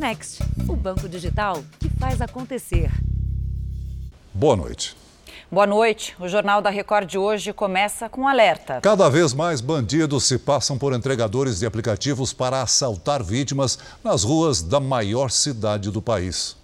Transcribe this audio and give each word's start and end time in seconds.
Next, 0.00 0.42
o 0.66 0.74
banco 0.74 1.06
digital 1.06 1.62
que 1.78 1.90
faz 1.90 2.22
acontecer. 2.22 2.90
Boa 4.32 4.56
noite. 4.56 4.96
Boa 5.52 5.66
noite. 5.66 6.16
O 6.18 6.26
Jornal 6.26 6.62
da 6.62 6.70
Record 6.70 7.06
de 7.06 7.18
hoje 7.18 7.52
começa 7.52 8.08
com 8.08 8.22
um 8.22 8.26
alerta. 8.26 8.80
Cada 8.80 9.10
vez 9.10 9.34
mais 9.34 9.60
bandidos 9.60 10.24
se 10.24 10.38
passam 10.38 10.78
por 10.78 10.94
entregadores 10.94 11.58
de 11.58 11.66
aplicativos 11.66 12.32
para 12.32 12.62
assaltar 12.62 13.22
vítimas 13.22 13.78
nas 14.02 14.24
ruas 14.24 14.62
da 14.62 14.80
maior 14.80 15.30
cidade 15.30 15.90
do 15.90 16.00
país. 16.00 16.56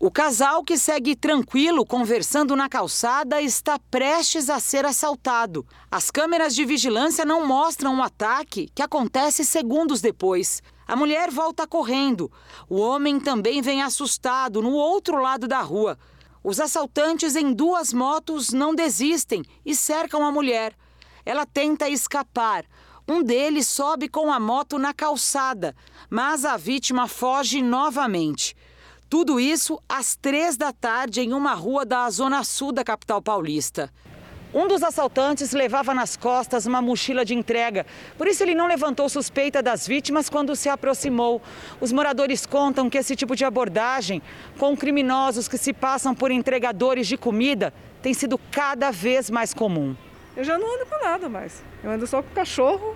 O 0.00 0.12
casal 0.12 0.62
que 0.62 0.78
segue 0.78 1.16
tranquilo 1.16 1.84
conversando 1.84 2.54
na 2.54 2.68
calçada 2.68 3.42
está 3.42 3.80
prestes 3.90 4.48
a 4.48 4.60
ser 4.60 4.86
assaltado. 4.86 5.66
As 5.90 6.08
câmeras 6.08 6.54
de 6.54 6.64
vigilância 6.64 7.24
não 7.24 7.44
mostram 7.44 7.98
o 7.98 8.02
ataque, 8.02 8.70
que 8.72 8.80
acontece 8.80 9.44
segundos 9.44 10.00
depois. 10.00 10.62
A 10.86 10.94
mulher 10.94 11.32
volta 11.32 11.66
correndo. 11.66 12.30
O 12.70 12.78
homem 12.78 13.18
também 13.18 13.60
vem 13.60 13.82
assustado 13.82 14.62
no 14.62 14.70
outro 14.70 15.20
lado 15.20 15.48
da 15.48 15.62
rua. 15.62 15.98
Os 16.44 16.60
assaltantes 16.60 17.34
em 17.34 17.52
duas 17.52 17.92
motos 17.92 18.50
não 18.50 18.76
desistem 18.76 19.42
e 19.66 19.74
cercam 19.74 20.24
a 20.24 20.30
mulher. 20.30 20.76
Ela 21.26 21.44
tenta 21.44 21.88
escapar. 21.88 22.64
Um 23.08 23.20
deles 23.20 23.66
sobe 23.66 24.08
com 24.08 24.32
a 24.32 24.38
moto 24.38 24.78
na 24.78 24.94
calçada, 24.94 25.74
mas 26.08 26.44
a 26.44 26.56
vítima 26.56 27.08
foge 27.08 27.60
novamente. 27.60 28.54
Tudo 29.08 29.40
isso 29.40 29.82
às 29.88 30.14
três 30.14 30.58
da 30.58 30.70
tarde 30.70 31.22
em 31.22 31.32
uma 31.32 31.54
rua 31.54 31.86
da 31.86 32.10
zona 32.10 32.44
sul 32.44 32.72
da 32.72 32.84
capital 32.84 33.22
paulista. 33.22 33.90
Um 34.52 34.68
dos 34.68 34.82
assaltantes 34.82 35.52
levava 35.52 35.94
nas 35.94 36.14
costas 36.14 36.66
uma 36.66 36.82
mochila 36.82 37.24
de 37.24 37.34
entrega, 37.34 37.86
por 38.18 38.26
isso 38.26 38.42
ele 38.42 38.54
não 38.54 38.66
levantou 38.66 39.08
suspeita 39.08 39.62
das 39.62 39.86
vítimas 39.86 40.28
quando 40.28 40.54
se 40.54 40.68
aproximou. 40.68 41.40
Os 41.80 41.90
moradores 41.90 42.44
contam 42.44 42.90
que 42.90 42.98
esse 42.98 43.16
tipo 43.16 43.34
de 43.34 43.46
abordagem 43.46 44.20
com 44.58 44.76
criminosos 44.76 45.48
que 45.48 45.56
se 45.56 45.72
passam 45.72 46.14
por 46.14 46.30
entregadores 46.30 47.06
de 47.06 47.16
comida 47.16 47.72
tem 48.02 48.12
sido 48.12 48.38
cada 48.50 48.90
vez 48.90 49.30
mais 49.30 49.54
comum. 49.54 49.96
Eu 50.36 50.44
já 50.44 50.58
não 50.58 50.74
ando 50.74 50.84
com 50.84 51.02
nada 51.02 51.30
mais. 51.30 51.64
Eu 51.82 51.90
ando 51.90 52.06
só 52.06 52.22
com 52.22 52.28
cachorro 52.34 52.94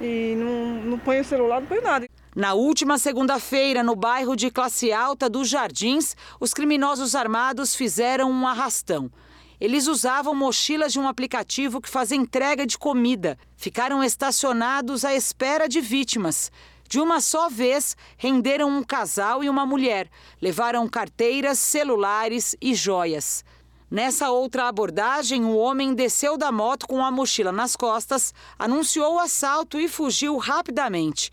e 0.00 0.34
não, 0.36 0.90
não 0.90 0.98
ponho 0.98 1.22
celular, 1.24 1.60
não 1.60 1.66
ponho 1.66 1.82
nada. 1.82 2.06
Na 2.36 2.52
última 2.52 2.98
segunda-feira, 2.98 3.82
no 3.82 3.96
bairro 3.96 4.36
de 4.36 4.50
classe 4.50 4.92
alta 4.92 5.26
dos 5.26 5.48
Jardins, 5.48 6.14
os 6.38 6.52
criminosos 6.52 7.14
armados 7.14 7.74
fizeram 7.74 8.30
um 8.30 8.46
arrastão. 8.46 9.10
Eles 9.58 9.86
usavam 9.86 10.34
mochilas 10.34 10.92
de 10.92 11.00
um 11.00 11.08
aplicativo 11.08 11.80
que 11.80 11.88
faz 11.88 12.12
entrega 12.12 12.66
de 12.66 12.76
comida. 12.76 13.38
Ficaram 13.56 14.04
estacionados 14.04 15.02
à 15.02 15.14
espera 15.14 15.66
de 15.66 15.80
vítimas. 15.80 16.52
De 16.86 17.00
uma 17.00 17.22
só 17.22 17.48
vez, 17.48 17.96
renderam 18.18 18.68
um 18.68 18.82
casal 18.82 19.42
e 19.42 19.48
uma 19.48 19.64
mulher. 19.64 20.10
Levaram 20.38 20.86
carteiras, 20.86 21.58
celulares 21.58 22.54
e 22.60 22.74
joias. 22.74 23.42
Nessa 23.90 24.30
outra 24.30 24.68
abordagem, 24.68 25.42
o 25.46 25.56
homem 25.56 25.94
desceu 25.94 26.36
da 26.36 26.52
moto 26.52 26.86
com 26.86 27.02
a 27.02 27.10
mochila 27.10 27.50
nas 27.50 27.74
costas, 27.76 28.34
anunciou 28.58 29.14
o 29.14 29.20
assalto 29.20 29.80
e 29.80 29.88
fugiu 29.88 30.36
rapidamente. 30.36 31.32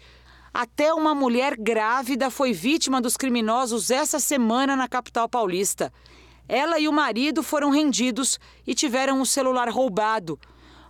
Até 0.53 0.93
uma 0.93 1.15
mulher 1.15 1.57
grávida 1.57 2.29
foi 2.29 2.53
vítima 2.53 3.01
dos 3.01 3.17
criminosos 3.17 3.89
essa 3.89 4.19
semana 4.19 4.75
na 4.75 4.87
capital 4.87 5.27
paulista. 5.27 5.91
Ela 6.47 6.79
e 6.79 6.87
o 6.87 6.93
marido 6.93 7.41
foram 7.41 7.71
rendidos 7.71 8.37
e 8.67 8.75
tiveram 8.75 9.19
o 9.19 9.25
celular 9.25 9.67
roubado. 9.69 10.39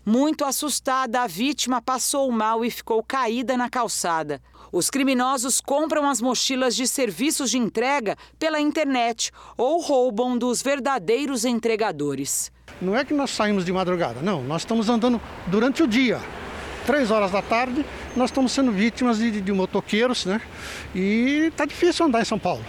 Muito 0.06 0.44
assustada, 0.44 1.22
a 1.22 1.28
vítima 1.28 1.81
passou 1.81 2.30
mal 2.30 2.66
e 2.66 2.69
ficou 2.69 3.02
caída 3.02 3.56
na 3.56 3.69
calçada. 3.69 4.41
Os 4.69 4.89
criminosos 4.89 5.61
compram 5.61 6.09
as 6.09 6.19
mochilas 6.19 6.75
de 6.75 6.86
serviços 6.86 7.50
de 7.50 7.58
entrega 7.58 8.17
pela 8.38 8.59
internet 8.59 9.31
ou 9.56 9.80
roubam 9.80 10.38
dos 10.38 10.61
verdadeiros 10.61 11.45
entregadores. 11.45 12.52
Não 12.81 12.97
é 12.97 13.06
que 13.06 13.14
nós 13.14 13.31
saímos 13.31 13.63
de 13.63 13.72
madrugada, 13.72 14.22
não. 14.22 14.44
Nós 14.44 14.63
estamos 14.63 14.90
andando 14.90 15.22
durante 15.47 15.84
o 15.84 15.88
dia 15.88 16.19
três 16.85 17.12
horas 17.12 17.31
da 17.31 17.41
tarde, 17.41 17.85
nós 18.16 18.29
estamos 18.29 18.51
sendo 18.51 18.72
vítimas 18.72 19.18
de, 19.18 19.41
de 19.41 19.51
motoqueiros, 19.51 20.25
né? 20.25 20.41
E 20.94 21.51
tá 21.56 21.66
difícil 21.66 22.06
andar 22.06 22.22
em 22.22 22.25
São 22.25 22.40
Paulo. 22.40 22.63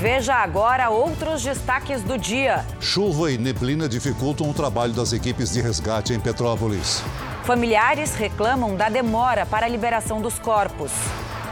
Veja 0.00 0.36
agora 0.36 0.90
outros 0.90 1.42
destaques 1.42 2.04
do 2.04 2.16
dia. 2.16 2.64
Chuva 2.80 3.32
e 3.32 3.38
neblina 3.38 3.88
dificultam 3.88 4.48
o 4.48 4.54
trabalho 4.54 4.92
das 4.92 5.12
equipes 5.12 5.52
de 5.52 5.60
resgate 5.60 6.12
em 6.12 6.20
Petrópolis. 6.20 7.02
Familiares 7.42 8.14
reclamam 8.14 8.76
da 8.76 8.88
demora 8.88 9.44
para 9.44 9.66
a 9.66 9.68
liberação 9.68 10.20
dos 10.20 10.38
corpos. 10.38 10.92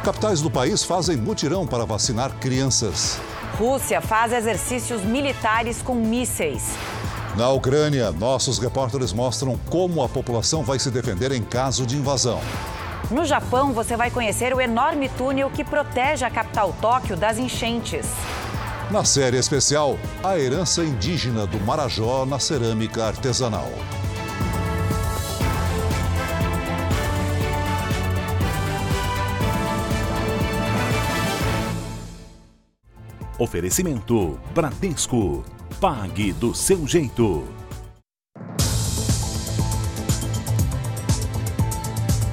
Capitais 0.04 0.40
do 0.40 0.48
país 0.48 0.84
fazem 0.84 1.16
mutirão 1.16 1.66
para 1.66 1.84
vacinar 1.84 2.30
crianças. 2.38 3.20
Rússia 3.58 4.00
faz 4.00 4.32
exercícios 4.32 5.02
militares 5.02 5.82
com 5.82 5.96
mísseis. 5.96 6.76
Na 7.36 7.50
Ucrânia, 7.50 8.10
nossos 8.12 8.58
repórteres 8.58 9.12
mostram 9.12 9.60
como 9.68 10.02
a 10.02 10.08
população 10.08 10.62
vai 10.62 10.78
se 10.78 10.90
defender 10.90 11.32
em 11.32 11.42
caso 11.42 11.84
de 11.84 11.94
invasão. 11.94 12.40
No 13.10 13.26
Japão, 13.26 13.74
você 13.74 13.94
vai 13.94 14.10
conhecer 14.10 14.54
o 14.54 14.60
enorme 14.60 15.10
túnel 15.10 15.50
que 15.50 15.62
protege 15.62 16.24
a 16.24 16.30
capital 16.30 16.74
Tóquio 16.80 17.14
das 17.14 17.36
enchentes. 17.36 18.06
Na 18.90 19.04
série 19.04 19.36
especial, 19.36 19.98
a 20.24 20.38
herança 20.38 20.82
indígena 20.82 21.46
do 21.46 21.60
Marajó 21.60 22.24
na 22.24 22.38
cerâmica 22.38 23.04
artesanal. 23.04 23.68
Oferecimento 33.38 34.40
Bradesco. 34.54 35.44
Pague 35.78 36.32
do 36.32 36.54
seu 36.54 36.86
jeito. 36.86 37.44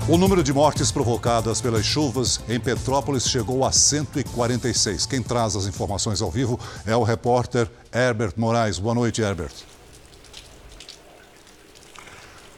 O 0.07 0.17
número 0.17 0.41
de 0.41 0.53
mortes 0.53 0.93
provocadas 0.93 1.59
pelas 1.59 1.85
chuvas 1.85 2.39
em 2.47 2.57
Petrópolis 2.57 3.27
chegou 3.27 3.65
a 3.65 3.71
146. 3.73 5.05
Quem 5.05 5.21
traz 5.21 5.57
as 5.57 5.65
informações 5.65 6.21
ao 6.21 6.31
vivo 6.31 6.57
é 6.85 6.95
o 6.95 7.03
repórter 7.03 7.69
Herbert 7.93 8.33
Moraes. 8.37 8.79
Boa 8.79 8.95
noite, 8.95 9.21
Herbert. 9.21 9.53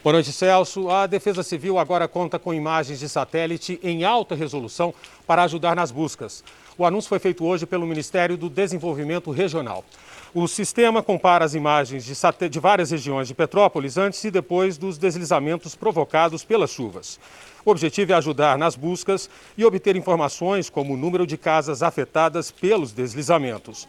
Boa 0.04 0.14
noite, 0.14 0.32
Celso. 0.32 0.88
A 0.92 1.08
Defesa 1.08 1.42
Civil 1.42 1.80
agora 1.80 2.08
conta 2.08 2.38
com 2.38 2.54
imagens 2.54 3.00
de 3.00 3.10
satélite 3.10 3.80
em 3.82 4.04
alta 4.04 4.36
resolução 4.36 4.94
para 5.26 5.42
ajudar 5.42 5.76
nas 5.76 5.90
buscas. 5.90 6.44
O 6.78 6.86
anúncio 6.86 7.08
foi 7.08 7.20
feito 7.20 7.46
hoje 7.46 7.66
pelo 7.66 7.88
Ministério 7.88 8.36
do 8.36 8.50
Desenvolvimento 8.50 9.32
Regional. 9.32 9.86
O 10.34 10.46
sistema 10.46 11.02
compara 11.02 11.46
as 11.46 11.54
imagens 11.54 12.04
de, 12.04 12.50
de, 12.50 12.60
várias 12.60 12.92
regiões 12.92 13.30
de 13.30 13.34
Petrópolis 13.34 13.98
antes 13.98 14.22
e 14.26 14.30
depois 14.30 14.78
dos 14.78 14.98
deslizamentos 14.98 15.74
provocados 15.74 16.44
pelas 16.44 16.70
chuvas. 16.70 17.18
O 17.64 17.72
objetivo 17.72 18.12
é 18.12 18.16
ajudar 18.16 18.58
nas 18.58 18.76
buscas 18.76 19.30
e 19.58 19.64
obter 19.64 19.96
informações 19.96 20.70
como 20.70 20.94
o 20.94 20.98
número 20.98 21.26
de 21.26 21.38
casas 21.38 21.82
afetadas 21.82 22.52
pelos 22.52 22.92
deslizamentos. 22.92 23.88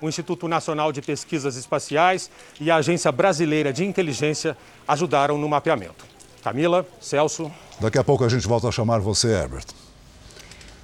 O 0.00 0.08
Instituto 0.08 0.46
Nacional 0.46 0.92
de 0.92 1.02
Pesquisas 1.02 1.56
Espaciais 1.56 2.30
e 2.60 2.70
a 2.70 2.76
Agência 2.76 3.10
Brasileira 3.10 3.72
de 3.72 3.84
Inteligência 3.84 4.56
ajudaram 4.86 5.36
no 5.36 5.48
mapeamento. 5.48 6.06
Camila, 6.44 6.86
Celso. 7.00 7.50
Daqui 7.80 7.98
a 7.98 8.04
pouco 8.04 8.22
a 8.22 8.28
gente 8.28 8.46
volta 8.46 8.68
a 8.68 8.72
chamar 8.72 9.00
você, 9.00 9.26
Herbert. 9.26 9.87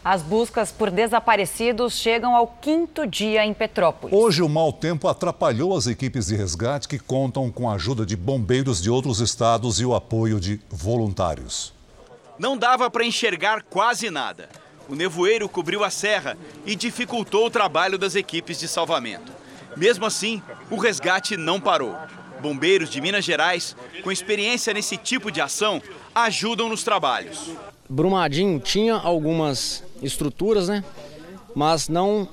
As 0.04 0.20
buscas 0.20 0.70
por 0.70 0.90
desaparecidos 0.90 1.94
chegam 1.94 2.36
ao 2.36 2.46
quinto 2.46 3.06
dia 3.06 3.42
em 3.42 3.54
Petrópolis. 3.54 4.14
Hoje, 4.14 4.42
o 4.42 4.48
mau 4.50 4.70
tempo 4.70 5.08
atrapalhou 5.08 5.74
as 5.74 5.86
equipes 5.86 6.26
de 6.26 6.36
resgate 6.36 6.86
que 6.86 6.98
contam 6.98 7.50
com 7.50 7.70
a 7.70 7.74
ajuda 7.74 8.04
de 8.04 8.14
bombeiros 8.14 8.82
de 8.82 8.90
outros 8.90 9.20
estados 9.20 9.80
e 9.80 9.84
o 9.86 9.94
apoio 9.94 10.38
de 10.38 10.60
voluntários. 10.68 11.72
Não 12.38 12.54
dava 12.54 12.90
para 12.90 13.02
enxergar 13.02 13.62
quase 13.62 14.10
nada. 14.10 14.50
O 14.90 14.94
nevoeiro 14.94 15.48
cobriu 15.48 15.82
a 15.82 15.88
serra 15.88 16.36
e 16.66 16.76
dificultou 16.76 17.46
o 17.46 17.50
trabalho 17.50 17.96
das 17.96 18.14
equipes 18.14 18.60
de 18.60 18.68
salvamento. 18.68 19.32
Mesmo 19.74 20.04
assim, 20.04 20.42
o 20.70 20.76
resgate 20.76 21.34
não 21.34 21.58
parou. 21.58 21.96
Bombeiros 22.42 22.90
de 22.90 23.00
Minas 23.00 23.24
Gerais, 23.24 23.74
com 24.02 24.12
experiência 24.12 24.74
nesse 24.74 24.98
tipo 24.98 25.32
de 25.32 25.40
ação, 25.40 25.80
ajudam 26.14 26.68
nos 26.68 26.84
trabalhos. 26.84 27.54
Brumadinho 27.88 28.58
tinha 28.58 28.94
algumas 28.94 29.84
estruturas, 30.02 30.68
né? 30.68 30.84
Mas 31.54 31.88
não, 31.88 32.28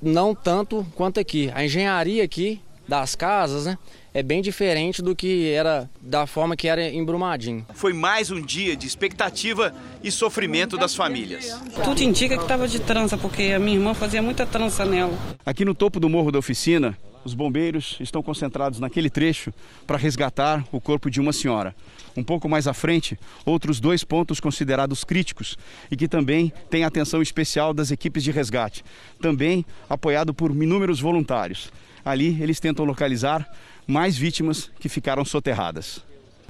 não 0.00 0.34
tanto 0.34 0.86
quanto 0.94 1.20
aqui. 1.20 1.50
A 1.54 1.64
engenharia 1.64 2.24
aqui 2.24 2.60
das 2.88 3.14
casas, 3.14 3.66
né? 3.66 3.78
É 4.14 4.22
bem 4.22 4.42
diferente 4.42 5.00
do 5.00 5.16
que 5.16 5.48
era 5.48 5.88
da 5.98 6.26
forma 6.26 6.54
que 6.54 6.68
era 6.68 6.86
em 6.86 7.02
Brumadinho. 7.02 7.64
Foi 7.72 7.94
mais 7.94 8.30
um 8.30 8.42
dia 8.42 8.76
de 8.76 8.86
expectativa 8.86 9.74
e 10.04 10.10
sofrimento 10.10 10.76
das 10.76 10.94
famílias. 10.94 11.58
Tudo 11.82 12.02
indica 12.02 12.36
que 12.36 12.42
estava 12.42 12.68
de 12.68 12.78
trança, 12.78 13.16
porque 13.16 13.44
a 13.44 13.58
minha 13.58 13.78
irmã 13.78 13.94
fazia 13.94 14.20
muita 14.20 14.44
trança 14.44 14.84
nela. 14.84 15.18
Aqui 15.46 15.64
no 15.64 15.74
topo 15.74 15.98
do 15.98 16.10
morro 16.10 16.30
da 16.30 16.38
oficina, 16.38 16.94
os 17.24 17.32
bombeiros 17.32 17.96
estão 18.00 18.22
concentrados 18.22 18.78
naquele 18.80 19.08
trecho 19.08 19.50
para 19.86 19.96
resgatar 19.96 20.62
o 20.70 20.78
corpo 20.78 21.10
de 21.10 21.18
uma 21.18 21.32
senhora. 21.32 21.74
Um 22.14 22.22
pouco 22.22 22.46
mais 22.50 22.68
à 22.68 22.74
frente, 22.74 23.18
outros 23.46 23.80
dois 23.80 24.04
pontos 24.04 24.40
considerados 24.40 25.04
críticos 25.04 25.56
e 25.90 25.96
que 25.96 26.06
também 26.06 26.52
têm 26.68 26.84
atenção 26.84 27.22
especial 27.22 27.72
das 27.72 27.90
equipes 27.90 28.22
de 28.22 28.30
resgate, 28.30 28.84
também 29.22 29.64
apoiado 29.88 30.34
por 30.34 30.50
inúmeros 30.50 31.00
voluntários. 31.00 31.72
Ali 32.04 32.36
eles 32.42 32.58
tentam 32.60 32.84
localizar 32.84 33.48
mais 33.86 34.16
vítimas 34.16 34.70
que 34.78 34.88
ficaram 34.88 35.24
soterradas. 35.24 36.00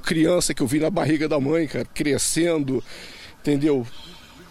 Criança 0.02 0.52
que 0.52 0.62
eu 0.62 0.66
vi 0.66 0.80
na 0.80 0.90
barriga 0.90 1.28
da 1.28 1.38
mãe, 1.38 1.66
cara, 1.66 1.84
crescendo, 1.84 2.82
entendeu? 3.40 3.86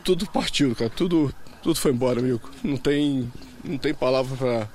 Tudo 0.04 0.26
partiu, 0.26 0.76
cara, 0.76 0.90
tudo, 0.90 1.34
tudo 1.62 1.80
foi 1.80 1.92
embora, 1.92 2.20
amigo. 2.20 2.50
Não 2.64 2.78
tem, 2.78 3.32
não 3.64 3.78
tem 3.78 3.94
palavra 3.94 4.38
para 4.38 4.70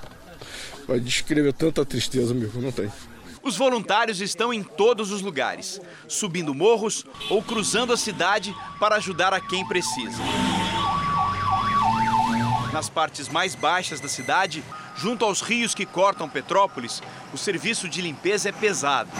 para 0.86 0.98
descrever 0.98 1.52
tanta 1.52 1.84
tristeza, 1.84 2.32
amigo, 2.32 2.60
não 2.60 2.70
tem. 2.70 2.90
Os 3.42 3.56
voluntários 3.56 4.20
estão 4.20 4.52
em 4.52 4.62
todos 4.62 5.10
os 5.10 5.20
lugares, 5.20 5.80
subindo 6.08 6.54
morros 6.54 7.04
ou 7.28 7.42
cruzando 7.42 7.92
a 7.92 7.96
cidade 7.96 8.54
para 8.80 8.96
ajudar 8.96 9.34
a 9.34 9.40
quem 9.40 9.66
precisa. 9.66 10.22
Nas 12.72 12.88
partes 12.88 13.28
mais 13.28 13.54
baixas 13.54 14.00
da 14.00 14.08
cidade, 14.08 14.64
junto 14.96 15.24
aos 15.24 15.40
rios 15.40 15.74
que 15.74 15.84
cortam 15.84 16.28
Petrópolis, 16.28 17.02
o 17.32 17.38
serviço 17.38 17.88
de 17.88 18.00
limpeza 18.00 18.48
é 18.48 18.52
pesado. 18.52 19.10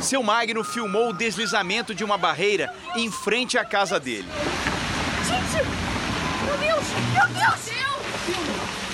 Seu 0.00 0.22
Magno 0.22 0.64
filmou 0.64 1.10
o 1.10 1.12
deslizamento 1.12 1.94
de 1.94 2.02
uma 2.02 2.18
barreira 2.18 2.74
em 2.96 3.10
frente 3.10 3.56
à 3.56 3.64
casa 3.64 4.00
dele. 4.00 4.28
Gente, 5.26 5.64
meu 6.44 6.58
Deus, 6.58 6.84
meu 7.12 7.26
Deus! 7.28 7.62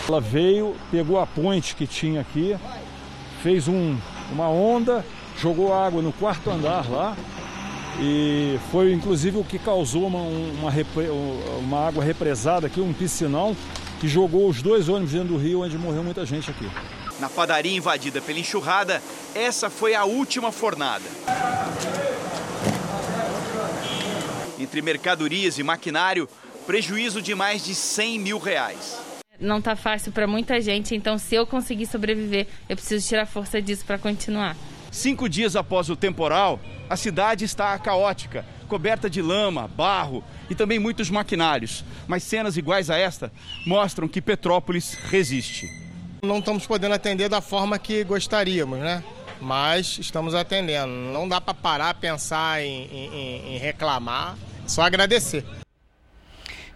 Ela 0.09 0.21
veio, 0.21 0.77
pegou 0.91 1.21
a 1.21 1.27
ponte 1.27 1.75
que 1.75 1.87
tinha 1.87 2.21
aqui, 2.21 2.56
fez 3.43 3.69
um, 3.69 3.99
uma 4.33 4.49
onda, 4.49 5.05
jogou 5.39 5.75
água 5.75 6.01
no 6.01 6.12
quarto 6.12 6.51
andar 6.51 6.89
lá 6.91 7.17
e 8.00 8.59
foi 8.71 8.93
inclusive 8.93 9.39
o 9.39 9.45
que 9.45 9.59
causou 9.59 10.06
uma, 10.06 10.21
uma, 10.21 10.73
uma 11.59 11.89
água 11.89 12.05
represada 12.05 12.67
aqui, 12.67 12.81
um 12.81 12.93
piscinão, 12.93 13.56
que 14.00 14.06
jogou 14.06 14.49
os 14.49 14.62
dois 14.62 14.89
ônibus 14.89 15.12
dentro 15.12 15.29
do 15.29 15.37
rio, 15.37 15.62
onde 15.62 15.77
morreu 15.77 16.05
muita 16.05 16.25
gente 16.25 16.50
aqui. 16.50 16.69
Na 17.19 17.29
padaria 17.29 17.77
invadida 17.77 18.21
pela 18.21 18.39
enxurrada, 18.39 19.03
essa 19.35 19.69
foi 19.69 19.95
a 19.95 20.05
última 20.05 20.53
fornada. 20.53 21.05
Entre 24.59 24.81
mercadorias 24.81 25.59
e 25.59 25.62
maquinário, 25.65 26.29
prejuízo 26.67 27.21
de 27.21 27.35
mais 27.35 27.65
de 27.65 27.75
100 27.75 28.19
mil 28.21 28.39
reais. 28.39 29.01
Não 29.41 29.61
tá 29.61 29.75
fácil 29.75 30.12
para 30.12 30.27
muita 30.27 30.61
gente, 30.61 30.94
então 30.94 31.19
se 31.19 31.35
eu 31.35 31.47
conseguir 31.47 31.87
sobreviver, 31.87 32.47
eu 32.69 32.77
preciso 32.77 33.06
tirar 33.06 33.27
força 33.27 33.61
disso 33.62 33.85
para 33.85 33.99
continuar. 33.99 34.56
Cinco 34.91 35.29
dias 35.29 35.55
após 35.55 35.91
o 35.91 35.97
temporal, 35.97 36.61
a 36.88 36.96
cidade 36.96 37.44
está 37.44 37.79
caótica, 37.79 38.44
coberta 38.67 39.08
de 39.08 39.20
lama, 39.20 39.69
barro 39.69 40.23
e 40.49 40.55
também 40.55 40.79
muitos 40.79 41.11
maquinários. 41.11 41.85
Mas 42.06 42.23
cenas 42.23 42.56
iguais 42.56 42.90
a 42.90 42.96
esta 42.96 43.32
mostram 43.67 44.08
que 44.08 44.23
Petrópolis 44.23 44.94
resiste. 45.11 45.69
Não 46.23 46.38
estamos 46.38 46.67
podendo 46.67 46.94
atender 46.94 47.29
da 47.29 47.40
forma 47.40 47.79
que 47.79 48.02
gostaríamos, 48.05 48.79
né? 48.79 49.05
Mas 49.40 49.99
estamos 49.99 50.35
atendendo. 50.35 50.93
Não 50.93 51.29
dá 51.29 51.40
para 51.40 51.55
parar, 51.55 51.94
pensar 51.94 52.61
em, 52.62 52.85
em, 52.87 53.55
em 53.55 53.58
reclamar, 53.58 54.37
só 54.67 54.82
agradecer. 54.82 55.44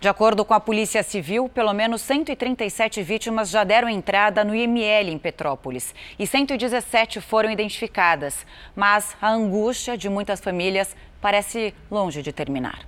De 0.03 0.09
acordo 0.09 0.45
com 0.45 0.53
a 0.53 0.59
Polícia 0.59 1.01
Civil, 1.01 1.49
pelo 1.49 1.73
menos 1.73 2.03
137 2.03 3.01
vítimas 3.05 3.49
já 3.49 3.63
deram 3.63 3.89
entrada 3.89 4.43
no 4.43 4.53
IML 4.53 5.09
em 5.09 5.17
Petrópolis 5.17 5.95
e 6.19 6.27
117 6.27 7.21
foram 7.21 7.49
identificadas. 7.49 8.45
Mas 8.75 9.17
a 9.23 9.31
angústia 9.31 9.97
de 9.97 10.09
muitas 10.09 10.41
famílias 10.41 10.97
parece 11.21 11.73
longe 11.89 12.21
de 12.21 12.33
terminar. 12.33 12.85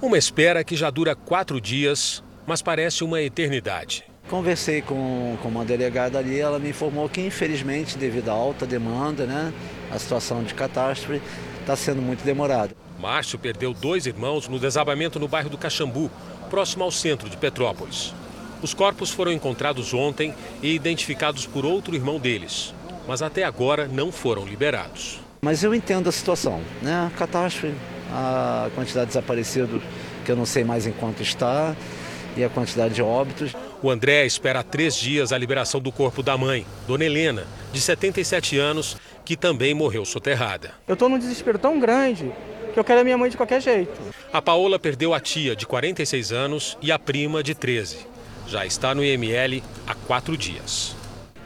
Uma 0.00 0.16
espera 0.16 0.62
que 0.62 0.76
já 0.76 0.90
dura 0.90 1.16
quatro 1.16 1.60
dias, 1.60 2.22
mas 2.46 2.62
parece 2.62 3.02
uma 3.02 3.20
eternidade. 3.20 4.04
Conversei 4.30 4.82
com, 4.82 5.36
com 5.42 5.48
uma 5.48 5.64
delegada 5.64 6.20
ali, 6.20 6.38
ela 6.38 6.60
me 6.60 6.68
informou 6.68 7.08
que, 7.08 7.20
infelizmente, 7.20 7.98
devido 7.98 8.28
à 8.28 8.32
alta 8.32 8.64
demanda, 8.64 9.26
né, 9.26 9.52
a 9.90 9.98
situação 9.98 10.44
de 10.44 10.54
catástrofe 10.54 11.20
está 11.62 11.74
sendo 11.74 12.00
muito 12.00 12.22
demorada. 12.24 12.85
Márcio 13.06 13.38
perdeu 13.38 13.72
dois 13.72 14.04
irmãos 14.04 14.48
no 14.48 14.58
desabamento 14.58 15.20
no 15.20 15.28
bairro 15.28 15.48
do 15.48 15.56
Caxambu, 15.56 16.10
próximo 16.50 16.82
ao 16.82 16.90
centro 16.90 17.30
de 17.30 17.36
Petrópolis. 17.36 18.12
Os 18.60 18.74
corpos 18.74 19.12
foram 19.12 19.30
encontrados 19.30 19.94
ontem 19.94 20.34
e 20.60 20.74
identificados 20.74 21.46
por 21.46 21.64
outro 21.64 21.94
irmão 21.94 22.18
deles, 22.18 22.74
mas 23.06 23.22
até 23.22 23.44
agora 23.44 23.86
não 23.86 24.10
foram 24.10 24.44
liberados. 24.44 25.20
Mas 25.40 25.62
eu 25.62 25.72
entendo 25.72 26.08
a 26.08 26.12
situação, 26.12 26.60
né? 26.82 27.06
A 27.06 27.16
catástrofe, 27.16 27.72
a 28.10 28.70
quantidade 28.74 29.06
de 29.06 29.12
desaparecidos 29.12 29.80
que 30.24 30.32
eu 30.32 30.36
não 30.36 30.44
sei 30.44 30.64
mais 30.64 30.84
em 30.84 30.92
quanto 30.92 31.22
está 31.22 31.76
e 32.36 32.42
a 32.42 32.48
quantidade 32.48 32.92
de 32.92 33.02
óbitos. 33.02 33.54
O 33.80 33.88
André 33.88 34.26
espera 34.26 34.58
há 34.58 34.64
três 34.64 34.96
dias 34.96 35.32
a 35.32 35.38
liberação 35.38 35.80
do 35.80 35.92
corpo 35.92 36.24
da 36.24 36.36
mãe, 36.36 36.66
Dona 36.88 37.04
Helena, 37.04 37.46
de 37.72 37.80
77 37.80 38.58
anos, 38.58 38.96
que 39.24 39.36
também 39.36 39.74
morreu 39.74 40.04
soterrada. 40.04 40.72
Eu 40.88 40.94
estou 40.94 41.08
num 41.08 41.20
desespero 41.20 41.56
tão 41.56 41.78
grande 41.78 42.32
eu 42.80 42.84
quero 42.84 43.00
a 43.00 43.04
minha 43.04 43.18
mãe 43.18 43.30
de 43.30 43.36
qualquer 43.36 43.60
jeito. 43.60 43.92
A 44.32 44.42
Paola 44.42 44.78
perdeu 44.78 45.14
a 45.14 45.20
tia, 45.20 45.56
de 45.56 45.66
46 45.66 46.32
anos, 46.32 46.78
e 46.82 46.92
a 46.92 46.98
prima, 46.98 47.42
de 47.42 47.54
13. 47.54 48.06
Já 48.46 48.64
está 48.64 48.94
no 48.94 49.04
IML 49.04 49.62
há 49.86 49.94
quatro 49.94 50.36
dias. 50.36 50.94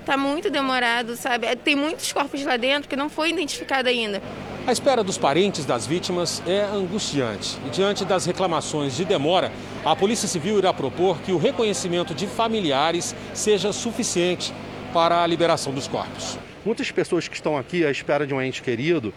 Está 0.01 0.17
muito 0.17 0.51
demorado, 0.51 1.15
sabe? 1.15 1.47
É, 1.47 1.55
tem 1.55 1.77
muitos 1.77 2.13
corpos 2.13 2.45
lá 2.45 2.57
dentro 2.57 2.89
que 2.89 2.97
não 2.97 3.09
foi 3.09 3.31
identificado 3.31 3.89
ainda. 3.89 4.21
A 4.67 4.73
espera 4.73 5.03
dos 5.03 5.17
parentes 5.17 5.65
das 5.65 5.87
vítimas 5.87 6.43
é 6.47 6.61
angustiante. 6.61 7.59
E 7.67 7.71
diante 7.71 8.05
das 8.05 8.27
reclamações 8.27 8.97
de 8.97 9.05
demora, 9.05 9.53
a 9.85 9.95
Polícia 9.95 10.29
Civil 10.29 10.59
irá 10.59 10.73
propor 10.73 11.21
que 11.21 11.33
o 11.33 11.39
reconhecimento 11.39 12.15
de 12.15 12.27
familiares 12.27 13.15
seja 13.33 13.73
suficiente 13.73 14.53
para 14.93 15.23
a 15.23 15.27
liberação 15.27 15.73
dos 15.73 15.87
corpos. 15.87 16.39
Muitas 16.65 16.91
pessoas 16.91 17.27
que 17.27 17.35
estão 17.35 17.57
aqui 17.57 17.87
à 17.87 17.91
espera 17.91 18.27
de 18.27 18.35
um 18.35 18.43
ente 18.43 18.63
querido 18.63 19.15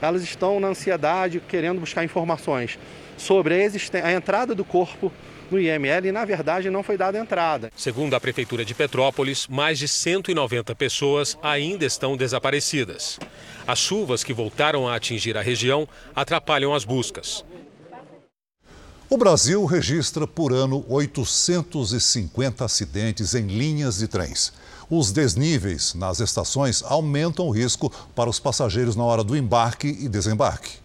elas 0.00 0.22
estão 0.22 0.60
na 0.60 0.68
ansiedade, 0.68 1.40
querendo 1.40 1.80
buscar 1.80 2.04
informações 2.04 2.78
sobre 3.16 3.54
a, 3.54 4.06
a 4.06 4.12
entrada 4.12 4.54
do 4.54 4.64
corpo 4.64 5.12
no 5.50 5.60
IML 5.60 6.08
e, 6.08 6.12
na 6.12 6.24
verdade, 6.24 6.70
não 6.70 6.82
foi 6.82 6.96
dada 6.96 7.18
entrada. 7.18 7.70
Segundo 7.76 8.14
a 8.14 8.20
Prefeitura 8.20 8.64
de 8.64 8.74
Petrópolis, 8.74 9.46
mais 9.46 9.78
de 9.78 9.88
190 9.88 10.74
pessoas 10.74 11.38
ainda 11.42 11.84
estão 11.84 12.16
desaparecidas. 12.16 13.18
As 13.66 13.78
chuvas 13.78 14.24
que 14.24 14.32
voltaram 14.32 14.88
a 14.88 14.96
atingir 14.96 15.36
a 15.36 15.42
região 15.42 15.88
atrapalham 16.14 16.74
as 16.74 16.84
buscas. 16.84 17.44
O 19.08 19.16
Brasil 19.16 19.64
registra 19.64 20.26
por 20.26 20.52
ano 20.52 20.84
850 20.88 22.64
acidentes 22.64 23.36
em 23.36 23.46
linhas 23.46 23.98
de 23.98 24.08
trens. 24.08 24.52
Os 24.88 25.10
desníveis 25.10 25.94
nas 25.94 26.20
estações 26.20 26.80
aumentam 26.84 27.48
o 27.48 27.50
risco 27.50 27.90
para 28.14 28.30
os 28.30 28.38
passageiros 28.38 28.94
na 28.94 29.04
hora 29.04 29.24
do 29.24 29.36
embarque 29.36 29.88
e 29.88 30.08
desembarque. 30.08 30.78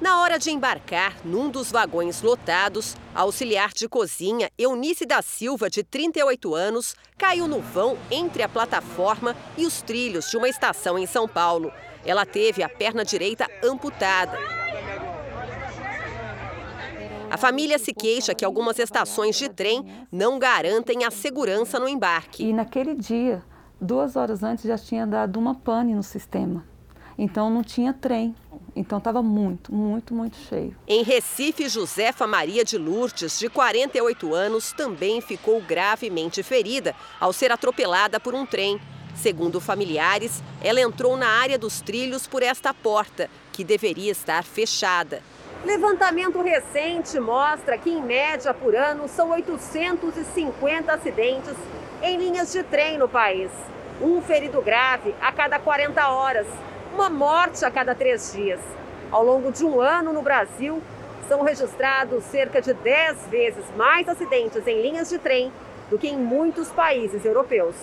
Na 0.00 0.22
hora 0.22 0.38
de 0.38 0.50
embarcar, 0.50 1.16
num 1.24 1.50
dos 1.50 1.72
vagões 1.72 2.22
lotados, 2.22 2.96
a 3.14 3.22
auxiliar 3.22 3.72
de 3.74 3.88
cozinha 3.88 4.48
Eunice 4.56 5.04
da 5.04 5.20
Silva, 5.20 5.68
de 5.68 5.82
38 5.82 6.54
anos, 6.54 6.94
caiu 7.18 7.48
no 7.48 7.60
vão 7.60 7.98
entre 8.10 8.42
a 8.44 8.48
plataforma 8.48 9.36
e 9.58 9.66
os 9.66 9.82
trilhos 9.82 10.30
de 10.30 10.36
uma 10.36 10.48
estação 10.48 10.96
em 10.96 11.06
São 11.06 11.28
Paulo. 11.28 11.72
Ela 12.06 12.24
teve 12.24 12.62
a 12.62 12.68
perna 12.68 13.04
direita 13.04 13.46
amputada. 13.62 14.59
A 17.30 17.36
família 17.36 17.78
se 17.78 17.94
queixa 17.94 18.34
que 18.34 18.44
algumas 18.44 18.76
estações 18.80 19.36
de 19.36 19.48
trem 19.48 19.86
não 20.10 20.36
garantem 20.36 21.04
a 21.04 21.12
segurança 21.12 21.78
no 21.78 21.88
embarque. 21.88 22.42
E 22.42 22.52
naquele 22.52 22.92
dia, 22.92 23.40
duas 23.80 24.16
horas 24.16 24.42
antes, 24.42 24.64
já 24.64 24.76
tinha 24.76 25.06
dado 25.06 25.38
uma 25.38 25.54
pane 25.54 25.94
no 25.94 26.02
sistema. 26.02 26.64
Então 27.16 27.48
não 27.48 27.62
tinha 27.62 27.92
trem. 27.92 28.34
Então 28.74 28.98
estava 28.98 29.22
muito, 29.22 29.72
muito, 29.72 30.12
muito 30.12 30.36
cheio. 30.38 30.74
Em 30.88 31.04
Recife, 31.04 31.68
Josefa 31.68 32.26
Maria 32.26 32.64
de 32.64 32.76
Lourdes, 32.76 33.38
de 33.38 33.48
48 33.48 34.34
anos, 34.34 34.72
também 34.72 35.20
ficou 35.20 35.60
gravemente 35.60 36.42
ferida 36.42 36.96
ao 37.20 37.32
ser 37.32 37.52
atropelada 37.52 38.18
por 38.18 38.34
um 38.34 38.44
trem. 38.44 38.80
Segundo 39.14 39.60
familiares, 39.60 40.42
ela 40.60 40.80
entrou 40.80 41.16
na 41.16 41.28
área 41.28 41.58
dos 41.58 41.80
trilhos 41.80 42.26
por 42.26 42.42
esta 42.42 42.74
porta, 42.74 43.30
que 43.52 43.62
deveria 43.62 44.10
estar 44.10 44.42
fechada. 44.42 45.22
Levantamento 45.64 46.40
recente 46.40 47.20
mostra 47.20 47.76
que, 47.76 47.90
em 47.90 48.02
média 48.02 48.54
por 48.54 48.74
ano, 48.74 49.06
são 49.06 49.30
850 49.30 50.90
acidentes 50.90 51.54
em 52.02 52.16
linhas 52.16 52.50
de 52.50 52.62
trem 52.62 52.96
no 52.96 53.06
país. 53.06 53.50
Um 54.00 54.22
ferido 54.22 54.62
grave 54.62 55.14
a 55.20 55.30
cada 55.30 55.58
40 55.58 56.08
horas, 56.08 56.46
uma 56.94 57.10
morte 57.10 57.62
a 57.62 57.70
cada 57.70 57.94
três 57.94 58.32
dias. 58.32 58.58
Ao 59.10 59.22
longo 59.22 59.52
de 59.52 59.62
um 59.62 59.82
ano 59.82 60.14
no 60.14 60.22
Brasil, 60.22 60.82
são 61.28 61.42
registrados 61.42 62.24
cerca 62.24 62.62
de 62.62 62.72
10 62.72 63.26
vezes 63.26 63.64
mais 63.76 64.08
acidentes 64.08 64.66
em 64.66 64.80
linhas 64.80 65.10
de 65.10 65.18
trem 65.18 65.52
do 65.90 65.98
que 65.98 66.08
em 66.08 66.16
muitos 66.16 66.70
países 66.70 67.22
europeus. 67.22 67.76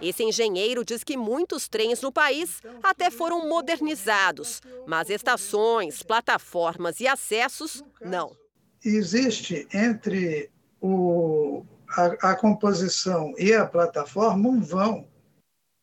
Esse 0.00 0.22
engenheiro 0.22 0.84
diz 0.84 1.02
que 1.02 1.16
muitos 1.16 1.68
trens 1.68 2.02
no 2.02 2.12
país 2.12 2.60
até 2.82 3.10
foram 3.10 3.48
modernizados, 3.48 4.60
mas 4.86 5.08
estações, 5.10 6.02
plataformas 6.02 7.00
e 7.00 7.06
acessos 7.06 7.82
não. 8.00 8.36
Existe 8.84 9.66
entre 9.72 10.50
o, 10.80 11.64
a, 11.90 12.30
a 12.30 12.36
composição 12.36 13.32
e 13.38 13.54
a 13.54 13.66
plataforma 13.66 14.48
um 14.48 14.60
vão, 14.60 15.08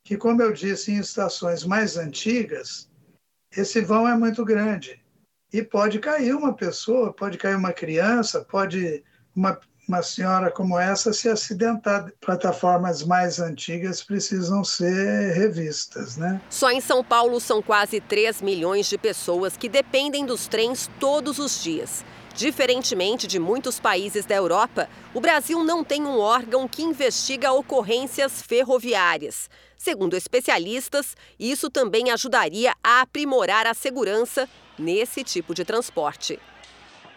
que, 0.04 0.18
como 0.18 0.42
eu 0.42 0.54
disse, 0.54 0.92
em 0.92 1.00
estações 1.00 1.64
mais 1.64 1.98
antigas, 1.98 2.90
esse 3.56 3.82
vão 3.82 4.08
é 4.08 4.16
muito 4.16 4.44
grande. 4.46 5.02
E 5.52 5.62
pode 5.62 6.00
cair 6.00 6.36
uma 6.36 6.54
pessoa, 6.54 7.14
pode 7.14 7.38
cair 7.38 7.56
uma 7.56 7.74
criança, 7.74 8.44
pode 8.44 9.04
uma, 9.36 9.60
uma 9.88 10.02
senhora 10.02 10.50
como 10.52 10.80
essa 10.80 11.12
se 11.14 11.30
acidentar. 11.30 12.12
Plataformas 12.22 13.04
mais 13.04 13.40
antigas 13.40 14.04
precisam 14.04 14.64
ser 14.64 15.34
revistas, 15.34 16.18
né? 16.18 16.42
Só 16.50 16.72
em 16.72 16.82
São 16.82 17.04
Paulo 17.04 17.40
são 17.40 17.62
quase 17.62 18.00
3 18.00 18.42
milhões 18.42 18.88
de 18.88 18.98
pessoas 18.98 19.58
que 19.58 19.68
dependem 19.68 20.26
dos 20.26 20.48
trens 20.48 20.90
todos 21.00 21.40
os 21.40 21.62
dias. 21.62 22.06
Diferentemente 22.36 23.28
de 23.28 23.38
muitos 23.38 23.80
países 23.80 24.26
da 24.26 24.34
Europa, 24.34 24.90
o 25.14 25.22
Brasil 25.22 25.64
não 25.64 25.84
tem 25.84 26.04
um 26.04 26.18
órgão 26.18 26.68
que 26.68 26.82
investiga 26.82 27.52
ocorrências 27.52 28.42
ferroviárias. 28.42 29.48
Segundo 29.78 30.16
especialistas, 30.16 31.16
isso 31.40 31.70
também 31.70 32.10
ajudaria 32.10 32.74
a 32.84 33.02
aprimorar 33.02 33.68
a 33.68 33.74
segurança 33.76 34.50
nesse 34.80 35.24
tipo 35.24 35.54
de 35.54 35.64
transporte. 35.64 36.40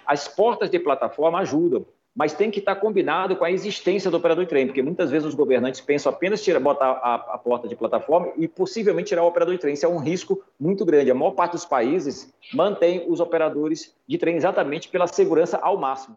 As 0.05 0.29
portas 0.29 0.69
de 0.69 0.79
plataforma 0.79 1.39
ajudam, 1.39 1.87
mas 2.17 2.33
tem 2.33 2.51
que 2.51 2.61
estar 2.61 2.77
combinado 2.77 3.37
com 3.37 3.45
a 3.45 3.51
existência 3.51 4.11
do 4.11 4.17
operador 4.17 4.45
de 4.45 4.49
trem, 4.49 4.67
porque 4.67 4.83
muitas 4.83 5.11
vezes 5.11 5.29
os 5.29 5.35
governantes 5.35 5.83
pensam 5.83 6.11
apenas 6.11 6.43
tirar, 6.43 6.59
botar 6.59 6.87
a, 6.87 7.15
a, 7.35 7.39
porta 7.39 7.69
de 7.69 7.77
plataforma 7.77 8.33
e 8.39 8.49
possivelmente 8.49 9.09
tirar 9.09 9.23
o 9.23 9.27
operador 9.27 9.55
de 9.55 9.61
trem. 9.61 9.75
Isso 9.75 9.85
é 9.85 9.89
um 9.89 9.99
risco 9.99 10.43
muito 10.59 10.83
grande. 10.87 11.11
A 11.11 11.15
maior 11.15 11.33
parte 11.33 11.53
dos 11.53 11.67
países 11.67 12.33
mantém 12.55 13.05
os 13.07 13.21
operadores 13.21 13.95
de 14.09 14.17
trem 14.17 14.37
exatamente 14.37 14.89
pela 14.89 15.07
segurança 15.07 15.59
ao 15.59 15.77
máximo. 15.77 16.17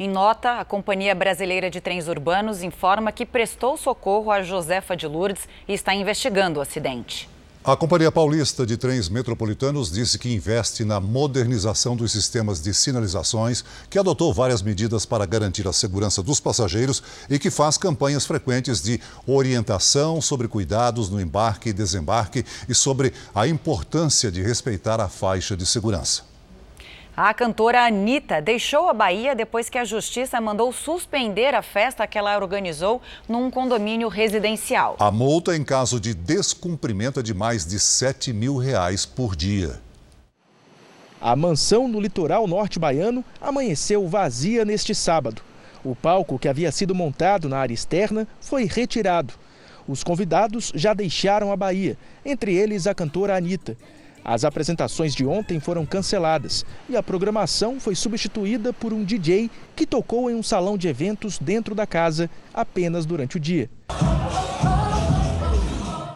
Em 0.00 0.08
nota, 0.08 0.58
a 0.58 0.64
Companhia 0.64 1.14
Brasileira 1.14 1.70
de 1.70 1.80
Trens 1.80 2.08
Urbanos 2.08 2.62
informa 2.62 3.12
que 3.12 3.26
prestou 3.26 3.76
socorro 3.76 4.30
a 4.30 4.42
Josefa 4.42 4.96
de 4.96 5.06
Lourdes 5.06 5.48
e 5.66 5.74
está 5.74 5.94
investigando 5.94 6.58
o 6.58 6.62
acidente. 6.62 7.28
A 7.64 7.76
Companhia 7.76 8.10
Paulista 8.10 8.64
de 8.64 8.76
Trens 8.76 9.08
Metropolitanos 9.08 9.90
disse 9.90 10.16
que 10.16 10.32
investe 10.32 10.84
na 10.84 11.00
modernização 11.00 11.96
dos 11.96 12.12
sistemas 12.12 12.62
de 12.62 12.72
sinalizações, 12.72 13.64
que 13.90 13.98
adotou 13.98 14.32
várias 14.32 14.62
medidas 14.62 15.04
para 15.04 15.26
garantir 15.26 15.66
a 15.66 15.72
segurança 15.72 16.22
dos 16.22 16.38
passageiros 16.38 17.02
e 17.28 17.36
que 17.38 17.50
faz 17.50 17.76
campanhas 17.76 18.24
frequentes 18.24 18.80
de 18.80 19.00
orientação 19.26 20.20
sobre 20.20 20.46
cuidados 20.46 21.10
no 21.10 21.20
embarque 21.20 21.70
e 21.70 21.72
desembarque 21.72 22.44
e 22.68 22.74
sobre 22.74 23.12
a 23.34 23.46
importância 23.46 24.30
de 24.30 24.40
respeitar 24.40 25.00
a 25.00 25.08
faixa 25.08 25.56
de 25.56 25.66
segurança. 25.66 26.37
A 27.20 27.34
cantora 27.34 27.84
Anitta 27.84 28.40
deixou 28.40 28.88
a 28.88 28.94
Bahia 28.94 29.34
depois 29.34 29.68
que 29.68 29.76
a 29.76 29.84
justiça 29.84 30.40
mandou 30.40 30.72
suspender 30.72 31.52
a 31.52 31.62
festa 31.62 32.06
que 32.06 32.16
ela 32.16 32.36
organizou 32.36 33.02
num 33.28 33.50
condomínio 33.50 34.06
residencial. 34.06 34.94
A 35.00 35.10
multa 35.10 35.56
em 35.56 35.64
caso 35.64 35.98
de 35.98 36.14
descumprimento 36.14 37.18
é 37.18 37.22
de 37.24 37.34
mais 37.34 37.66
de 37.66 37.80
7 37.80 38.32
mil 38.32 38.56
reais 38.56 39.04
por 39.04 39.34
dia. 39.34 39.80
A 41.20 41.34
mansão 41.34 41.88
no 41.88 41.98
litoral 41.98 42.46
norte 42.46 42.78
baiano 42.78 43.24
amanheceu 43.40 44.06
vazia 44.06 44.64
neste 44.64 44.94
sábado. 44.94 45.42
O 45.82 45.96
palco 45.96 46.38
que 46.38 46.46
havia 46.46 46.70
sido 46.70 46.94
montado 46.94 47.48
na 47.48 47.58
área 47.58 47.74
externa 47.74 48.28
foi 48.40 48.64
retirado. 48.64 49.34
Os 49.88 50.04
convidados 50.04 50.70
já 50.72 50.94
deixaram 50.94 51.50
a 51.50 51.56
Bahia, 51.56 51.98
entre 52.24 52.54
eles 52.54 52.86
a 52.86 52.94
cantora 52.94 53.36
Anitta. 53.36 53.76
As 54.24 54.44
apresentações 54.44 55.14
de 55.14 55.24
ontem 55.24 55.60
foram 55.60 55.86
canceladas 55.86 56.64
e 56.88 56.96
a 56.96 57.02
programação 57.02 57.80
foi 57.80 57.94
substituída 57.94 58.72
por 58.72 58.92
um 58.92 59.04
DJ 59.04 59.50
que 59.74 59.86
tocou 59.86 60.30
em 60.30 60.34
um 60.34 60.42
salão 60.42 60.76
de 60.76 60.88
eventos 60.88 61.38
dentro 61.38 61.74
da 61.74 61.86
casa 61.86 62.28
apenas 62.52 63.06
durante 63.06 63.36
o 63.36 63.40
dia. 63.40 63.70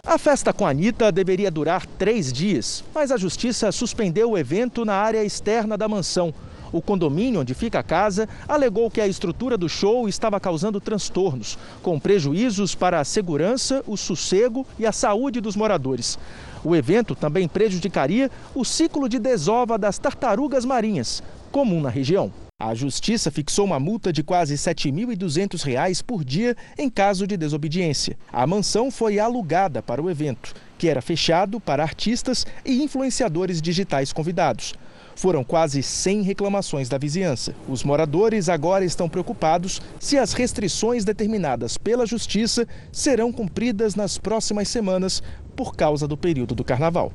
A 0.05 0.19
festa 0.19 0.53
com 0.53 0.67
a 0.67 0.71
Anitta 0.71 1.11
deveria 1.11 1.51
durar 1.51 1.87
três 1.87 2.31
dias, 2.31 2.85
mas 2.95 3.11
a 3.11 3.17
justiça 3.17 3.73
suspendeu 3.73 4.33
o 4.33 4.37
evento 4.37 4.85
na 4.85 4.95
área 4.95 5.25
externa 5.25 5.79
da 5.79 5.89
mansão. 5.89 6.35
O 6.73 6.83
condomínio 6.83 7.41
onde 7.41 7.55
fica 7.55 7.79
a 7.79 7.83
casa 7.83 8.29
alegou 8.49 8.91
que 8.91 9.01
a 9.01 9.07
estrutura 9.07 9.57
do 9.57 9.69
show 9.69 10.09
estava 10.09 10.41
causando 10.41 10.81
transtornos, 10.81 11.59
com 11.83 12.01
prejuízos 12.01 12.75
para 12.75 12.99
a 12.99 13.05
segurança, 13.05 13.83
o 13.87 13.97
sossego 13.97 14.67
e 14.79 14.87
a 14.87 14.93
saúde 14.93 15.41
dos 15.41 15.55
moradores. 15.55 16.19
O 16.64 16.76
evento 16.76 17.14
também 17.14 17.49
prejudicaria 17.49 18.31
o 18.54 18.64
ciclo 18.64 19.09
de 19.09 19.19
desova 19.19 19.76
das 19.76 19.99
tartarugas 19.99 20.64
marinhas, 20.64 21.23
comum 21.50 21.81
na 21.81 21.90
região. 21.90 22.33
A 22.59 22.76
justiça 22.76 23.28
fixou 23.28 23.64
uma 23.64 23.81
multa 23.81 24.12
de 24.12 24.23
quase 24.23 24.54
R$ 24.54 24.59
7.200 24.59 26.04
por 26.04 26.25
dia 26.25 26.57
em 26.78 26.88
caso 26.88 27.26
de 27.26 27.37
desobediência. 27.37 28.16
A 28.33 28.47
mansão 28.47 28.88
foi 28.88 29.19
alugada 29.19 29.83
para 29.83 30.00
o 30.00 30.09
evento, 30.09 30.54
que 30.78 30.87
era 30.87 31.02
fechado 31.02 31.59
para 31.59 31.83
artistas 31.83 32.47
e 32.64 32.81
influenciadores 32.81 33.61
digitais 33.61 34.12
convidados. 34.12 34.75
Foram 35.14 35.45
quase 35.45 35.83
100 35.83 36.23
reclamações 36.23 36.88
da 36.88 36.99
vizinhança. 36.99 37.54
Os 37.69 37.85
moradores 37.85 38.49
agora 38.49 38.85
estão 38.85 39.09
preocupados 39.09 39.81
se 39.99 40.19
as 40.19 40.33
restrições 40.33 41.04
determinadas 41.04 41.76
pela 41.76 42.07
Justiça 42.07 42.66
serão 42.90 43.33
cumpridas 43.33 43.95
nas 43.95 44.19
próximas 44.19 44.69
semanas 44.69 45.23
por 45.54 45.75
causa 45.76 46.09
do 46.09 46.16
período 46.16 46.54
do 46.54 46.64
carnaval. 46.64 47.12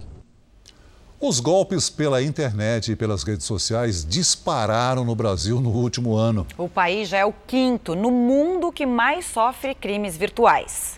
Os 1.20 1.40
golpes 1.40 1.90
pela 1.90 2.22
internet 2.22 2.92
e 2.92 2.96
pelas 2.96 3.24
redes 3.24 3.44
sociais 3.48 4.06
dispararam 4.06 5.04
no 5.04 5.16
Brasil 5.16 5.60
no 5.60 5.72
último 5.72 6.16
ano. 6.16 6.46
O 6.56 6.70
país 6.70 7.10
já 7.10 7.18
é 7.18 7.26
o 7.26 7.34
quinto 7.48 7.96
no 7.96 8.12
mundo 8.12 8.72
que 8.72 8.86
mais 8.86 9.26
sofre 9.26 9.74
crimes 9.74 10.16
virtuais. 10.16 10.97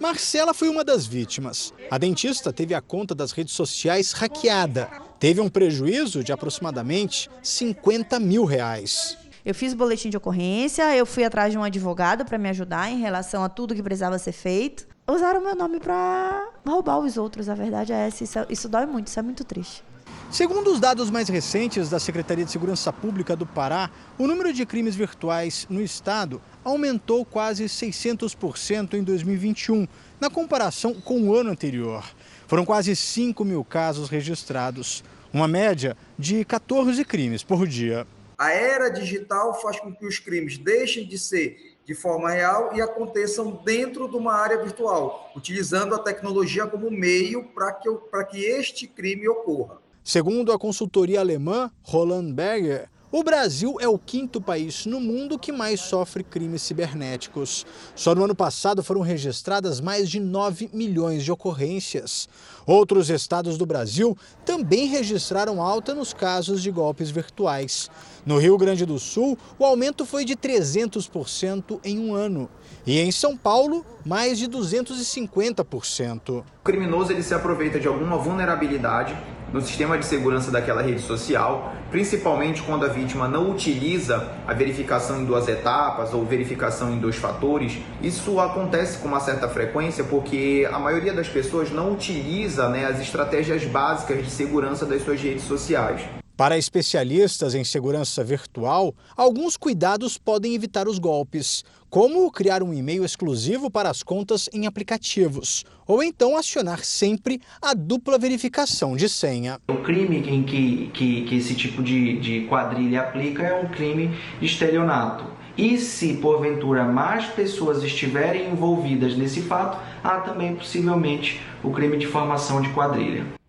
Marcela 0.00 0.54
foi 0.54 0.70
uma 0.70 0.82
das 0.82 1.06
vítimas. 1.06 1.74
A 1.90 1.98
dentista 1.98 2.50
teve 2.50 2.72
a 2.72 2.80
conta 2.80 3.14
das 3.14 3.32
redes 3.32 3.52
sociais 3.52 4.12
hackeada. 4.12 4.88
Teve 5.18 5.42
um 5.42 5.48
prejuízo 5.50 6.24
de 6.24 6.32
aproximadamente 6.32 7.28
50 7.42 8.18
mil 8.18 8.46
reais. 8.46 9.18
Eu 9.44 9.54
fiz 9.54 9.74
boletim 9.74 10.08
de 10.08 10.16
ocorrência, 10.16 10.96
eu 10.96 11.04
fui 11.04 11.22
atrás 11.22 11.52
de 11.52 11.58
um 11.58 11.62
advogado 11.62 12.24
para 12.24 12.38
me 12.38 12.48
ajudar 12.48 12.90
em 12.90 12.98
relação 12.98 13.44
a 13.44 13.48
tudo 13.50 13.74
que 13.74 13.82
precisava 13.82 14.18
ser 14.18 14.32
feito. 14.32 14.88
Usaram 15.06 15.42
meu 15.42 15.54
nome 15.54 15.78
para 15.78 16.48
roubar 16.66 16.98
os 16.98 17.18
outros, 17.18 17.50
a 17.50 17.54
verdade 17.54 17.92
é 17.92 18.06
essa. 18.06 18.24
Isso, 18.24 18.38
isso 18.48 18.68
dói 18.70 18.86
muito, 18.86 19.08
isso 19.08 19.18
é 19.18 19.22
muito 19.22 19.44
triste. 19.44 19.84
Segundo 20.30 20.70
os 20.70 20.80
dados 20.80 21.10
mais 21.10 21.28
recentes 21.28 21.90
da 21.90 21.98
Secretaria 21.98 22.44
de 22.44 22.52
Segurança 22.52 22.92
Pública 22.92 23.34
do 23.34 23.44
Pará, 23.44 23.90
o 24.16 24.26
número 24.26 24.52
de 24.52 24.64
crimes 24.64 24.94
virtuais 24.94 25.66
no 25.68 25.82
estado 25.82 26.40
aumentou 26.64 27.24
quase 27.24 27.64
600% 27.64 28.94
em 28.94 29.02
2021, 29.02 29.86
na 30.20 30.28
comparação 30.28 30.94
com 30.94 31.22
o 31.22 31.34
ano 31.34 31.50
anterior. 31.50 32.04
Foram 32.46 32.64
quase 32.64 32.94
5 32.94 33.44
mil 33.44 33.64
casos 33.64 34.08
registrados, 34.08 35.04
uma 35.32 35.46
média 35.46 35.96
de 36.18 36.44
14 36.44 37.04
crimes 37.04 37.42
por 37.42 37.66
dia. 37.66 38.06
A 38.36 38.52
era 38.52 38.88
digital 38.88 39.60
faz 39.60 39.78
com 39.78 39.94
que 39.94 40.06
os 40.06 40.18
crimes 40.18 40.58
deixem 40.58 41.06
de 41.06 41.18
ser 41.18 41.76
de 41.84 41.94
forma 41.94 42.30
real 42.30 42.70
e 42.74 42.80
aconteçam 42.80 43.60
dentro 43.64 44.08
de 44.08 44.16
uma 44.16 44.32
área 44.32 44.62
virtual, 44.62 45.32
utilizando 45.34 45.94
a 45.94 45.98
tecnologia 45.98 46.66
como 46.66 46.90
meio 46.90 47.44
para 47.52 47.72
que, 47.72 47.88
que 48.30 48.44
este 48.44 48.86
crime 48.86 49.28
ocorra. 49.28 49.78
Segundo 50.04 50.52
a 50.52 50.58
consultoria 50.58 51.20
alemã 51.20 51.70
Roland 51.82 52.32
Berger, 52.32 52.88
o 53.12 53.24
Brasil 53.24 53.76
é 53.80 53.88
o 53.88 53.98
quinto 53.98 54.40
país 54.40 54.86
no 54.86 55.00
mundo 55.00 55.36
que 55.36 55.50
mais 55.50 55.80
sofre 55.80 56.22
crimes 56.22 56.62
cibernéticos. 56.62 57.66
Só 57.96 58.14
no 58.14 58.22
ano 58.22 58.36
passado 58.36 58.84
foram 58.84 59.00
registradas 59.00 59.80
mais 59.80 60.08
de 60.08 60.20
9 60.20 60.70
milhões 60.72 61.24
de 61.24 61.32
ocorrências. 61.32 62.28
Outros 62.64 63.10
estados 63.10 63.58
do 63.58 63.66
Brasil 63.66 64.16
também 64.44 64.86
registraram 64.86 65.60
alta 65.60 65.92
nos 65.92 66.14
casos 66.14 66.62
de 66.62 66.70
golpes 66.70 67.10
virtuais. 67.10 67.90
No 68.24 68.38
Rio 68.38 68.56
Grande 68.56 68.86
do 68.86 68.96
Sul, 68.96 69.36
o 69.58 69.64
aumento 69.64 70.06
foi 70.06 70.24
de 70.24 70.36
300% 70.36 71.80
em 71.82 71.98
um 71.98 72.14
ano. 72.14 72.48
E 72.86 73.00
em 73.00 73.10
São 73.10 73.36
Paulo, 73.36 73.84
mais 74.06 74.38
de 74.38 74.46
250%. 74.46 76.44
O 76.44 76.44
criminoso 76.62 77.10
ele 77.10 77.24
se 77.24 77.34
aproveita 77.34 77.80
de 77.80 77.88
alguma 77.88 78.16
vulnerabilidade 78.16 79.16
no 79.52 79.60
sistema 79.60 79.98
de 79.98 80.04
segurança 80.04 80.50
daquela 80.50 80.82
rede 80.82 81.00
social, 81.00 81.74
principalmente 81.90 82.62
quando 82.62 82.84
a 82.84 82.88
vítima 82.88 83.28
não 83.28 83.50
utiliza 83.50 84.32
a 84.46 84.54
verificação 84.54 85.20
em 85.20 85.24
duas 85.24 85.48
etapas 85.48 86.14
ou 86.14 86.24
verificação 86.24 86.92
em 86.92 86.98
dois 86.98 87.16
fatores. 87.16 87.78
Isso 88.02 88.38
acontece 88.40 88.98
com 88.98 89.08
uma 89.08 89.20
certa 89.20 89.48
frequência 89.48 90.04
porque 90.04 90.68
a 90.70 90.78
maioria 90.78 91.12
das 91.12 91.28
pessoas 91.28 91.70
não 91.70 91.92
utiliza 91.92 92.68
né, 92.68 92.86
as 92.86 93.00
estratégias 93.00 93.64
básicas 93.64 94.24
de 94.24 94.30
segurança 94.30 94.86
das 94.86 95.02
suas 95.02 95.20
redes 95.20 95.44
sociais. 95.44 96.02
Para 96.40 96.56
especialistas 96.56 97.54
em 97.54 97.62
segurança 97.62 98.24
virtual, 98.24 98.94
alguns 99.14 99.58
cuidados 99.58 100.16
podem 100.16 100.54
evitar 100.54 100.88
os 100.88 100.98
golpes, 100.98 101.62
como 101.90 102.32
criar 102.32 102.62
um 102.62 102.72
e-mail 102.72 103.04
exclusivo 103.04 103.70
para 103.70 103.90
as 103.90 104.02
contas 104.02 104.48
em 104.50 104.66
aplicativos, 104.66 105.66
ou 105.86 106.02
então 106.02 106.38
acionar 106.38 106.82
sempre 106.82 107.42
a 107.60 107.74
dupla 107.74 108.16
verificação 108.16 108.96
de 108.96 109.06
senha. 109.06 109.60
O 109.68 109.82
crime 109.82 110.16
em 110.16 110.42
que, 110.42 110.90
que, 110.94 111.24
que 111.26 111.36
esse 111.36 111.54
tipo 111.54 111.82
de, 111.82 112.18
de 112.18 112.46
quadrilha 112.46 113.02
aplica 113.02 113.42
é 113.42 113.62
um 113.62 113.68
crime 113.68 114.08
de 114.40 114.46
estelionato. 114.46 115.26
E 115.58 115.76
se 115.76 116.14
porventura 116.14 116.84
mais 116.84 117.26
pessoas 117.26 117.82
estiverem 117.82 118.50
envolvidas 118.50 119.14
nesse 119.14 119.42
fato, 119.42 119.78
há 120.02 120.20
também 120.20 120.56
possivelmente 120.56 121.38
o 121.62 121.70
crime 121.70 121.98
de 121.98 122.06
formação 122.06 122.62
de 122.62 122.70
quadrilha. 122.70 123.39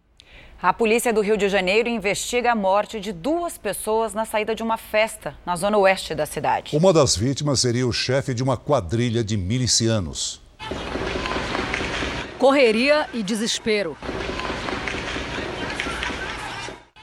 A 0.63 0.71
polícia 0.71 1.11
do 1.11 1.21
Rio 1.21 1.35
de 1.37 1.49
Janeiro 1.49 1.89
investiga 1.89 2.51
a 2.51 2.55
morte 2.55 2.99
de 2.99 3.11
duas 3.11 3.57
pessoas 3.57 4.13
na 4.13 4.25
saída 4.25 4.53
de 4.53 4.61
uma 4.61 4.77
festa 4.77 5.35
na 5.43 5.55
zona 5.55 5.75
oeste 5.75 6.13
da 6.13 6.27
cidade. 6.27 6.77
Uma 6.77 6.93
das 6.93 7.15
vítimas 7.15 7.61
seria 7.61 7.87
o 7.87 7.91
chefe 7.91 8.31
de 8.31 8.43
uma 8.43 8.55
quadrilha 8.55 9.23
de 9.23 9.35
milicianos. 9.37 10.39
Correria 12.37 13.09
e 13.11 13.23
desespero. 13.23 13.97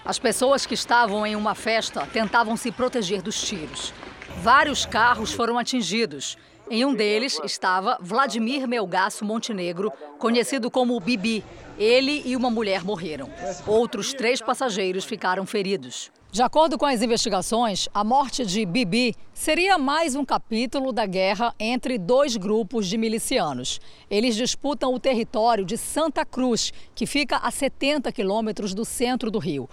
As 0.05 0.21
pessoas 0.21 0.65
que 0.65 0.75
estavam 0.75 1.27
em 1.27 1.35
uma 1.35 1.57
festa 1.57 2.07
tentavam 2.13 2.57
se 2.57 2.71
proteger 2.71 3.23
dos 3.23 3.43
tiros. 3.43 3.93
Vários 4.41 4.87
carros 4.87 5.33
foram 5.33 5.59
atingidos. 5.59 6.39
Em 6.71 6.85
um 6.85 6.95
deles 6.95 7.41
estava 7.43 7.99
Vladimir 8.01 8.69
Melgaço 8.69 9.25
Montenegro, 9.25 9.93
conhecido 10.17 10.71
como 10.71 11.01
Bibi, 11.01 11.43
ele 11.79 12.23
e 12.25 12.35
uma 12.35 12.51
mulher 12.51 12.85
morreram. 12.85 13.31
Outros 13.67 14.13
três 14.13 14.43
passageiros 14.43 15.05
ficaram 15.05 15.47
feridos. 15.47 16.11
De 16.31 16.43
acordo 16.43 16.77
com 16.77 16.85
as 16.85 17.01
investigações, 17.01 17.89
a 17.95 18.05
morte 18.05 18.45
de 18.45 18.67
Bibi 18.67 19.15
seria 19.33 19.79
mais 19.79 20.15
um 20.15 20.27
capítulo 20.27 20.93
da 20.93 21.07
guerra 21.07 21.55
entre 21.59 21.97
dois 21.97 22.37
grupos 22.37 22.87
de 22.87 22.99
milicianos. 22.99 23.81
Eles 24.11 24.37
disputam 24.37 24.93
o 24.93 25.01
território 25.01 25.65
de 25.65 25.79
Santa 25.79 26.27
Cruz, 26.27 26.71
que 26.95 27.07
fica 27.07 27.39
a 27.39 27.51
70 27.51 28.13
quilômetros 28.13 28.75
do 28.75 28.85
centro 28.85 29.31
do 29.31 29.39
Rio. 29.39 29.71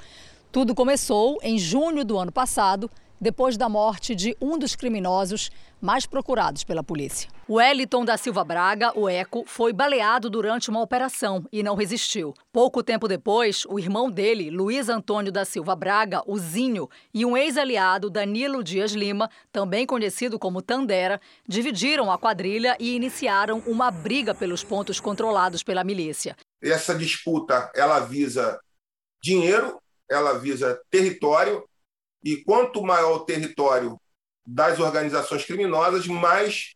Tudo 0.49 0.73
começou 0.73 1.37
em 1.43 1.57
junho 1.57 2.05
do 2.05 2.17
ano 2.17 2.31
passado, 2.31 2.89
depois 3.19 3.57
da 3.57 3.69
morte 3.69 4.13
de 4.13 4.35
um 4.41 4.57
dos 4.57 4.75
criminosos 4.75 5.49
mais 5.81 6.05
procurados 6.05 6.63
pela 6.63 6.83
polícia. 6.83 7.29
O 7.47 7.55
Wellington 7.55 8.03
da 8.03 8.17
Silva 8.17 8.43
Braga, 8.43 8.91
o 8.97 9.07
Eco, 9.07 9.43
foi 9.45 9.71
baleado 9.71 10.31
durante 10.31 10.69
uma 10.69 10.81
operação 10.81 11.45
e 11.51 11.61
não 11.61 11.75
resistiu. 11.75 12.33
Pouco 12.51 12.81
tempo 12.81 13.07
depois, 13.07 13.65
o 13.67 13.77
irmão 13.77 14.09
dele, 14.09 14.49
Luiz 14.49 14.89
Antônio 14.89 15.31
da 15.31 15.45
Silva 15.45 15.75
Braga, 15.75 16.23
o 16.25 16.39
Zinho, 16.39 16.89
e 17.13 17.23
um 17.23 17.37
ex-aliado, 17.37 18.09
Danilo 18.09 18.63
Dias 18.63 18.93
Lima, 18.93 19.29
também 19.51 19.85
conhecido 19.85 20.39
como 20.39 20.61
Tandera, 20.61 21.21
dividiram 21.47 22.11
a 22.11 22.17
quadrilha 22.17 22.75
e 22.79 22.95
iniciaram 22.95 23.59
uma 23.67 23.91
briga 23.91 24.33
pelos 24.33 24.63
pontos 24.63 24.99
controlados 24.99 25.61
pela 25.61 25.83
milícia. 25.83 26.35
Essa 26.61 26.95
disputa, 26.95 27.71
ela 27.75 27.99
visa 27.99 28.59
dinheiro, 29.21 29.79
ela 30.09 30.37
visa 30.39 30.81
território, 30.89 31.63
e 32.25 32.37
quanto 32.37 32.81
maior 32.81 33.17
o 33.17 33.25
território 33.25 34.01
das 34.45 34.79
organizações 34.79 35.45
criminosas, 35.45 36.07
mais 36.07 36.73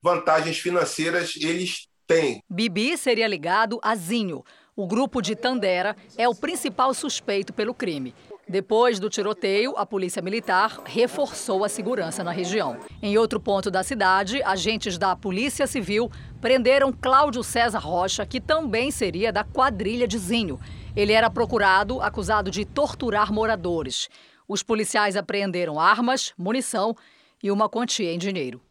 vantagens 0.00 0.58
financeiras 0.58 1.34
eles 1.36 1.88
têm. 2.06 2.42
Bibi 2.48 2.96
seria 2.96 3.26
ligado 3.26 3.80
a 3.82 3.96
Zinho. 3.96 4.44
O 4.76 4.86
grupo 4.86 5.20
de 5.20 5.34
Tandera 5.34 5.96
é 6.16 6.28
o 6.28 6.34
principal 6.34 6.94
suspeito 6.94 7.52
pelo 7.52 7.74
crime. 7.74 8.14
Depois 8.48 8.98
do 8.98 9.10
tiroteio, 9.10 9.76
a 9.76 9.84
polícia 9.84 10.22
militar 10.22 10.80
reforçou 10.84 11.64
a 11.64 11.68
segurança 11.68 12.24
na 12.24 12.30
região. 12.30 12.78
Em 13.02 13.18
outro 13.18 13.38
ponto 13.38 13.70
da 13.70 13.82
cidade, 13.82 14.42
agentes 14.42 14.96
da 14.96 15.14
Polícia 15.14 15.66
Civil 15.66 16.10
prenderam 16.40 16.92
Cláudio 16.92 17.42
César 17.42 17.80
Rocha, 17.80 18.24
que 18.24 18.40
também 18.40 18.90
seria 18.90 19.32
da 19.32 19.44
quadrilha 19.44 20.08
de 20.08 20.16
Zinho. 20.16 20.58
Ele 20.96 21.12
era 21.12 21.28
procurado 21.28 22.00
acusado 22.00 22.50
de 22.50 22.64
torturar 22.64 23.32
moradores. 23.32 24.08
Os 24.48 24.62
policiais 24.62 25.14
apreenderam 25.14 25.78
armas, 25.78 26.32
munição 26.38 26.96
e 27.42 27.50
uma 27.50 27.68
quantia 27.68 28.10
em 28.10 28.18
dinheiro. 28.18 28.62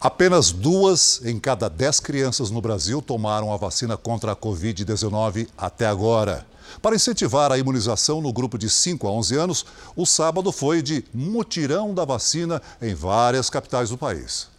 Apenas 0.00 0.50
duas 0.50 1.20
em 1.24 1.38
cada 1.38 1.68
dez 1.68 2.00
crianças 2.00 2.50
no 2.50 2.60
Brasil 2.60 3.02
tomaram 3.02 3.52
a 3.52 3.56
vacina 3.58 3.98
contra 3.98 4.32
a 4.32 4.36
Covid-19 4.36 5.48
até 5.58 5.86
agora. 5.86 6.46
Para 6.80 6.96
incentivar 6.96 7.52
a 7.52 7.58
imunização 7.58 8.22
no 8.22 8.32
grupo 8.32 8.56
de 8.56 8.70
5 8.70 9.06
a 9.06 9.12
11 9.12 9.36
anos, 9.36 9.66
o 9.94 10.06
sábado 10.06 10.50
foi 10.50 10.80
de 10.80 11.04
mutirão 11.12 11.92
da 11.92 12.06
vacina 12.06 12.62
em 12.80 12.94
várias 12.94 13.50
capitais 13.50 13.90
do 13.90 13.98
país. 13.98 14.53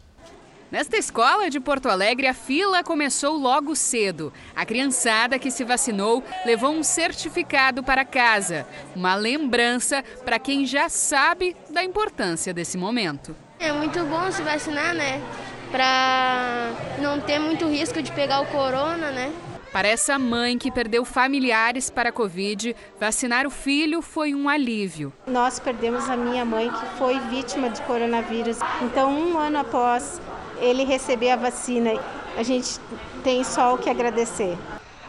Nesta 0.75 0.97
escola 0.97 1.49
de 1.49 1.57
Porto 1.57 1.87
Alegre, 1.87 2.27
a 2.27 2.33
fila 2.33 2.83
começou 2.83 3.37
logo 3.37 3.73
cedo. 3.77 4.33
A 4.53 4.65
criançada 4.65 5.39
que 5.39 5.49
se 5.49 5.63
vacinou 5.63 6.21
levou 6.45 6.69
um 6.69 6.83
certificado 6.83 7.81
para 7.81 8.03
casa, 8.03 8.67
uma 8.93 9.15
lembrança 9.15 10.03
para 10.25 10.37
quem 10.37 10.65
já 10.65 10.89
sabe 10.89 11.55
da 11.69 11.81
importância 11.81 12.53
desse 12.53 12.77
momento. 12.77 13.33
É 13.57 13.71
muito 13.71 14.03
bom 14.03 14.29
se 14.29 14.41
vacinar, 14.41 14.93
né? 14.93 15.21
Para 15.71 16.71
não 17.01 17.21
ter 17.21 17.39
muito 17.39 17.69
risco 17.69 18.01
de 18.01 18.11
pegar 18.11 18.41
o 18.41 18.45
corona, 18.47 19.11
né? 19.11 19.31
Para 19.71 19.87
essa 19.87 20.19
mãe 20.19 20.57
que 20.57 20.69
perdeu 20.69 21.05
familiares 21.05 21.89
para 21.89 22.09
a 22.09 22.11
Covid, 22.11 22.75
vacinar 22.99 23.47
o 23.47 23.49
filho 23.49 24.01
foi 24.01 24.35
um 24.35 24.49
alívio. 24.49 25.13
Nós 25.25 25.57
perdemos 25.57 26.09
a 26.09 26.17
minha 26.17 26.43
mãe, 26.43 26.69
que 26.69 26.85
foi 26.97 27.17
vítima 27.29 27.69
de 27.69 27.81
coronavírus. 27.83 28.57
Então, 28.81 29.09
um 29.09 29.37
ano 29.37 29.59
após 29.59 30.19
ele 30.59 30.83
receber 30.83 31.31
a 31.31 31.35
vacina. 31.35 31.91
A 32.37 32.43
gente 32.43 32.79
tem 33.23 33.43
só 33.43 33.75
o 33.75 33.77
que 33.77 33.89
agradecer. 33.89 34.57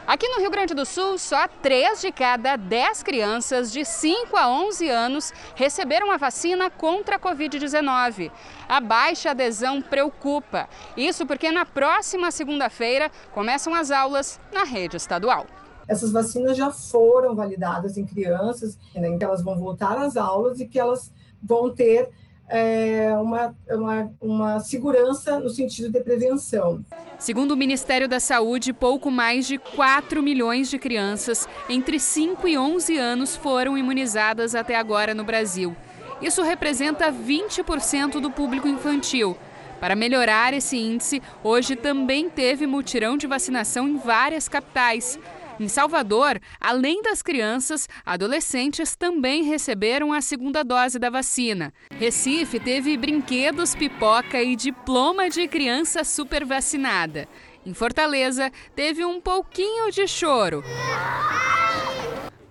Aqui 0.07 0.29
no 0.29 0.39
Rio 0.39 0.53
Grande 0.53 0.73
do 0.73 0.87
Sul, 0.87 1.19
só 1.19 1.49
3 1.49 2.01
de 2.01 2.13
cada 2.13 2.55
10 2.55 3.03
crianças 3.03 3.73
de 3.73 3.85
5 3.85 4.37
a 4.37 4.49
11 4.49 4.89
anos 4.89 5.33
receberam 5.57 6.13
a 6.13 6.17
vacina 6.17 6.71
contra 6.71 7.17
a 7.17 7.19
Covid-19. 7.19 8.31
A 8.69 8.81
baixa 8.81 9.33
adesão 9.33 9.83
preocupa. 9.83 10.69
Isso 10.97 11.27
porque 11.27 11.51
na 11.51 11.67
próxima 11.67 12.31
segunda-feira 12.31 13.11
começam 13.33 13.75
as 13.75 13.91
aulas 13.91 14.39
na 14.53 14.63
rede 14.63 14.97
estadual. 14.97 15.45
Essas 15.89 16.13
vacinas 16.13 16.57
já 16.57 16.71
foram 16.71 17.35
validadas 17.35 17.97
em 17.97 18.07
crianças, 18.07 18.79
né, 18.95 19.09
em 19.09 19.19
que 19.19 19.25
elas 19.25 19.43
vão 19.43 19.59
voltar 19.59 19.99
às 19.99 20.17
aulas 20.17 20.61
e 20.61 20.69
que 20.69 20.79
elas 20.79 21.13
vão 21.43 21.75
ter 21.75 22.11
é, 22.49 23.13
uma, 23.19 23.55
uma, 23.71 24.13
uma 24.21 24.61
segurança 24.61 25.39
no 25.39 25.49
sentido 25.49 25.91
de 25.91 26.01
prevenção. 26.01 26.85
Segundo 27.19 27.53
o 27.53 27.57
Ministério 27.57 28.09
da 28.09 28.21
Saúde, 28.21 28.73
pouco 28.73 29.11
mais 29.11 29.47
de 29.47 29.59
4 29.59 30.23
milhões 30.23 30.69
de 30.69 30.79
crianças 30.79 31.49
entre 31.69 31.99
5 31.99 32.47
e 32.47 32.59
11 32.59 32.97
anos 32.97 33.37
foram 33.37 33.77
imunizadas 33.77 34.55
até 34.55 34.77
agora 34.77 35.15
no 35.15 35.25
Brasil. 35.25 35.75
Isso 36.21 36.43
representa 36.43 37.13
20% 37.13 38.21
do 38.21 38.31
público 38.31 38.69
infantil. 38.69 39.37
Para 39.81 39.95
melhorar 39.95 40.55
esse 40.55 40.77
índice, 40.79 41.23
hoje 41.45 41.77
também 41.77 42.31
teve 42.31 42.67
mutirão 42.67 43.17
de 43.17 43.27
vacinação 43.27 43.87
em 43.87 43.99
várias 43.99 44.49
capitais. 44.49 45.19
Em 45.59 45.69
Salvador, 45.69 46.39
além 46.61 47.01
das 47.01 47.23
crianças, 47.23 47.89
adolescentes 48.05 48.95
também 48.95 49.43
receberam 49.43 50.13
a 50.13 50.21
segunda 50.21 50.63
dose 50.63 50.99
da 50.99 51.09
vacina. 51.09 51.73
Recife 51.99 52.61
teve 52.61 52.95
brinquedos, 52.97 53.75
pipoca 53.75 54.43
e 54.43 54.55
diploma 54.55 55.31
de 55.31 55.49
criança 55.49 56.05
super 56.05 56.45
vacinada. 56.45 57.27
Em 57.65 57.73
Fortaleza, 57.73 58.53
teve 58.75 59.05
um 59.05 59.19
pouquinho 59.19 59.91
de 59.91 60.07
choro. 60.07 60.63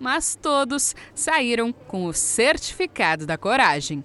Mas 0.00 0.34
todos 0.34 0.94
saíram 1.14 1.72
com 1.72 2.06
o 2.06 2.12
certificado 2.12 3.24
da 3.24 3.38
coragem. 3.38 4.04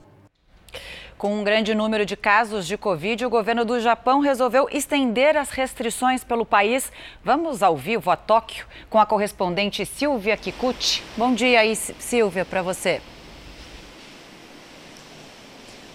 Com 1.21 1.35
um 1.35 1.43
grande 1.43 1.75
número 1.75 2.03
de 2.03 2.17
casos 2.17 2.65
de 2.65 2.75
Covid, 2.75 3.23
o 3.23 3.29
governo 3.29 3.63
do 3.63 3.79
Japão 3.79 4.21
resolveu 4.21 4.67
estender 4.71 5.37
as 5.37 5.51
restrições 5.51 6.23
pelo 6.23 6.43
país. 6.43 6.91
Vamos 7.23 7.61
ao 7.61 7.77
vivo 7.77 8.09
a 8.09 8.15
Tóquio 8.15 8.65
com 8.89 8.97
a 8.97 9.05
correspondente 9.05 9.85
Silvia 9.85 10.35
Kikuchi. 10.35 11.03
Bom 11.15 11.35
dia 11.35 11.59
aí, 11.59 11.75
Silvia, 11.75 12.43
para 12.43 12.63
você. 12.63 12.99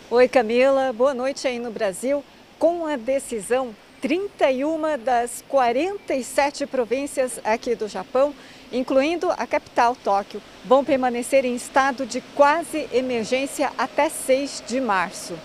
Oi, 0.09 0.29
Camila. 0.29 0.93
Boa 0.93 1.13
noite 1.13 1.49
aí 1.49 1.59
no 1.59 1.73
Brasil. 1.73 2.23
Com 2.57 2.87
a 2.87 2.95
decisão, 2.95 3.75
31 4.01 4.97
das 5.05 5.43
47 5.49 6.67
províncias 6.67 7.41
aqui 7.43 7.75
do 7.75 7.89
Japão 7.89 8.33
incluindo 8.73 9.31
a 9.31 9.47
capital, 9.47 9.97
Tóquio, 9.97 10.43
vão 10.65 10.85
permanecer 10.85 11.45
em 11.45 11.55
estado 11.55 12.07
de 12.07 12.21
quase 12.35 12.89
emergência 12.93 13.73
até 13.77 14.09
6 14.09 14.65
de 14.67 14.81
março. 14.81 15.39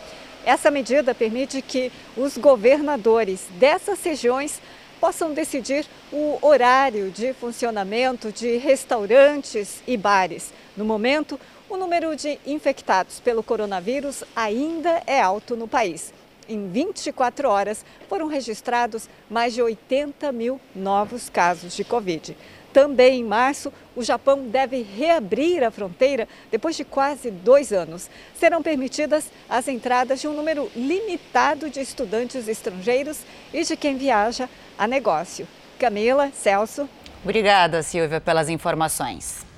Essa 0.46 0.72
medida 0.72 1.14
permite 1.14 1.62
que 1.62 1.92
os 2.18 2.38
governadores 2.38 3.46
dessas 3.60 4.04
regiões 4.04 4.60
possam 5.00 5.34
decidir 5.34 5.86
o 6.12 6.38
horário 6.42 7.10
de 7.10 7.34
funcionamento 7.34 8.32
de 8.32 8.58
restaurantes 8.58 9.82
e 9.88 9.98
bares. 9.98 10.54
No 10.78 10.86
momento, 10.86 11.40
o 11.70 11.78
número 11.78 12.16
de 12.16 12.40
infectados 12.46 13.20
pelo 13.20 13.42
coronavírus 13.42 14.24
ainda 14.36 15.02
é 15.08 15.22
alto 15.22 15.56
no 15.56 15.68
país. 15.68 16.14
Em 16.50 16.68
24 16.70 17.48
horas, 17.48 17.86
foram 18.10 18.28
registrados 18.28 19.08
mais 19.30 19.54
de 19.54 19.62
80 19.62 20.32
mil 20.32 20.60
novos 20.76 21.30
casos 21.30 21.76
de 21.76 21.84
Covid. 21.84 22.36
Também 22.74 23.20
em 23.20 23.24
março, 23.24 23.72
o 23.96 24.04
Japão 24.04 24.48
deve 24.48 24.82
reabrir 24.82 25.64
a 25.64 25.72
fronteira 25.72 26.28
depois 26.50 26.76
de 26.76 26.86
quase 26.86 27.30
dois 27.30 27.74
anos. 27.74 28.10
Serão 28.40 28.64
permitidas 28.64 29.30
as 29.50 29.68
entradas 29.68 30.22
de 30.22 30.28
um 30.28 30.34
número 30.34 30.72
limitado 30.76 31.70
de 31.70 31.82
estudantes 31.82 32.48
estrangeiros 32.48 33.20
e 33.54 33.64
de 33.64 33.76
quem 33.76 33.98
viaja 33.98 34.50
a 34.78 34.88
negócio. 34.88 35.48
Camila, 35.78 36.32
Celso. 36.34 36.88
Obrigada, 37.24 37.84
Silvia, 37.84 38.22
pelas 38.22 38.50
informações. 38.50 39.51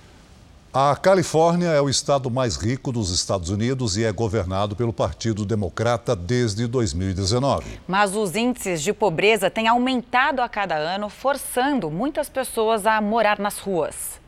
A 0.76 0.96
Califórnia 0.96 1.68
é 1.68 1.80
o 1.80 1.88
estado 1.88 2.32
mais 2.32 2.56
rico 2.56 2.92
dos 2.92 3.12
Estados 3.12 3.52
Unidos 3.52 3.96
e 3.96 4.04
é 4.04 4.12
governado 4.12 4.76
pelo 4.76 4.92
Partido 4.92 5.46
Democrata 5.46 6.16
desde 6.16 6.66
2019. 6.66 7.80
Mas 7.88 8.16
os 8.16 8.36
índices 8.36 8.82
de 8.82 8.92
pobreza 8.92 9.52
têm 9.52 9.68
aumentado 9.68 10.42
a 10.42 10.50
cada 10.50 10.76
ano, 10.76 11.10
forçando 11.10 11.92
muitas 11.92 12.28
pessoas 12.28 12.88
a 12.88 13.00
morar 13.00 13.38
nas 13.38 13.60
ruas. 13.60 14.20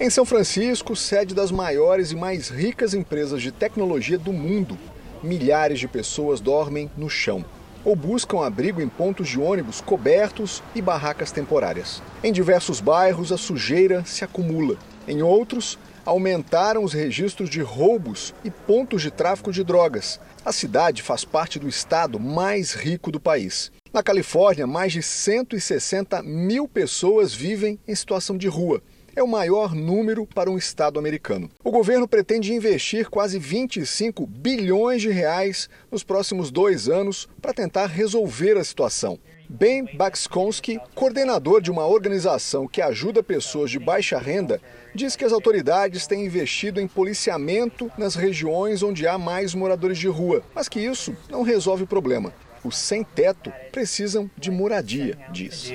Em 0.00 0.08
São 0.08 0.24
Francisco, 0.24 0.96
sede 0.96 1.34
das 1.34 1.50
maiores 1.50 2.12
e 2.12 2.16
mais 2.16 2.48
ricas 2.48 2.94
empresas 2.94 3.42
de 3.42 3.52
tecnologia 3.52 4.16
do 4.16 4.32
mundo, 4.32 4.78
milhares 5.22 5.78
de 5.78 5.86
pessoas 5.86 6.40
dormem 6.40 6.90
no 6.96 7.10
chão 7.10 7.44
ou 7.84 7.94
buscam 7.94 8.42
abrigo 8.42 8.80
em 8.80 8.88
pontos 8.88 9.28
de 9.28 9.38
ônibus 9.38 9.82
cobertos 9.82 10.62
e 10.74 10.80
barracas 10.80 11.30
temporárias. 11.30 12.02
Em 12.24 12.32
diversos 12.32 12.80
bairros, 12.80 13.30
a 13.30 13.36
sujeira 13.36 14.02
se 14.06 14.24
acumula 14.24 14.78
em 15.06 15.22
outros, 15.22 15.78
aumentaram 16.04 16.82
os 16.84 16.92
registros 16.92 17.48
de 17.48 17.60
roubos 17.60 18.34
e 18.44 18.50
pontos 18.50 19.02
de 19.02 19.10
tráfico 19.10 19.52
de 19.52 19.62
drogas. 19.62 20.20
A 20.44 20.52
cidade 20.52 21.02
faz 21.02 21.24
parte 21.24 21.58
do 21.58 21.68
estado 21.68 22.18
mais 22.18 22.74
rico 22.74 23.12
do 23.12 23.20
país. 23.20 23.70
Na 23.92 24.02
Califórnia, 24.02 24.66
mais 24.66 24.92
de 24.92 25.02
160 25.02 26.22
mil 26.22 26.66
pessoas 26.66 27.34
vivem 27.34 27.78
em 27.86 27.94
situação 27.94 28.36
de 28.36 28.48
rua. 28.48 28.82
É 29.14 29.22
o 29.22 29.28
maior 29.28 29.74
número 29.74 30.26
para 30.26 30.50
um 30.50 30.56
estado 30.56 30.98
americano. 30.98 31.50
O 31.62 31.70
governo 31.70 32.08
pretende 32.08 32.54
investir 32.54 33.10
quase 33.10 33.38
25 33.38 34.26
bilhões 34.26 35.02
de 35.02 35.10
reais 35.10 35.68
nos 35.90 36.02
próximos 36.02 36.50
dois 36.50 36.88
anos 36.88 37.28
para 37.40 37.52
tentar 37.52 37.86
resolver 37.86 38.56
a 38.56 38.64
situação. 38.64 39.18
Ben 39.48 39.84
Bakskonski, 39.96 40.80
coordenador 40.94 41.60
de 41.60 41.70
uma 41.70 41.86
organização 41.86 42.66
que 42.66 42.80
ajuda 42.80 43.22
pessoas 43.22 43.70
de 43.70 43.78
baixa 43.78 44.18
renda, 44.18 44.60
diz 44.94 45.16
que 45.16 45.24
as 45.24 45.32
autoridades 45.32 46.06
têm 46.06 46.24
investido 46.24 46.80
em 46.80 46.88
policiamento 46.88 47.90
nas 47.98 48.14
regiões 48.14 48.82
onde 48.82 49.06
há 49.06 49.18
mais 49.18 49.54
moradores 49.54 49.98
de 49.98 50.08
rua, 50.08 50.42
mas 50.54 50.68
que 50.68 50.80
isso 50.80 51.16
não 51.28 51.42
resolve 51.42 51.84
o 51.84 51.86
problema. 51.86 52.32
Os 52.64 52.78
sem-teto 52.78 53.52
precisam 53.72 54.30
de 54.38 54.48
moradia, 54.48 55.18
diz. 55.32 55.72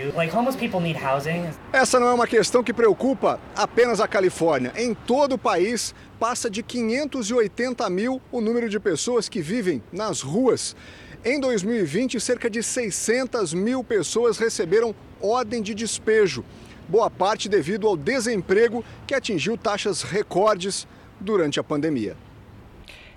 Essa 1.73 1.99
não 1.99 2.08
é 2.08 2.13
uma 2.13 2.25
questão 2.25 2.63
que 2.63 2.73
preocupa 2.73 3.41
apenas 3.53 3.99
a 3.99 4.08
Califórnia. 4.08 4.71
Em 4.77 4.93
todo 4.93 5.34
o 5.34 5.38
país, 5.38 5.93
passa 6.17 6.49
de 6.49 6.63
580 6.63 7.89
mil 7.89 8.21
o 8.32 8.39
número 8.39 8.69
de 8.69 8.80
pessoas 8.80 9.27
que 9.27 9.41
vivem 9.41 9.84
nas 9.91 10.21
ruas. 10.21 10.77
Em 11.25 11.39
2020, 11.39 12.19
cerca 12.19 12.49
de 12.49 12.62
600 12.62 13.53
mil 13.53 13.84
pessoas 13.84 14.38
receberam 14.38 14.95
ordem 15.19 15.62
de 15.62 15.73
despejo, 15.73 16.45
boa 16.88 17.10
parte 17.10 17.49
devido 17.49 17.88
ao 17.88 17.97
desemprego 17.97 18.86
que 19.06 19.15
atingiu 19.15 19.58
taxas 19.58 20.03
recordes 20.03 20.88
durante 21.19 21.60
a 21.60 21.63
pandemia. 21.63 22.15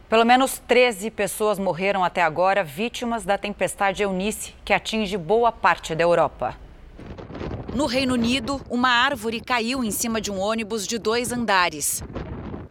Pelo 0.08 0.24
menos 0.24 0.60
13 0.66 1.10
pessoas 1.10 1.58
morreram 1.58 2.02
até 2.02 2.22
agora 2.22 2.64
vítimas 2.64 3.24
da 3.24 3.38
tempestade 3.38 4.02
Eunice, 4.02 4.54
que 4.64 4.72
atinge 4.72 5.16
boa 5.16 5.52
parte 5.52 5.94
da 5.94 6.02
Europa. 6.02 6.56
No 7.74 7.86
Reino 7.86 8.14
Unido, 8.14 8.60
uma 8.68 8.88
árvore 8.88 9.40
caiu 9.40 9.84
em 9.84 9.92
cima 9.92 10.20
de 10.20 10.32
um 10.32 10.40
ônibus 10.40 10.84
de 10.84 10.98
dois 10.98 11.30
andares. 11.30 12.02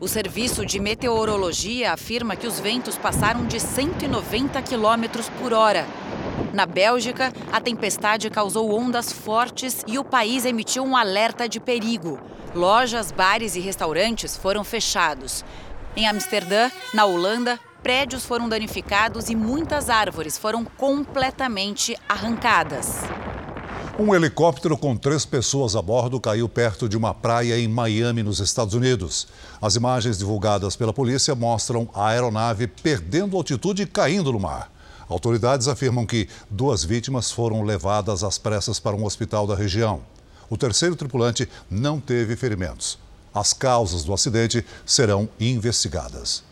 O 0.01 0.07
Serviço 0.07 0.65
de 0.65 0.79
Meteorologia 0.79 1.91
afirma 1.91 2.37
que 2.37 2.47
os 2.47 2.57
ventos 2.57 2.97
passaram 2.97 3.45
de 3.45 3.59
190 3.59 4.61
km 4.61 5.21
por 5.37 5.51
hora. 5.51 5.85
Na 6.53 6.65
Bélgica, 6.65 7.33
a 7.51 7.59
tempestade 7.59 8.29
causou 8.29 8.73
ondas 8.73 9.11
fortes 9.11 9.83
e 9.85 9.99
o 9.99 10.03
país 10.05 10.45
emitiu 10.45 10.85
um 10.85 10.95
alerta 10.95 11.49
de 11.49 11.59
perigo. 11.59 12.17
Lojas, 12.55 13.11
bares 13.11 13.57
e 13.57 13.59
restaurantes 13.59 14.37
foram 14.37 14.63
fechados. 14.63 15.43
Em 15.97 16.07
Amsterdã, 16.07 16.71
na 16.93 17.03
Holanda, 17.03 17.59
prédios 17.83 18.25
foram 18.25 18.47
danificados 18.47 19.29
e 19.29 19.35
muitas 19.35 19.89
árvores 19.89 20.37
foram 20.37 20.63
completamente 20.63 21.97
arrancadas. 22.07 23.01
Um 23.99 24.15
helicóptero 24.15 24.77
com 24.77 24.95
três 24.95 25.25
pessoas 25.25 25.75
a 25.75 25.81
bordo 25.81 26.21
caiu 26.21 26.47
perto 26.47 26.87
de 26.87 26.95
uma 26.95 27.13
praia 27.13 27.59
em 27.59 27.67
Miami, 27.67 28.23
nos 28.23 28.39
Estados 28.39 28.73
Unidos. 28.73 29.27
As 29.61 29.75
imagens 29.75 30.17
divulgadas 30.17 30.77
pela 30.77 30.93
polícia 30.93 31.35
mostram 31.35 31.89
a 31.93 32.07
aeronave 32.07 32.65
perdendo 32.65 33.35
altitude 33.35 33.81
e 33.81 33.85
caindo 33.85 34.31
no 34.31 34.39
mar. 34.39 34.71
Autoridades 35.09 35.67
afirmam 35.67 36.05
que 36.05 36.29
duas 36.49 36.81
vítimas 36.81 37.29
foram 37.29 37.61
levadas 37.61 38.23
às 38.23 38.37
pressas 38.37 38.79
para 38.79 38.95
um 38.95 39.03
hospital 39.03 39.45
da 39.45 39.53
região. 39.53 39.99
O 40.49 40.55
terceiro 40.55 40.95
tripulante 40.95 41.49
não 41.69 41.99
teve 41.99 42.37
ferimentos. 42.37 42.97
As 43.33 43.51
causas 43.51 44.05
do 44.05 44.13
acidente 44.13 44.65
serão 44.85 45.27
investigadas. 45.37 46.48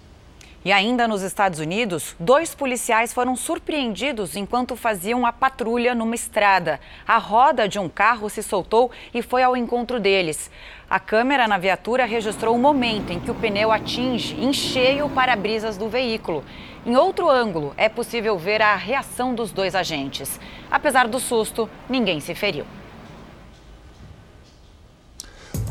E 0.66 0.72
ainda 0.72 1.08
nos 1.08 1.22
Estados 1.22 1.60
Unidos, 1.60 2.16
dois 2.20 2.54
policiais 2.54 3.14
foram 3.14 3.36
surpreendidos 3.36 4.36
enquanto 4.36 4.76
faziam 4.76 5.26
a 5.26 5.32
patrulha 5.32 5.96
numa 5.96 6.16
estrada. 6.16 6.80
A 7.08 7.18
roda 7.18 7.68
de 7.68 7.80
um 7.80 7.88
carro 7.88 8.30
se 8.30 8.44
soltou 8.44 8.92
e 9.14 9.22
foi 9.22 9.44
ao 9.44 9.56
encontro 9.56 10.00
deles. 10.00 10.52
A 10.90 11.00
câmera 11.00 11.48
na 11.48 11.58
viatura 11.58 12.06
registrou 12.06 12.56
o 12.56 12.60
momento 12.60 13.12
em 13.12 13.20
que 13.20 13.32
o 13.32 13.36
pneu 13.36 13.72
atinge 13.72 14.36
em 14.36 14.52
cheio 14.52 15.06
o 15.06 15.10
para-brisas 15.10 15.78
do 15.78 15.88
veículo. 15.88 16.44
Em 16.86 16.96
outro 16.96 17.30
ângulo, 17.30 17.74
é 17.78 17.88
possível 17.88 18.38
ver 18.38 18.62
a 18.62 18.76
reação 18.76 19.36
dos 19.36 19.52
dois 19.52 19.76
agentes. 19.76 20.40
Apesar 20.72 21.08
do 21.08 21.20
susto, 21.20 21.70
ninguém 21.90 22.20
se 22.20 22.34
feriu. 22.34 22.66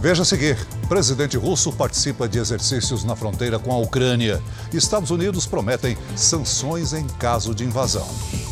Veja 0.00 0.22
a 0.22 0.24
seguir: 0.24 0.56
presidente 0.88 1.36
russo 1.36 1.72
participa 1.72 2.28
de 2.28 2.38
exercícios 2.38 3.04
na 3.04 3.16
fronteira 3.16 3.58
com 3.58 3.72
a 3.72 3.78
Ucrânia. 3.78 4.42
Estados 4.72 5.10
Unidos 5.10 5.46
prometem 5.46 5.96
sanções 6.14 6.92
em 6.92 7.06
caso 7.06 7.54
de 7.54 7.64
invasão. 7.64 8.06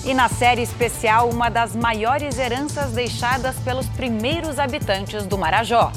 E 0.04 0.12
na 0.14 0.28
série 0.28 0.62
especial, 0.62 1.30
uma 1.30 1.48
das 1.48 1.74
maiores 1.74 2.38
heranças 2.38 2.92
deixadas 2.92 3.57
pelos 3.57 3.87
primeiros 3.87 4.59
habitantes 4.59 5.26
do 5.26 5.38
Marajó. 5.38 5.92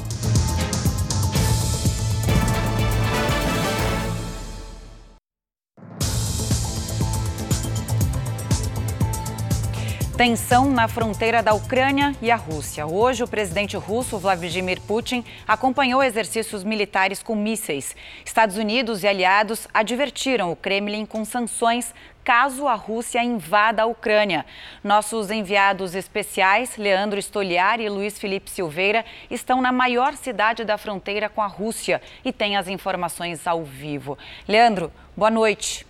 Tensão 10.18 10.68
na 10.68 10.88
fronteira 10.88 11.44
da 11.44 11.54
Ucrânia 11.54 12.12
e 12.20 12.28
a 12.28 12.34
Rússia. 12.34 12.84
Hoje, 12.84 13.22
o 13.22 13.28
presidente 13.28 13.76
russo 13.76 14.18
Vladimir 14.18 14.80
Putin 14.80 15.24
acompanhou 15.46 16.02
exercícios 16.02 16.64
militares 16.64 17.22
com 17.22 17.36
mísseis. 17.36 17.94
Estados 18.24 18.56
Unidos 18.56 19.04
e 19.04 19.06
aliados 19.06 19.68
advertiram 19.72 20.50
o 20.50 20.56
Kremlin 20.56 21.06
com 21.06 21.24
sanções 21.24 21.94
caso 22.24 22.66
a 22.66 22.74
Rússia 22.74 23.22
invada 23.22 23.82
a 23.84 23.86
Ucrânia. 23.86 24.44
Nossos 24.82 25.30
enviados 25.30 25.94
especiais, 25.94 26.76
Leandro 26.76 27.22
Stoliar 27.22 27.78
e 27.78 27.88
Luiz 27.88 28.18
Felipe 28.18 28.50
Silveira, 28.50 29.04
estão 29.30 29.62
na 29.62 29.70
maior 29.70 30.14
cidade 30.14 30.64
da 30.64 30.76
fronteira 30.76 31.28
com 31.28 31.40
a 31.40 31.46
Rússia 31.46 32.02
e 32.24 32.32
têm 32.32 32.56
as 32.56 32.66
informações 32.66 33.46
ao 33.46 33.62
vivo. 33.62 34.18
Leandro, 34.48 34.90
boa 35.16 35.30
noite. 35.30 35.87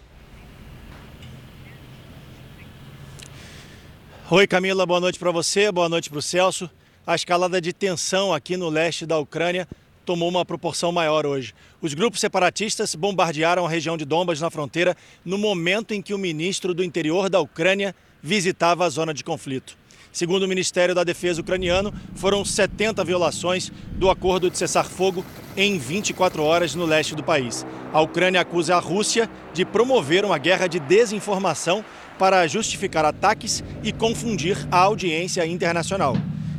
Oi, 4.30 4.46
Camila, 4.46 4.84
boa 4.84 5.00
noite 5.00 5.18
para 5.18 5.30
você, 5.30 5.72
boa 5.72 5.88
noite 5.88 6.10
para 6.10 6.18
o 6.18 6.22
Celso. 6.22 6.68
A 7.06 7.14
escalada 7.14 7.62
de 7.62 7.72
tensão 7.72 8.30
aqui 8.30 8.58
no 8.58 8.68
leste 8.68 9.06
da 9.06 9.18
Ucrânia 9.18 9.66
tomou 10.04 10.28
uma 10.28 10.44
proporção 10.44 10.92
maior 10.92 11.24
hoje. 11.24 11.54
Os 11.80 11.94
grupos 11.94 12.20
separatistas 12.20 12.94
bombardearam 12.94 13.64
a 13.64 13.70
região 13.70 13.96
de 13.96 14.04
Donbas 14.04 14.38
na 14.38 14.50
fronteira 14.50 14.94
no 15.24 15.38
momento 15.38 15.94
em 15.94 16.02
que 16.02 16.12
o 16.12 16.18
ministro 16.18 16.74
do 16.74 16.84
interior 16.84 17.30
da 17.30 17.40
Ucrânia 17.40 17.94
visitava 18.22 18.84
a 18.84 18.90
zona 18.90 19.14
de 19.14 19.24
conflito. 19.24 19.78
Segundo 20.12 20.42
o 20.42 20.48
Ministério 20.48 20.94
da 20.94 21.04
Defesa 21.04 21.40
ucraniano, 21.40 21.90
foram 22.14 22.44
70 22.44 23.02
violações 23.04 23.72
do 23.92 24.10
acordo 24.10 24.50
de 24.50 24.58
cessar-fogo 24.58 25.24
em 25.56 25.78
24 25.78 26.42
horas 26.42 26.74
no 26.74 26.84
leste 26.84 27.14
do 27.14 27.22
país. 27.22 27.66
A 27.94 28.00
Ucrânia 28.02 28.42
acusa 28.42 28.76
a 28.76 28.78
Rússia 28.78 29.28
de 29.54 29.64
promover 29.64 30.24
uma 30.24 30.36
guerra 30.36 30.66
de 30.66 30.78
desinformação 30.78 31.84
para 32.18 32.46
justificar 32.46 33.04
ataques 33.04 33.62
e 33.82 33.92
confundir 33.92 34.56
a 34.70 34.78
audiência 34.78 35.46
internacional. 35.46 36.16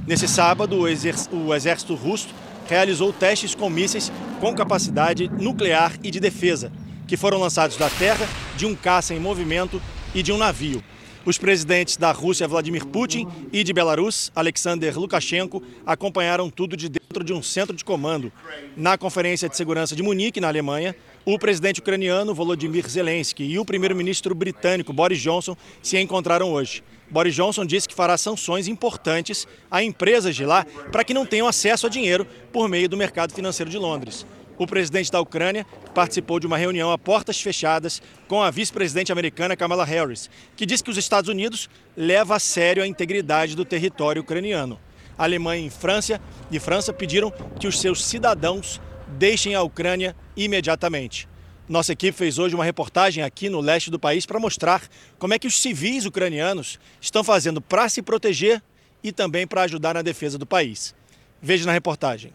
Nesse 0.07 0.27
sábado, 0.27 0.77
o, 0.77 1.37
o 1.47 1.53
exército 1.53 1.93
russo 1.93 2.29
realizou 2.67 3.11
testes 3.11 3.53
com 3.53 3.69
mísseis 3.69 4.11
com 4.39 4.55
capacidade 4.55 5.27
nuclear 5.27 5.93
e 6.03 6.09
de 6.09 6.19
defesa, 6.19 6.71
que 7.07 7.17
foram 7.17 7.39
lançados 7.39 7.77
da 7.77 7.89
terra, 7.89 8.27
de 8.55 8.65
um 8.65 8.75
caça 8.75 9.13
em 9.13 9.19
movimento 9.19 9.81
e 10.13 10.23
de 10.23 10.31
um 10.31 10.37
navio. 10.37 10.83
Os 11.25 11.37
presidentes 11.37 11.97
da 11.97 12.11
Rússia, 12.11 12.47
Vladimir 12.47 12.85
Putin, 12.85 13.27
e 13.51 13.63
de 13.63 13.73
Belarus, 13.73 14.31
Alexander 14.35 14.97
Lukashenko, 14.97 15.61
acompanharam 15.85 16.49
tudo 16.49 16.77
de 16.77 16.87
dentro 16.87 17.23
de 17.23 17.33
um 17.33 17.43
centro 17.43 17.75
de 17.75 17.83
comando. 17.83 18.31
Na 18.75 18.97
Conferência 18.97 19.49
de 19.49 19.57
Segurança 19.57 19.95
de 19.95 20.01
Munique, 20.01 20.39
na 20.39 20.47
Alemanha, 20.47 20.95
o 21.33 21.37
presidente 21.37 21.79
ucraniano 21.79 22.33
Volodymyr 22.33 22.87
Zelensky 22.89 23.43
e 23.43 23.59
o 23.59 23.65
primeiro-ministro 23.65 24.33
britânico 24.33 24.91
Boris 24.91 25.21
Johnson 25.21 25.55
se 25.81 25.95
encontraram 25.99 26.51
hoje. 26.51 26.83
Boris 27.07 27.35
Johnson 27.35 27.65
disse 27.65 27.87
que 27.87 27.93
fará 27.93 28.17
sanções 28.17 28.67
importantes 28.67 29.47
a 29.69 29.83
empresas 29.83 30.35
de 30.35 30.43
lá 30.43 30.65
para 30.91 31.03
que 31.03 31.13
não 31.13 31.27
tenham 31.27 31.47
acesso 31.47 31.85
a 31.85 31.89
dinheiro 31.89 32.25
por 32.51 32.67
meio 32.67 32.89
do 32.89 32.97
mercado 32.97 33.31
financeiro 33.31 33.69
de 33.69 33.77
Londres. 33.77 34.25
O 34.57 34.65
presidente 34.65 35.11
da 35.11 35.21
Ucrânia 35.21 35.67
participou 35.93 36.39
de 36.39 36.47
uma 36.47 36.57
reunião 36.57 36.91
a 36.91 36.97
portas 36.97 37.39
fechadas 37.39 38.01
com 38.27 38.41
a 38.41 38.49
vice-presidente 38.49 39.11
americana 39.11 39.55
Kamala 39.55 39.85
Harris, 39.85 40.31
que 40.55 40.65
disse 40.65 40.83
que 40.83 40.89
os 40.89 40.97
Estados 40.97 41.29
Unidos 41.29 41.69
levam 41.95 42.35
a 42.35 42.39
sério 42.39 42.81
a 42.81 42.87
integridade 42.87 43.55
do 43.55 43.63
território 43.63 44.23
ucraniano. 44.23 44.79
A 45.15 45.25
Alemanha 45.25 45.67
e 45.67 45.69
França, 45.69 46.19
e 46.49 46.59
França 46.59 46.91
pediram 46.91 47.31
que 47.59 47.67
os 47.67 47.79
seus 47.79 48.03
cidadãos 48.03 48.81
deixem 49.19 49.53
a 49.53 49.61
Ucrânia 49.61 50.15
imediatamente. 50.35 51.27
Nossa 51.67 51.91
equipe 51.91 52.17
fez 52.17 52.39
hoje 52.39 52.55
uma 52.55 52.63
reportagem 52.63 53.21
aqui 53.21 53.49
no 53.49 53.59
leste 53.59 53.91
do 53.91 53.99
país 53.99 54.25
para 54.25 54.39
mostrar 54.39 54.81
como 55.19 55.33
é 55.33 55.37
que 55.37 55.45
os 55.45 55.61
civis 55.61 56.05
ucranianos 56.05 56.79
estão 57.01 57.21
fazendo 57.21 57.59
para 57.59 57.89
se 57.89 58.01
proteger 58.01 58.63
e 59.03 59.11
também 59.11 59.45
para 59.45 59.63
ajudar 59.63 59.95
na 59.95 60.01
defesa 60.01 60.37
do 60.37 60.45
país. 60.45 60.95
Veja 61.41 61.65
na 61.65 61.73
reportagem. 61.73 62.33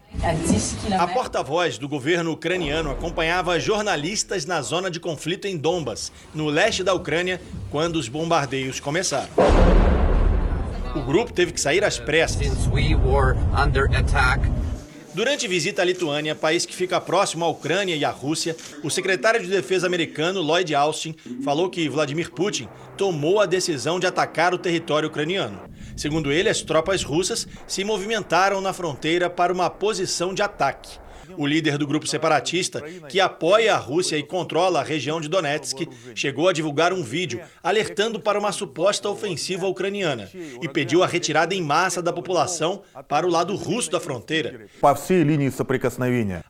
A 0.98 1.06
porta-voz 1.06 1.78
do 1.78 1.88
governo 1.88 2.32
ucraniano 2.32 2.90
acompanhava 2.90 3.58
jornalistas 3.58 4.44
na 4.44 4.60
zona 4.62 4.90
de 4.90 5.00
conflito 5.00 5.46
em 5.46 5.56
Donbas, 5.56 6.12
no 6.34 6.46
leste 6.46 6.84
da 6.84 6.92
Ucrânia, 6.92 7.40
quando 7.70 7.96
os 7.96 8.08
bombardeios 8.08 8.78
começaram. 8.78 9.30
O 10.94 11.00
grupo 11.00 11.32
teve 11.32 11.52
que 11.52 11.60
sair 11.60 11.82
às 11.82 11.98
pressas. 11.98 12.46
Durante 15.14 15.46
visita 15.46 15.80
à 15.80 15.84
Lituânia, 15.84 16.34
país 16.34 16.66
que 16.66 16.74
fica 16.74 17.00
próximo 17.00 17.44
à 17.44 17.48
Ucrânia 17.48 17.94
e 17.94 18.04
à 18.04 18.10
Rússia, 18.10 18.56
o 18.82 18.90
secretário 18.90 19.40
de 19.40 19.46
Defesa 19.46 19.86
americano 19.86 20.42
Lloyd 20.42 20.74
Austin 20.74 21.14
falou 21.44 21.70
que 21.70 21.88
Vladimir 21.88 22.32
Putin 22.32 22.68
tomou 22.96 23.40
a 23.40 23.46
decisão 23.46 24.00
de 24.00 24.08
atacar 24.08 24.52
o 24.52 24.58
território 24.58 25.08
ucraniano. 25.08 25.62
Segundo 25.96 26.32
ele, 26.32 26.48
as 26.48 26.62
tropas 26.62 27.04
russas 27.04 27.46
se 27.64 27.84
movimentaram 27.84 28.60
na 28.60 28.72
fronteira 28.72 29.30
para 29.30 29.52
uma 29.52 29.70
posição 29.70 30.34
de 30.34 30.42
ataque. 30.42 30.98
O 31.36 31.46
líder 31.46 31.78
do 31.78 31.86
grupo 31.86 32.06
separatista, 32.06 32.80
que 33.08 33.20
apoia 33.20 33.74
a 33.74 33.78
Rússia 33.78 34.16
e 34.16 34.22
controla 34.22 34.80
a 34.80 34.84
região 34.84 35.20
de 35.20 35.28
Donetsk, 35.28 35.88
chegou 36.14 36.48
a 36.48 36.52
divulgar 36.52 36.92
um 36.92 37.02
vídeo 37.02 37.40
alertando 37.62 38.20
para 38.20 38.38
uma 38.38 38.52
suposta 38.52 39.08
ofensiva 39.08 39.66
ucraniana 39.66 40.30
e 40.62 40.68
pediu 40.68 41.02
a 41.02 41.06
retirada 41.06 41.54
em 41.54 41.62
massa 41.62 42.02
da 42.02 42.12
população 42.12 42.82
para 43.08 43.26
o 43.26 43.30
lado 43.30 43.54
russo 43.54 43.90
da 43.90 44.00
fronteira. 44.00 44.66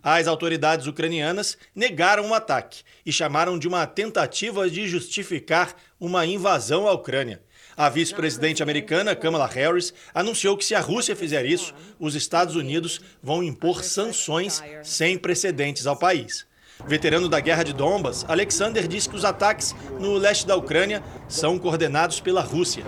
As 0.02 0.26
autoridades 0.26 0.86
ucranianas 0.86 1.56
negaram 1.74 2.30
o 2.30 2.34
ataque 2.34 2.82
e 3.04 3.12
chamaram 3.12 3.58
de 3.58 3.68
uma 3.68 3.86
tentativa 3.86 4.68
de 4.68 4.86
justificar 4.86 5.74
uma 5.98 6.26
invasão 6.26 6.86
à 6.86 6.92
Ucrânia. 6.92 7.40
A 7.76 7.88
vice-presidente 7.88 8.62
americana, 8.62 9.16
Kamala 9.16 9.46
Harris, 9.46 9.92
anunciou 10.14 10.56
que 10.56 10.64
se 10.64 10.74
a 10.74 10.80
Rússia 10.80 11.16
fizer 11.16 11.44
isso, 11.44 11.74
os 11.98 12.14
Estados 12.14 12.54
Unidos 12.54 13.00
vão 13.22 13.42
impor 13.42 13.82
sanções 13.82 14.62
sem 14.82 15.18
precedentes 15.18 15.86
ao 15.86 15.96
país. 15.96 16.46
Veterano 16.86 17.28
da 17.28 17.40
guerra 17.40 17.62
de 17.62 17.72
Donbas, 17.72 18.24
Alexander 18.28 18.86
disse 18.86 19.08
que 19.08 19.16
os 19.16 19.24
ataques 19.24 19.74
no 19.98 20.14
leste 20.14 20.46
da 20.46 20.56
Ucrânia 20.56 21.02
são 21.28 21.58
coordenados 21.58 22.20
pela 22.20 22.42
Rússia. 22.42 22.84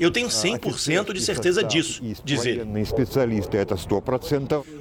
Eu 0.00 0.10
tenho 0.10 0.28
100% 0.28 1.12
de 1.12 1.20
certeza 1.20 1.62
disso, 1.62 2.02
diz 2.24 2.44
ele. 2.44 2.64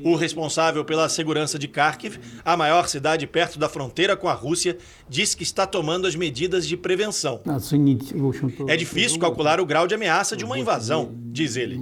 O 0.03 0.15
responsável 0.15 0.83
pela 0.83 1.07
segurança 1.09 1.59
de 1.59 1.67
Kharkiv, 1.67 2.17
a 2.43 2.57
maior 2.57 2.87
cidade 2.87 3.27
perto 3.27 3.59
da 3.59 3.69
fronteira 3.69 4.15
com 4.17 4.27
a 4.27 4.33
Rússia, 4.33 4.77
disse 5.07 5.37
que 5.37 5.43
está 5.43 5.67
tomando 5.67 6.07
as 6.07 6.15
medidas 6.15 6.65
de 6.67 6.75
prevenção. 6.75 7.41
É 8.67 8.75
difícil 8.75 9.19
calcular 9.19 9.59
o 9.59 9.65
grau 9.65 9.85
de 9.85 9.93
ameaça 9.93 10.35
de 10.35 10.43
uma 10.43 10.57
invasão, 10.57 11.11
diz 11.31 11.55
ele. 11.55 11.77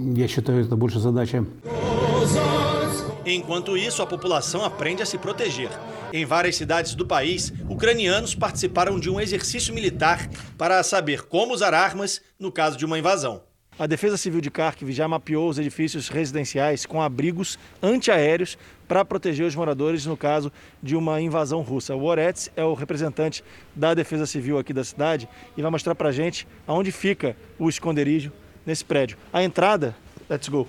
Enquanto 3.28 3.76
isso, 3.76 4.02
a 4.02 4.06
população 4.06 4.64
aprende 4.64 5.02
a 5.02 5.06
se 5.06 5.18
proteger. 5.18 5.68
Em 6.12 6.24
várias 6.24 6.54
cidades 6.54 6.94
do 6.94 7.04
país, 7.04 7.52
ucranianos 7.68 8.36
participaram 8.36 9.00
de 9.00 9.10
um 9.10 9.20
exercício 9.20 9.74
militar 9.74 10.30
para 10.56 10.80
saber 10.84 11.22
como 11.22 11.52
usar 11.52 11.74
armas 11.74 12.22
no 12.38 12.52
caso 12.52 12.78
de 12.78 12.84
uma 12.84 12.96
invasão. 12.96 13.42
A 13.76 13.86
Defesa 13.88 14.16
Civil 14.16 14.40
de 14.40 14.48
Kharkiv 14.48 14.92
já 14.92 15.08
mapeou 15.08 15.48
os 15.48 15.58
edifícios 15.58 16.08
residenciais 16.08 16.86
com 16.86 17.02
abrigos 17.02 17.58
antiaéreos 17.82 18.56
para 18.86 19.04
proteger 19.04 19.44
os 19.44 19.56
moradores 19.56 20.06
no 20.06 20.16
caso 20.16 20.52
de 20.80 20.94
uma 20.94 21.20
invasão 21.20 21.62
russa. 21.62 21.96
O 21.96 22.04
Orets 22.04 22.48
é 22.54 22.62
o 22.62 22.74
representante 22.74 23.42
da 23.74 23.92
Defesa 23.92 24.24
Civil 24.24 24.56
aqui 24.56 24.72
da 24.72 24.84
cidade 24.84 25.28
e 25.56 25.62
vai 25.62 25.70
mostrar 25.70 25.96
para 25.96 26.10
a 26.10 26.12
gente 26.12 26.46
aonde 26.64 26.92
fica 26.92 27.36
o 27.58 27.68
esconderijo 27.68 28.32
nesse 28.64 28.84
prédio. 28.84 29.18
A 29.32 29.42
entrada, 29.42 29.96
let's 30.28 30.48
go, 30.48 30.66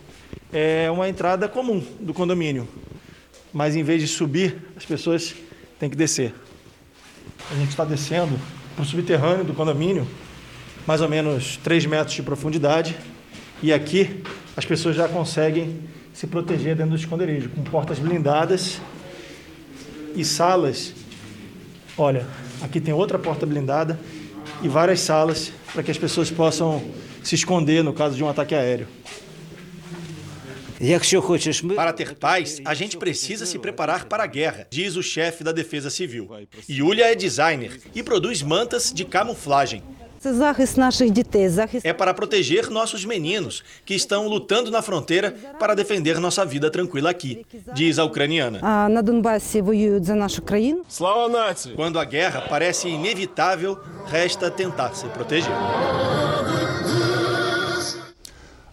é 0.52 0.90
uma 0.92 1.10
entrada 1.10 1.48
comum 1.48 1.84
do 2.00 2.14
condomínio, 2.14 2.68
mas 3.54 3.76
em 3.76 3.84
vez 3.84 4.02
de 4.02 4.08
subir, 4.08 4.58
as 4.76 4.86
pessoas 4.86 5.36
têm 5.80 5.90
que 5.90 5.96
descer. 5.96 6.34
A 7.52 7.56
gente 7.56 7.70
está 7.70 7.84
descendo 7.84 8.40
para 8.76 8.84
o 8.84 8.86
subterrâneo 8.86 9.44
do 9.44 9.54
condomínio, 9.54 10.08
mais 10.86 11.02
ou 11.02 11.10
menos 11.10 11.58
3 11.58 11.86
metros 11.86 12.16
de 12.16 12.24
profundidade, 12.24 12.96
e 13.62 13.74
aqui 13.74 14.24
as 14.56 14.66
pessoas 14.66 14.96
já 14.96 15.08
conseguem 15.08 15.82
se 16.14 16.28
proteger 16.28 16.76
dentro 16.76 16.92
do 16.92 16.98
esconderijo, 16.98 17.50
com 17.50 17.64
portas 17.64 18.00
blindadas 18.00 18.80
e 20.16 20.24
salas. 20.26 20.94
Olha, 21.98 22.28
aqui 22.62 22.80
tem 22.80 22.94
outra 22.94 23.20
porta 23.20 23.46
blindada 23.46 24.00
e 24.62 24.68
várias 24.68 25.00
salas 25.00 25.52
para 25.74 25.84
que 25.84 25.92
as 25.92 25.98
pessoas 25.98 26.32
possam 26.32 26.84
se 27.24 27.36
esconder 27.36 27.84
no 27.84 27.94
caso 27.94 28.16
de 28.16 28.24
um 28.24 28.30
ataque 28.30 28.56
aéreo. 28.56 28.88
Para 31.76 31.94
ter 31.94 32.16
paz, 32.16 32.62
a 32.64 32.74
gente 32.74 32.98
precisa 32.98 33.46
se 33.46 33.58
preparar 33.58 34.06
para 34.06 34.24
a 34.24 34.28
guerra, 34.28 34.68
diz 34.70 34.96
o 34.96 35.04
chefe 35.04 35.44
da 35.44 35.52
Defesa 35.52 35.90
Civil. 35.90 36.30
Yulia 36.70 37.12
é 37.12 37.16
designer 37.16 37.80
e 37.96 38.04
produz 38.04 38.42
mantas 38.42 38.92
de 38.94 39.04
camuflagem. 39.04 39.84
É 41.84 41.94
para 41.94 42.14
proteger 42.14 42.70
nossos 42.70 43.06
meninos 43.06 43.64
que 43.86 43.94
estão 43.94 44.28
lutando 44.28 44.72
na 44.72 44.82
fronteira 44.82 45.32
para 45.60 45.76
defender 45.76 46.20
nossa 46.20 46.44
vida 46.44 46.70
tranquila 46.72 47.12
aqui, 47.12 47.46
diz 47.74 48.00
a 48.00 48.04
ucraniana. 48.04 48.60
Quando 51.76 52.00
a 52.00 52.06
guerra 52.06 52.42
parece 52.50 52.88
inevitável, 52.88 53.80
resta 54.08 54.50
tentar 54.50 54.94
se 54.96 55.08
proteger. 55.08 55.52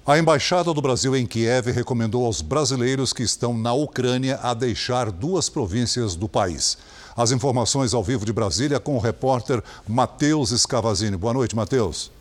A 0.07 0.19
Embaixada 0.19 0.75
do 0.75 0.83
Brasil 0.83 1.17
em 1.17 1.25
Kiev 1.25 1.73
recomendou 1.73 2.27
aos 2.27 2.43
brasileiros 2.43 3.11
que 3.11 3.23
estão 3.23 3.57
na 3.57 3.73
Ucrânia 3.73 4.39
a 4.43 4.53
deixar 4.53 5.11
duas 5.11 5.49
províncias 5.49 6.15
do 6.15 6.29
país. 6.29 6.77
As 7.17 7.33
informações 7.33 7.95
ao 7.95 8.05
vivo 8.05 8.27
de 8.27 8.31
Brasília 8.31 8.79
com 8.79 8.97
o 8.97 9.01
repórter 9.01 9.63
Matheus 9.89 10.51
Escavazini. 10.51 11.17
Boa 11.17 11.33
noite, 11.33 11.57
Matheus. 11.57 12.13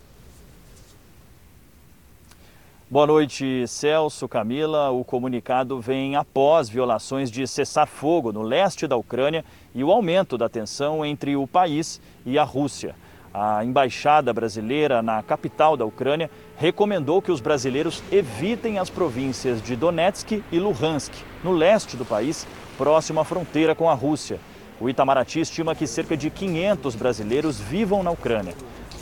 Boa 2.89 3.05
noite, 3.05 3.67
Celso, 3.67 4.29
Camila. 4.29 4.89
O 4.91 5.03
comunicado 5.03 5.81
vem 5.81 6.15
após 6.15 6.69
violações 6.69 7.29
de 7.29 7.45
cessar-fogo 7.45 8.31
no 8.31 8.43
leste 8.43 8.87
da 8.87 8.95
Ucrânia 8.95 9.43
e 9.75 9.83
o 9.83 9.91
aumento 9.91 10.37
da 10.37 10.47
tensão 10.47 11.05
entre 11.05 11.35
o 11.35 11.45
país 11.45 11.99
e 12.25 12.39
a 12.39 12.45
Rússia. 12.45 12.95
A 13.33 13.65
embaixada 13.65 14.31
brasileira 14.31 15.01
na 15.01 15.23
capital 15.23 15.75
da 15.75 15.83
Ucrânia 15.83 16.29
recomendou 16.55 17.19
que 17.19 17.31
os 17.31 17.41
brasileiros 17.41 18.03
evitem 18.11 18.77
as 18.77 18.91
províncias 18.91 19.59
de 19.59 19.75
Donetsk 19.75 20.43
e 20.51 20.59
Luhansk, 20.59 21.11
no 21.43 21.51
leste 21.51 21.97
do 21.97 22.05
país, 22.05 22.45
próximo 22.77 23.19
à 23.19 23.25
fronteira 23.25 23.73
com 23.73 23.89
a 23.89 23.93
Rússia. 23.95 24.39
O 24.79 24.87
Itamaraty 24.87 25.39
estima 25.39 25.73
que 25.73 25.87
cerca 25.87 26.15
de 26.15 26.29
500 26.29 26.93
brasileiros 26.93 27.59
vivam 27.59 28.03
na 28.03 28.11
Ucrânia. 28.11 28.53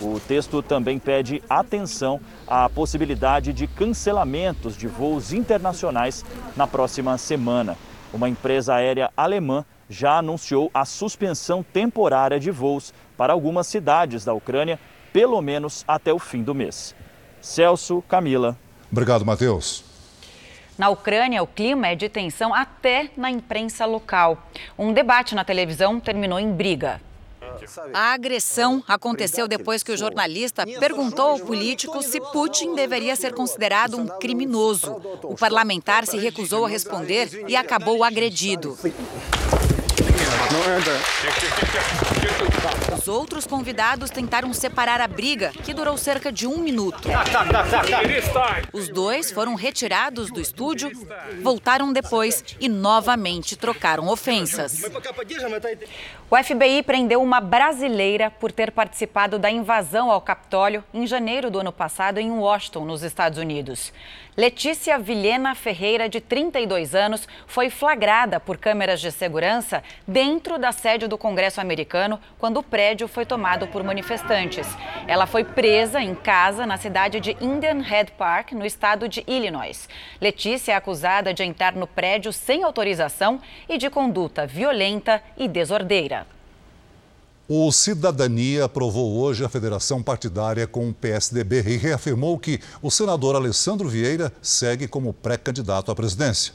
O 0.01 0.17
texto 0.17 0.61
também 0.63 0.97
pede 0.97 1.43
atenção 1.49 2.21
à 2.47 2.69
possibilidade 2.69 3.51
de 3.51 3.67
cancelamentos 3.67 4.77
de 4.77 4.87
voos 4.87 5.33
internacionais 5.33 6.23
na 6.55 6.65
próxima 6.65 7.17
semana. 7.17 7.77
Uma 8.13 8.29
empresa 8.29 8.75
aérea 8.75 9.11
alemã 9.15 9.65
já 9.91 10.19
anunciou 10.19 10.71
a 10.73 10.85
suspensão 10.85 11.61
temporária 11.61 12.39
de 12.39 12.49
voos 12.49 12.93
para 13.17 13.33
algumas 13.33 13.67
cidades 13.67 14.23
da 14.23 14.33
Ucrânia 14.33 14.79
pelo 15.11 15.41
menos 15.41 15.83
até 15.85 16.13
o 16.13 16.17
fim 16.17 16.41
do 16.41 16.55
mês. 16.55 16.95
Celso, 17.41 18.01
Camila. 18.07 18.57
Obrigado, 18.89 19.25
Matheus. 19.25 19.83
Na 20.77 20.89
Ucrânia, 20.89 21.43
o 21.43 21.47
clima 21.47 21.89
é 21.89 21.95
de 21.95 22.07
tensão 22.07 22.53
até 22.53 23.09
na 23.17 23.29
imprensa 23.29 23.85
local. 23.85 24.37
Um 24.79 24.93
debate 24.93 25.35
na 25.35 25.43
televisão 25.43 25.99
terminou 25.99 26.39
em 26.39 26.51
briga. 26.51 27.01
A 27.93 28.13
agressão 28.13 28.83
aconteceu 28.87 29.47
depois 29.47 29.83
que 29.83 29.91
o 29.91 29.97
jornalista 29.97 30.65
perguntou 30.65 31.31
ao 31.31 31.39
político 31.39 32.01
se 32.01 32.19
Putin 32.31 32.75
deveria 32.75 33.15
ser 33.15 33.33
considerado 33.33 33.97
um 33.97 34.07
criminoso. 34.07 34.93
O 35.23 35.35
parlamentar 35.35 36.05
se 36.05 36.17
recusou 36.17 36.65
a 36.65 36.69
responder 36.69 37.45
e 37.47 37.55
acabou 37.55 38.03
agredido. 38.03 38.77
Os 42.97 43.07
outros 43.07 43.47
convidados 43.47 44.09
tentaram 44.09 44.53
separar 44.53 45.01
a 45.01 45.07
briga, 45.07 45.51
que 45.63 45.73
durou 45.73 45.97
cerca 45.97 46.31
de 46.31 46.45
um 46.45 46.59
minuto. 46.59 47.07
Os 48.71 48.87
dois 48.89 49.31
foram 49.31 49.55
retirados 49.55 50.31
do 50.31 50.39
estúdio, 50.39 50.91
voltaram 51.41 51.91
depois 51.91 52.43
e 52.59 52.69
novamente 52.69 53.55
trocaram 53.55 54.07
ofensas. 54.07 54.81
O 56.33 56.41
FBI 56.41 56.81
prendeu 56.83 57.21
uma 57.21 57.41
brasileira 57.41 58.31
por 58.31 58.53
ter 58.53 58.71
participado 58.71 59.37
da 59.37 59.51
invasão 59.51 60.09
ao 60.09 60.21
Capitólio 60.21 60.81
em 60.93 61.05
janeiro 61.05 61.51
do 61.51 61.59
ano 61.59 61.73
passado 61.73 62.19
em 62.19 62.31
Washington, 62.31 62.85
nos 62.85 63.03
Estados 63.03 63.37
Unidos. 63.37 63.91
Letícia 64.37 64.97
Vilhena 64.97 65.53
Ferreira, 65.53 66.07
de 66.07 66.21
32 66.21 66.95
anos, 66.95 67.27
foi 67.45 67.69
flagrada 67.69 68.39
por 68.39 68.57
câmeras 68.57 69.01
de 69.01 69.11
segurança 69.11 69.83
dentro 70.07 70.57
da 70.57 70.71
sede 70.71 71.05
do 71.05 71.17
Congresso 71.17 71.59
americano 71.59 72.17
quando 72.39 72.55
o 72.55 72.63
prédio 72.63 73.09
foi 73.09 73.25
tomado 73.25 73.67
por 73.67 73.83
manifestantes. 73.83 74.65
Ela 75.05 75.27
foi 75.27 75.43
presa 75.43 76.01
em 76.01 76.15
casa 76.15 76.65
na 76.65 76.77
cidade 76.77 77.19
de 77.19 77.35
Indian 77.41 77.81
Head 77.81 78.13
Park, 78.13 78.53
no 78.53 78.65
estado 78.65 79.09
de 79.09 79.21
Illinois. 79.27 79.89
Letícia 80.21 80.71
é 80.71 80.75
acusada 80.75 81.33
de 81.33 81.43
entrar 81.43 81.75
no 81.75 81.85
prédio 81.85 82.31
sem 82.31 82.63
autorização 82.63 83.41
e 83.67 83.77
de 83.77 83.89
conduta 83.89 84.47
violenta 84.47 85.21
e 85.35 85.45
desordeira. 85.45 86.20
O 87.53 87.69
Cidadania 87.69 88.63
aprovou 88.63 89.17
hoje 89.17 89.43
a 89.43 89.49
federação 89.49 90.01
partidária 90.01 90.65
com 90.65 90.87
o 90.87 90.93
PSDB 90.93 91.61
e 91.67 91.75
reafirmou 91.75 92.39
que 92.39 92.61
o 92.81 92.89
senador 92.89 93.35
Alessandro 93.35 93.89
Vieira 93.89 94.31
segue 94.41 94.87
como 94.87 95.11
pré-candidato 95.11 95.91
à 95.91 95.95
presidência. 95.95 96.53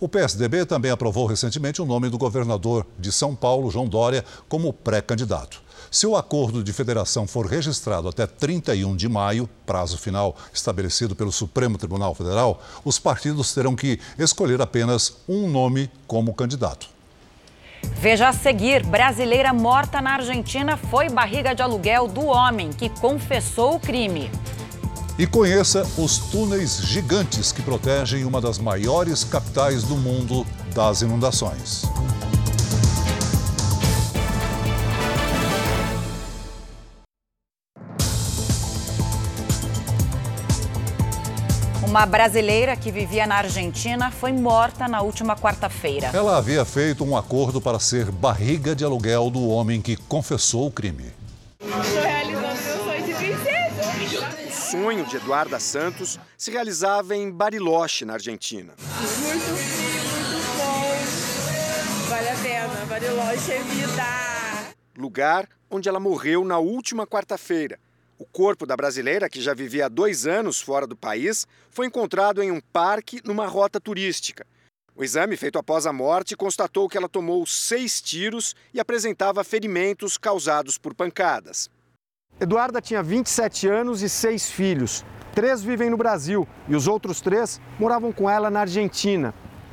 O 0.00 0.08
PSDB 0.08 0.64
também 0.64 0.90
aprovou 0.90 1.26
recentemente 1.26 1.82
o 1.82 1.84
nome 1.84 2.08
do 2.08 2.16
governador 2.16 2.86
de 2.98 3.12
São 3.12 3.36
Paulo, 3.36 3.70
João 3.70 3.86
Dória, 3.86 4.24
como 4.48 4.72
pré-candidato. 4.72 5.60
Se 5.90 6.06
o 6.06 6.16
acordo 6.16 6.64
de 6.64 6.72
federação 6.72 7.26
for 7.26 7.44
registrado 7.44 8.08
até 8.08 8.26
31 8.26 8.96
de 8.96 9.10
maio, 9.10 9.46
prazo 9.66 9.98
final 9.98 10.34
estabelecido 10.54 11.14
pelo 11.14 11.30
Supremo 11.30 11.76
Tribunal 11.76 12.14
Federal, 12.14 12.62
os 12.82 12.98
partidos 12.98 13.52
terão 13.52 13.76
que 13.76 14.00
escolher 14.18 14.62
apenas 14.62 15.18
um 15.28 15.50
nome 15.50 15.90
como 16.06 16.32
candidato. 16.32 16.99
Veja 17.82 18.28
a 18.28 18.32
seguir: 18.32 18.84
brasileira 18.84 19.52
morta 19.52 20.00
na 20.00 20.14
Argentina 20.14 20.76
foi 20.76 21.08
barriga 21.08 21.54
de 21.54 21.62
aluguel 21.62 22.08
do 22.08 22.24
homem 22.26 22.70
que 22.70 22.88
confessou 22.88 23.74
o 23.74 23.80
crime. 23.80 24.30
E 25.18 25.26
conheça 25.26 25.86
os 25.98 26.18
túneis 26.18 26.80
gigantes 26.82 27.52
que 27.52 27.60
protegem 27.60 28.24
uma 28.24 28.40
das 28.40 28.58
maiores 28.58 29.22
capitais 29.22 29.82
do 29.82 29.96
mundo 29.96 30.46
das 30.74 31.02
inundações. 31.02 31.84
Uma 41.90 42.06
brasileira 42.06 42.76
que 42.76 42.92
vivia 42.92 43.26
na 43.26 43.38
Argentina 43.38 44.12
foi 44.12 44.30
morta 44.30 44.86
na 44.86 45.02
última 45.02 45.34
quarta-feira. 45.34 46.12
Ela 46.14 46.38
havia 46.38 46.64
feito 46.64 47.04
um 47.04 47.16
acordo 47.16 47.60
para 47.60 47.80
ser 47.80 48.12
barriga 48.12 48.76
de 48.76 48.84
aluguel 48.84 49.28
do 49.28 49.48
homem 49.48 49.82
que 49.82 49.96
confessou 49.96 50.68
o 50.68 50.70
crime. 50.70 51.12
Estou 51.60 52.00
realizando 52.00 52.40
meu 52.40 52.56
sonho 52.56 53.04
de 53.04 53.14
princesa. 53.14 54.46
O 54.46 54.52
sonho 54.52 55.04
de 55.04 55.16
Eduarda 55.16 55.58
Santos 55.58 56.20
se 56.38 56.52
realizava 56.52 57.16
em 57.16 57.28
Bariloche, 57.28 58.04
na 58.04 58.12
Argentina. 58.12 58.72
Muito 58.78 59.56
frio, 59.56 60.30
muito 60.30 60.56
bom. 60.58 62.08
Vale 62.08 62.28
a 62.28 62.36
pena. 62.36 62.86
Bariloche 62.88 63.50
é 63.50 63.62
vida. 63.64 64.74
Lugar 64.96 65.48
onde 65.68 65.88
ela 65.88 65.98
morreu 65.98 66.44
na 66.44 66.58
última 66.58 67.04
quarta-feira 67.04 67.80
o 68.20 68.26
corpo 68.26 68.66
da 68.66 68.76
brasileira, 68.76 69.30
que 69.30 69.40
já 69.40 69.54
vivia 69.54 69.86
há 69.86 69.88
dois 69.88 70.26
anos 70.26 70.60
fora 70.60 70.86
do 70.86 70.94
país, 70.94 71.46
foi 71.70 71.86
encontrado 71.86 72.42
em 72.42 72.50
um 72.50 72.60
parque 72.60 73.18
numa 73.24 73.46
rota 73.46 73.80
turística. 73.80 74.46
O 74.94 75.02
exame 75.02 75.38
feito 75.38 75.58
após 75.58 75.86
a 75.86 75.92
morte 75.92 76.36
constatou 76.36 76.86
que 76.86 76.98
ela 76.98 77.08
tomou 77.08 77.46
seis 77.46 78.02
tiros 78.02 78.54
e 78.74 78.78
apresentava 78.78 79.42
ferimentos 79.42 80.18
causados 80.18 80.76
por 80.76 80.94
pancadas. 80.94 81.70
Eduarda 82.38 82.82
tinha 82.82 83.02
27 83.02 83.66
anos 83.66 84.02
e 84.02 84.08
seis 84.10 84.50
filhos. 84.50 85.02
Três 85.34 85.62
vivem 85.62 85.88
no 85.88 85.96
Brasil 85.96 86.46
e 86.68 86.76
os 86.76 86.86
outros 86.86 87.22
três 87.22 87.58
moravam 87.78 88.12
com 88.12 88.28
ela 88.28 88.50
na 88.50 88.60
Argentina. 88.60 89.32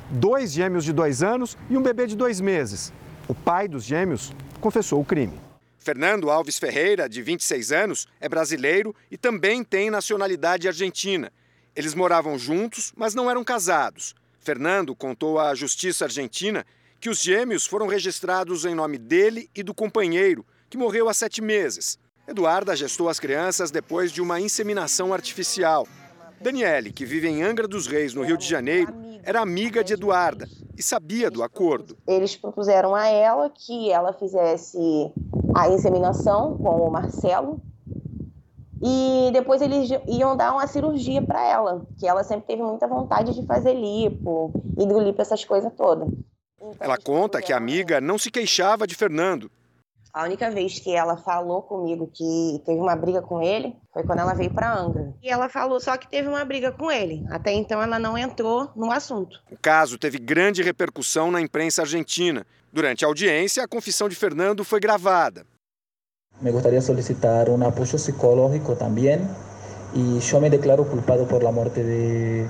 Dois 0.09 0.53
gêmeos 0.53 0.85
de 0.85 0.93
dois 0.93 1.21
anos 1.21 1.57
e 1.69 1.75
um 1.75 1.83
bebê 1.83 2.07
de 2.07 2.15
dois 2.15 2.39
meses. 2.39 2.93
O 3.27 3.35
pai 3.35 3.67
dos 3.67 3.83
gêmeos 3.83 4.31
confessou 4.61 5.01
o 5.01 5.05
crime. 5.05 5.46
Fernando 5.77 6.29
Alves 6.29 6.57
Ferreira, 6.57 7.07
de 7.07 7.21
26 7.21 7.71
anos, 7.71 8.07
é 8.19 8.27
brasileiro 8.27 8.95
e 9.09 9.17
também 9.17 9.63
tem 9.63 9.89
nacionalidade 9.89 10.67
argentina. 10.67 11.31
Eles 11.75 11.93
moravam 11.93 12.37
juntos, 12.37 12.91
mas 12.95 13.13
não 13.13 13.29
eram 13.29 13.43
casados. 13.43 14.15
Fernando 14.39 14.95
contou 14.95 15.39
à 15.39 15.53
Justiça 15.53 16.05
Argentina 16.05 16.65
que 16.99 17.09
os 17.09 17.21
gêmeos 17.21 17.65
foram 17.65 17.87
registrados 17.87 18.65
em 18.65 18.73
nome 18.73 18.97
dele 18.97 19.49
e 19.55 19.61
do 19.61 19.73
companheiro, 19.73 20.45
que 20.69 20.77
morreu 20.77 21.07
há 21.07 21.13
sete 21.13 21.41
meses. 21.41 21.99
Eduarda 22.27 22.75
gestou 22.75 23.07
as 23.07 23.19
crianças 23.19 23.71
depois 23.71 24.11
de 24.11 24.21
uma 24.21 24.41
inseminação 24.41 25.13
artificial. 25.13 25.87
Daniele, 26.39 26.91
que 26.91 27.05
vive 27.05 27.27
em 27.27 27.43
Angra 27.43 27.67
dos 27.67 27.87
Reis, 27.87 28.13
no 28.13 28.23
Rio 28.23 28.37
de 28.37 28.47
Janeiro, 28.47 28.93
era 29.23 29.41
amiga 29.41 29.83
de 29.83 29.93
Eduarda 29.93 30.47
e 30.77 30.83
sabia 30.83 31.31
do 31.31 31.41
acordo. 31.41 31.97
Eles 32.07 32.35
propuseram 32.35 32.93
a 32.93 33.07
ela 33.07 33.49
que 33.49 33.91
ela 33.91 34.13
fizesse 34.13 34.77
a 35.55 35.69
inseminação 35.69 36.57
com 36.57 36.87
o 36.87 36.91
Marcelo 36.91 37.59
e 38.81 39.31
depois 39.33 39.61
eles 39.61 39.89
iam 40.07 40.37
dar 40.37 40.53
uma 40.53 40.67
cirurgia 40.67 41.21
para 41.21 41.43
ela, 41.43 41.85
que 41.97 42.07
ela 42.07 42.23
sempre 42.23 42.45
teve 42.45 42.61
muita 42.61 42.87
vontade 42.87 43.33
de 43.33 43.45
fazer 43.45 43.73
lipo, 43.73 44.53
hidrolipo, 44.77 45.21
essas 45.21 45.43
coisas 45.43 45.73
todas. 45.75 46.07
Ela 46.79 46.97
conta 46.97 47.41
que 47.41 47.51
a 47.51 47.57
amiga 47.57 47.99
não 47.99 48.17
se 48.17 48.29
queixava 48.29 48.85
de 48.85 48.93
Fernando 48.93 49.49
a 50.17 50.23
única 50.23 50.49
vez 50.49 50.79
que 50.79 50.95
ela 50.95 51.15
falou 51.15 51.61
comigo 51.61 52.09
que 52.11 52.59
teve 52.65 52.79
uma 52.79 52.95
briga 52.95 53.21
com 53.21 53.39
ele 53.39 53.75
foi 53.93 54.01
quando 54.03 54.17
ela 54.17 54.33
veio 54.33 54.51
para 54.51 54.73
Angra. 54.73 55.13
E 55.21 55.29
ela 55.29 55.47
falou 55.47 55.79
só 55.79 55.95
que 55.95 56.09
teve 56.09 56.27
uma 56.27 56.43
briga 56.43 56.71
com 56.71 56.91
ele. 56.91 57.23
Até 57.29 57.53
então 57.53 57.79
ela 57.79 57.99
não 57.99 58.17
entrou 58.17 58.67
no 58.75 58.91
assunto. 58.91 59.39
O 59.51 59.57
caso 59.61 59.95
teve 59.95 60.17
grande 60.17 60.63
repercussão 60.63 61.29
na 61.29 61.39
imprensa 61.39 61.83
argentina. 61.83 62.47
Durante 62.73 63.05
a 63.05 63.07
audiência, 63.07 63.63
a 63.63 63.67
confissão 63.67 64.09
de 64.09 64.15
Fernando 64.15 64.63
foi 64.63 64.79
gravada. 64.79 65.45
Me 66.41 66.51
gostaria 66.51 66.81
solicitar 66.81 67.47
um 67.47 67.67
apoio 67.67 67.87
psicológico 67.87 68.75
também. 68.75 69.19
E 69.93 70.19
eu 70.33 70.41
me 70.41 70.49
declaro 70.49 70.83
culpado 70.83 71.27
por 71.27 71.43
la 71.43 71.51
morte 71.51 71.83
de, 71.83 72.47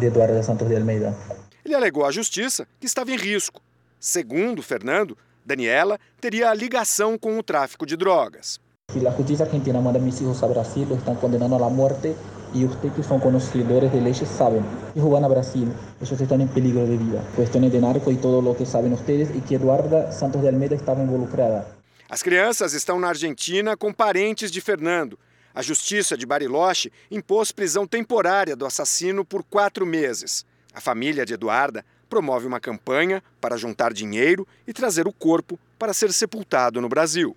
de 0.00 0.06
Eduardo 0.06 0.42
Santos 0.42 0.66
de 0.66 0.74
Almeida. 0.74 1.16
Ele 1.64 1.76
alegou 1.76 2.04
à 2.04 2.10
justiça 2.10 2.66
que 2.80 2.86
estava 2.86 3.12
em 3.12 3.16
risco. 3.16 3.62
Segundo 4.00 4.60
Fernando, 4.64 5.16
Daniela 5.44 5.98
teria 6.20 6.54
ligação 6.54 7.18
com 7.18 7.38
o 7.38 7.42
tráfico 7.42 7.84
de 7.84 7.96
drogas. 7.96 8.58
Se 8.90 9.06
a 9.06 9.10
justiça 9.10 9.44
argentina 9.44 9.80
manda 9.80 9.98
meus 9.98 10.18
filhos 10.18 10.42
a 10.42 10.46
Brasil, 10.46 10.86
estão 10.96 11.14
condenando 11.16 11.62
à 11.62 11.68
morte 11.68 12.14
e 12.54 12.64
vocês 12.64 12.94
que 12.94 13.02
são 13.02 13.20
conhecedores 13.20 13.90
de 13.90 14.00
leis 14.00 14.18
sabem. 14.26 14.62
Se 14.94 15.00
van 15.00 15.24
a 15.24 15.28
Brasil, 15.28 15.68
eles 16.00 16.20
estão 16.20 16.40
em 16.40 16.46
peligro 16.46 16.86
de 16.86 16.96
vida. 16.96 17.22
Questões 17.36 17.70
de 17.70 17.78
narco 17.78 18.10
e 18.10 18.16
todo 18.16 18.50
o 18.50 18.54
que 18.54 18.64
sabem 18.64 18.90
vocês 18.90 19.30
e 19.34 19.40
que 19.40 19.56
Eduarda 19.56 20.10
Santos 20.12 20.40
de 20.40 20.48
Almeida 20.48 20.74
estava 20.74 21.02
involucrada. 21.02 21.66
As 22.08 22.22
crianças 22.22 22.72
estão 22.72 22.98
na 22.98 23.08
Argentina 23.08 23.76
com 23.76 23.92
parentes 23.92 24.50
de 24.50 24.60
Fernando. 24.60 25.18
A 25.54 25.62
justiça 25.62 26.16
de 26.16 26.24
Bariloche 26.24 26.90
impôs 27.10 27.52
prisão 27.52 27.86
temporária 27.86 28.56
do 28.56 28.64
assassino 28.64 29.24
por 29.24 29.42
quatro 29.42 29.84
meses. 29.84 30.44
A 30.72 30.80
família 30.80 31.26
de 31.26 31.34
Eduarda 31.34 31.84
promove 32.08 32.46
uma 32.46 32.60
campanha 32.60 33.22
para 33.40 33.56
juntar 33.56 33.92
dinheiro 33.92 34.46
e 34.66 34.72
trazer 34.72 35.06
o 35.06 35.12
corpo 35.12 35.58
para 35.78 35.92
ser 35.92 36.12
sepultado 36.12 36.80
no 36.80 36.88
Brasil. 36.88 37.36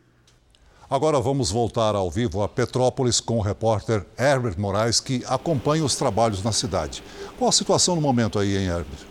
Agora 0.89 1.20
vamos 1.20 1.51
voltar 1.51 1.95
ao 1.95 2.09
vivo 2.09 2.41
a 2.41 2.47
Petrópolis 2.47 3.20
com 3.20 3.38
o 3.38 3.41
repórter 3.41 4.05
Herbert 4.18 4.57
Moraes, 4.57 5.01
que 5.01 5.22
acompanha 5.28 5.84
os 5.84 5.95
trabalhos 5.95 6.41
na 6.41 6.53
cidade. 6.53 7.03
Qual 7.38 7.49
a 7.49 7.51
situação 7.51 7.95
no 7.95 8.01
momento 8.01 8.39
aí, 8.39 8.55
hein, 8.55 8.68
Herbert? 8.68 9.05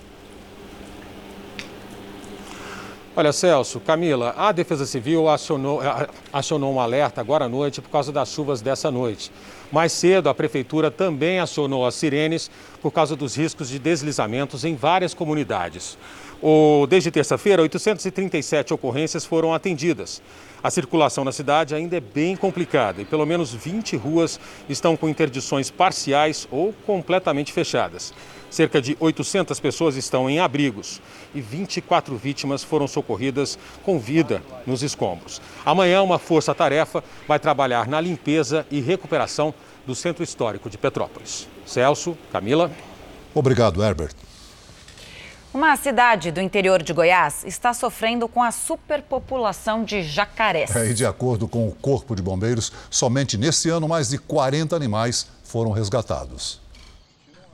Olha, 3.15 3.33
Celso, 3.33 3.81
Camila, 3.81 4.35
a 4.37 4.53
Defesa 4.53 4.85
Civil 4.85 5.29
acionou, 5.29 5.81
acionou 6.33 6.75
um 6.75 6.81
alerta 6.81 7.21
agora 7.21 7.47
à 7.47 7.49
noite 7.49 7.81
por 7.81 7.91
causa 7.91 8.13
das 8.13 8.31
chuvas 8.31 8.61
dessa 8.61 8.91
noite. 8.91 9.33
Mais 9.71 9.93
cedo, 9.93 10.29
a 10.29 10.35
Prefeitura 10.35 10.91
também 10.91 11.41
acionou 11.41 11.85
as 11.85 11.95
sirenes 11.95 12.51
por 12.81 12.93
causa 12.93 13.17
dos 13.17 13.35
riscos 13.35 13.69
de 13.69 13.79
deslizamentos 13.79 14.65
em 14.65 14.77
várias 14.77 15.13
comunidades. 15.13 15.99
O, 16.41 16.87
desde 16.87 17.11
terça-feira, 17.11 17.63
837 17.63 18.73
ocorrências 18.73 19.25
foram 19.25 19.55
atendidas. 19.55 20.23
A 20.63 20.71
circulação 20.71 21.25
na 21.25 21.33
cidade 21.33 21.75
ainda 21.75 21.97
é 21.97 22.01
bem 22.01 22.37
complicada 22.37 23.01
e 23.01 23.05
pelo 23.05 23.25
menos 23.27 23.53
20 23.55 23.97
ruas 23.97 24.39
estão 24.69 24.97
com 24.97 25.09
interdições 25.09 25.71
parciais 25.71 26.47
ou 26.51 26.73
completamente 26.85 27.53
fechadas. 27.53 28.13
Cerca 28.57 28.81
de 28.81 28.97
800 28.99 29.61
pessoas 29.61 29.97
estão 29.97 30.31
em 30.31 30.41
abrigos 30.41 30.99
e 31.35 31.43
24 31.43 32.17
vítimas 32.17 32.65
foram 32.65 32.89
socorridas 32.89 33.59
com 33.85 33.99
vida 33.99 34.43
nos 34.67 34.83
escombros. 34.83 35.43
Amanhã, 35.63 36.01
uma 36.01 36.19
força-tarefa 36.19 37.05
vai 37.29 37.39
trabalhar 37.39 37.87
na 37.87 38.01
limpeza 38.01 38.67
e 38.71 38.81
recuperação 38.81 39.53
do 39.87 39.95
Centro 39.95 40.25
Histórico 40.25 40.71
de 40.71 40.79
Petrópolis. 40.79 41.47
Celso, 41.67 42.17
Camila. 42.33 42.71
Obrigado, 43.35 43.85
Herbert. 43.85 44.15
Uma 45.53 45.77
cidade 45.77 46.33
do 46.33 46.41
interior 46.41 46.83
de 46.83 46.95
Goiás 46.95 47.45
está 47.45 47.75
sofrendo 47.75 48.27
com 48.27 48.43
a 48.43 48.51
superpopulação 48.51 49.85
de 49.85 50.03
jacarés. 50.03 50.75
É, 50.75 50.89
e 50.89 50.95
de 50.95 51.05
acordo 51.05 51.47
com 51.47 51.69
o 51.69 51.73
Corpo 51.73 52.17
de 52.17 52.23
Bombeiros, 52.23 52.73
somente 52.89 53.37
nesse 53.37 53.69
ano 53.69 53.87
mais 53.87 54.09
de 54.09 54.17
40 54.17 54.75
animais 54.75 55.27
foram 55.45 55.73
resgatados. 55.73 56.65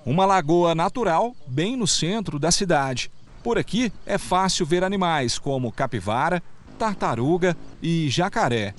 Uma 0.05 0.27
lagoa 0.27 0.75
natural 0.75 1.33
bem 1.47 1.77
no 1.77 1.87
centro 1.87 2.37
da 2.37 2.51
cidade. 2.51 3.09
Por 3.43 3.57
aqui 3.57 3.93
é 4.05 4.19
fácil 4.19 4.67
ver 4.67 4.83
animais 4.83 5.39
como 5.39 5.71
capivara, 5.71 6.43
tartaruga 6.77 7.57
e 7.81 8.09
jacaré. 8.11 8.75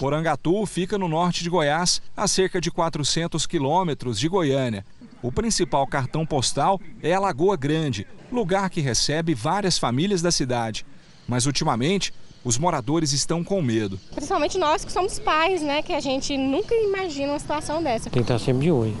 Porangatu 0.00 0.66
fica 0.66 0.98
no 0.98 1.06
norte 1.06 1.44
de 1.44 1.50
Goiás, 1.50 2.02
a 2.16 2.26
cerca 2.26 2.60
de 2.60 2.72
400 2.72 3.46
quilômetros 3.46 4.18
de 4.18 4.28
Goiânia. 4.28 4.84
O 5.22 5.30
principal 5.30 5.86
cartão 5.86 6.26
postal 6.26 6.80
é 7.00 7.14
a 7.14 7.20
Lagoa 7.20 7.56
Grande, 7.56 8.04
lugar 8.32 8.68
que 8.70 8.80
recebe 8.80 9.34
várias 9.34 9.78
famílias 9.78 10.20
da 10.20 10.32
cidade. 10.32 10.84
Mas 11.28 11.46
ultimamente, 11.46 12.12
os 12.44 12.58
moradores 12.58 13.12
estão 13.12 13.44
com 13.44 13.62
medo. 13.62 13.98
Principalmente 14.14 14.58
nós 14.58 14.84
que 14.84 14.92
somos 14.92 15.18
pais, 15.18 15.62
né? 15.62 15.82
Que 15.82 15.92
a 15.92 16.00
gente 16.00 16.36
nunca 16.36 16.74
imagina 16.74 17.32
uma 17.32 17.38
situação 17.38 17.82
dessa. 17.82 18.10
Tem 18.10 18.22
que 18.22 18.32
estar 18.32 18.38
sempre 18.38 18.62
de 18.62 18.70
olho. 18.70 18.96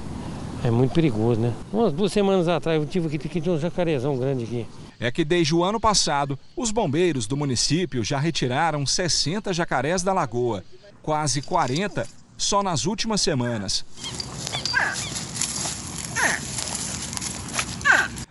É 0.64 0.70
muito 0.70 0.92
perigoso, 0.92 1.40
né? 1.40 1.52
Umas 1.72 1.92
duas 1.92 2.12
semanas 2.12 2.46
atrás 2.46 2.80
eu 2.80 2.86
tive 2.86 3.14
aqui, 3.14 3.40
tinha 3.40 3.54
um 3.54 3.58
jacarezão 3.58 4.16
grande 4.16 4.44
aqui. 4.44 4.66
É 5.00 5.10
que 5.10 5.24
desde 5.24 5.52
o 5.54 5.64
ano 5.64 5.80
passado, 5.80 6.38
os 6.56 6.70
bombeiros 6.70 7.26
do 7.26 7.36
município 7.36 8.04
já 8.04 8.20
retiraram 8.20 8.86
60 8.86 9.52
jacarés 9.52 10.04
da 10.04 10.12
lagoa. 10.12 10.62
Quase 11.02 11.42
40 11.42 12.06
só 12.38 12.62
nas 12.62 12.86
últimas 12.86 13.20
semanas. 13.20 13.84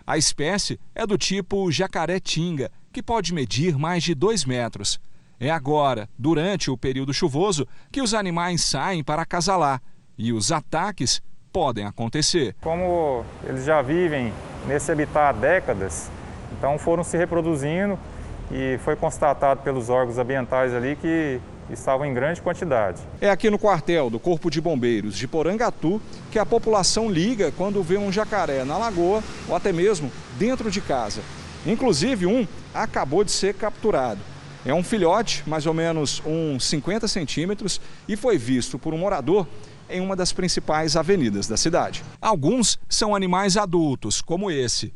A 0.06 0.16
espécie 0.16 0.80
é 0.94 1.06
do 1.06 1.16
tipo 1.16 1.70
jacaré-tinga, 1.70 2.70
que 2.92 3.02
pode 3.02 3.32
medir 3.32 3.76
mais 3.76 4.04
de 4.04 4.14
2 4.14 4.44
metros. 4.44 5.00
É 5.40 5.50
agora, 5.50 6.08
durante 6.16 6.70
o 6.70 6.76
período 6.76 7.12
chuvoso, 7.12 7.66
que 7.90 8.00
os 8.00 8.14
animais 8.14 8.62
saem 8.62 9.02
para 9.02 9.22
acasalar 9.22 9.82
e 10.16 10.32
os 10.32 10.52
ataques 10.52 11.20
podem 11.52 11.84
acontecer. 11.84 12.54
Como 12.60 13.24
eles 13.44 13.64
já 13.64 13.82
vivem 13.82 14.32
nesse 14.68 14.92
habitat 14.92 15.30
há 15.30 15.32
décadas, 15.32 16.10
então 16.56 16.78
foram 16.78 17.02
se 17.02 17.16
reproduzindo 17.16 17.98
e 18.50 18.78
foi 18.84 18.94
constatado 18.94 19.62
pelos 19.62 19.88
órgãos 19.88 20.18
ambientais 20.18 20.72
ali 20.72 20.94
que 20.94 21.40
estavam 21.70 22.06
em 22.06 22.14
grande 22.14 22.40
quantidade. 22.40 23.00
É 23.20 23.30
aqui 23.30 23.50
no 23.50 23.58
quartel 23.58 24.10
do 24.10 24.20
Corpo 24.20 24.50
de 24.50 24.60
Bombeiros 24.60 25.16
de 25.16 25.26
Porangatu 25.26 26.00
que 26.30 26.38
a 26.38 26.46
população 26.46 27.10
liga 27.10 27.52
quando 27.56 27.82
vê 27.82 27.96
um 27.96 28.12
jacaré 28.12 28.64
na 28.64 28.76
lagoa 28.76 29.22
ou 29.48 29.56
até 29.56 29.72
mesmo 29.72 30.10
dentro 30.38 30.70
de 30.70 30.80
casa. 30.80 31.22
Inclusive, 31.66 32.26
um 32.26 32.46
acabou 32.74 33.24
de 33.24 33.30
ser 33.30 33.54
capturado. 33.54 34.20
É 34.64 34.72
um 34.72 34.82
filhote, 34.82 35.42
mais 35.46 35.66
ou 35.66 35.74
menos 35.74 36.22
uns 36.24 36.64
50 36.66 37.08
centímetros, 37.08 37.80
e 38.08 38.16
foi 38.16 38.38
visto 38.38 38.78
por 38.78 38.94
um 38.94 38.98
morador 38.98 39.46
em 39.90 40.00
uma 40.00 40.14
das 40.14 40.32
principais 40.32 40.96
avenidas 40.96 41.48
da 41.48 41.56
cidade. 41.56 42.02
Alguns 42.20 42.78
são 42.88 43.14
animais 43.14 43.56
adultos, 43.56 44.22
como 44.22 44.50
esse. 44.50 44.94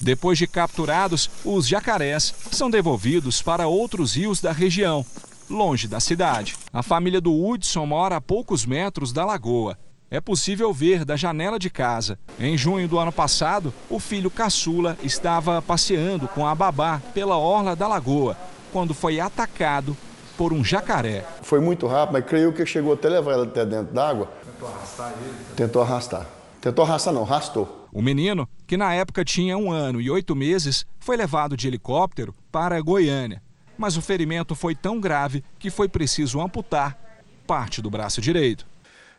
Depois 0.00 0.38
de 0.38 0.46
capturados, 0.46 1.28
os 1.44 1.68
jacarés 1.68 2.34
são 2.50 2.70
devolvidos 2.70 3.42
para 3.42 3.66
outros 3.66 4.14
rios 4.14 4.40
da 4.40 4.52
região, 4.52 5.04
longe 5.48 5.86
da 5.86 6.00
cidade. 6.00 6.56
A 6.72 6.82
família 6.82 7.20
do 7.20 7.34
Hudson 7.34 7.84
mora 7.84 8.16
a 8.16 8.20
poucos 8.20 8.64
metros 8.64 9.12
da 9.12 9.26
lagoa. 9.26 9.76
É 10.12 10.20
possível 10.20 10.72
ver 10.72 11.04
da 11.04 11.14
janela 11.14 11.56
de 11.56 11.70
casa. 11.70 12.18
Em 12.36 12.58
junho 12.58 12.88
do 12.88 12.98
ano 12.98 13.12
passado, 13.12 13.72
o 13.88 14.00
filho 14.00 14.28
caçula 14.28 14.98
estava 15.04 15.62
passeando 15.62 16.26
com 16.26 16.44
a 16.44 16.52
babá 16.52 17.00
pela 17.14 17.38
orla 17.38 17.76
da 17.76 17.86
lagoa, 17.86 18.36
quando 18.72 18.92
foi 18.92 19.20
atacado 19.20 19.96
por 20.36 20.52
um 20.52 20.64
jacaré. 20.64 21.24
Foi 21.42 21.60
muito 21.60 21.86
rápido, 21.86 22.14
mas 22.14 22.24
creio 22.24 22.52
que 22.52 22.66
chegou 22.66 22.94
até 22.94 23.08
levar 23.08 23.34
ela 23.34 23.44
até 23.44 23.64
dentro 23.64 23.94
d'água. 23.94 24.28
Tentou 24.44 24.68
arrastar 24.68 25.12
ele? 25.12 25.34
Tentou 25.54 25.82
arrastar. 25.82 26.26
Tentou 26.60 26.84
arrastar 26.84 27.14
não, 27.14 27.22
arrastou. 27.22 27.88
O 27.92 28.02
menino, 28.02 28.48
que 28.66 28.76
na 28.76 28.92
época 28.92 29.24
tinha 29.24 29.56
um 29.56 29.70
ano 29.70 30.00
e 30.00 30.10
oito 30.10 30.34
meses, 30.34 30.84
foi 30.98 31.16
levado 31.16 31.56
de 31.56 31.68
helicóptero 31.68 32.34
para 32.50 32.80
Goiânia. 32.80 33.40
Mas 33.78 33.96
o 33.96 34.02
ferimento 34.02 34.56
foi 34.56 34.74
tão 34.74 34.98
grave 34.98 35.44
que 35.56 35.70
foi 35.70 35.88
preciso 35.88 36.40
amputar 36.40 36.98
parte 37.46 37.80
do 37.80 37.90
braço 37.90 38.20
direito. 38.20 38.69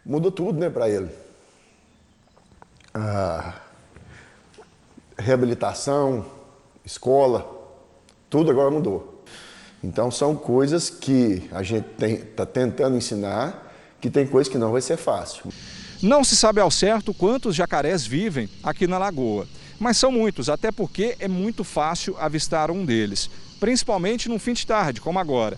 Mudou 0.06 0.32
tudo, 0.32 0.60
né, 0.60 0.70
para 0.70 0.90
ele. 0.90 1.10
A 2.94 3.54
reabilitação, 5.18 6.26
escola, 6.86 7.46
tudo 8.30 8.50
agora 8.50 8.72
mudou. 8.72 9.24
Então 9.84 10.12
são 10.12 10.36
coisas 10.36 10.90
que 10.90 11.48
a 11.52 11.64
gente 11.64 11.88
está 12.04 12.46
tentando 12.46 12.98
ensinar, 12.98 13.74
que 14.00 14.10
tem 14.10 14.28
coisas 14.28 14.52
que 14.52 14.58
não 14.58 14.72
vai 14.72 14.82
ser 14.82 14.98
fácil. 14.98 15.52
Não 16.02 16.24
se 16.24 16.36
sabe 16.36 16.60
ao 16.60 16.72
certo 16.72 17.14
quantos 17.14 17.56
jacarés 17.56 18.06
vivem 18.06 18.50
aqui 18.64 18.88
na 18.88 18.98
lagoa, 18.98 19.48
mas 19.80 19.98
são 19.98 20.12
muitos, 20.12 20.50
até 20.50 20.72
porque 20.72 21.16
é 21.20 21.28
muito 21.28 21.64
fácil 21.64 22.16
avistar 22.20 22.72
um 22.72 22.84
deles, 22.84 23.30
principalmente 23.60 24.28
no 24.28 24.40
fim 24.40 24.54
de 24.54 24.66
tarde, 24.66 25.00
como 25.00 25.20
agora. 25.20 25.58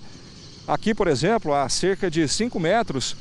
Aqui, 0.67 0.93
por 0.93 1.07
exemplo, 1.07 1.53
a 1.53 1.67
cerca 1.69 2.09
de 2.11 2.27
5 2.27 2.59
metros, 2.59 3.15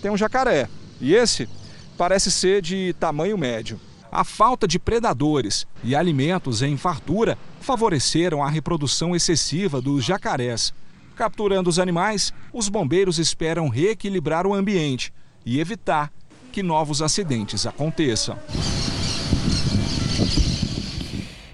tem 0.00 0.10
um 0.10 0.16
jacaré, 0.16 0.68
e 1.00 1.14
esse 1.14 1.48
parece 1.96 2.30
ser 2.30 2.62
de 2.62 2.94
tamanho 2.98 3.36
médio. 3.36 3.80
A 4.10 4.24
falta 4.24 4.66
de 4.66 4.78
predadores 4.78 5.66
e 5.84 5.94
alimentos 5.94 6.62
em 6.62 6.76
fartura 6.76 7.36
favoreceram 7.60 8.42
a 8.42 8.48
reprodução 8.48 9.14
excessiva 9.14 9.80
dos 9.80 10.04
jacarés. 10.04 10.72
Capturando 11.14 11.68
os 11.68 11.78
animais, 11.78 12.32
os 12.52 12.68
bombeiros 12.68 13.18
esperam 13.18 13.68
reequilibrar 13.68 14.46
o 14.46 14.54
ambiente 14.54 15.12
e 15.44 15.60
evitar 15.60 16.10
que 16.52 16.62
novos 16.62 17.02
acidentes 17.02 17.66
aconteçam. 17.66 18.38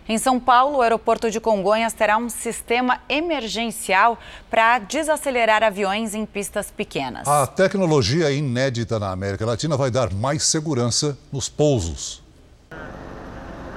Em 0.07 0.19
São 0.19 0.39
Paulo, 0.39 0.79
o 0.79 0.83
aeroporto 0.83 1.31
de 1.31 1.41
Congonhas 1.41 1.95
terá 1.95 2.19
um 2.19 2.29
sistema 2.29 3.01
emergencial 3.09 4.19
para 4.51 4.79
desacelerar 4.79 5.63
aviões 5.63 6.15
em 6.15 6.27
pistas 6.27 6.71
pequenas. 6.71 7.27
A 7.27 7.47
tecnologia 7.47 8.31
inédita 8.31 8.99
na 8.99 9.11
América 9.11 9.47
Latina 9.47 9.79
vai 9.79 9.91
dar 9.91 10.13
mais 10.13 10.43
segurança 10.43 11.17
nos 11.33 11.49
pousos. 11.49 12.23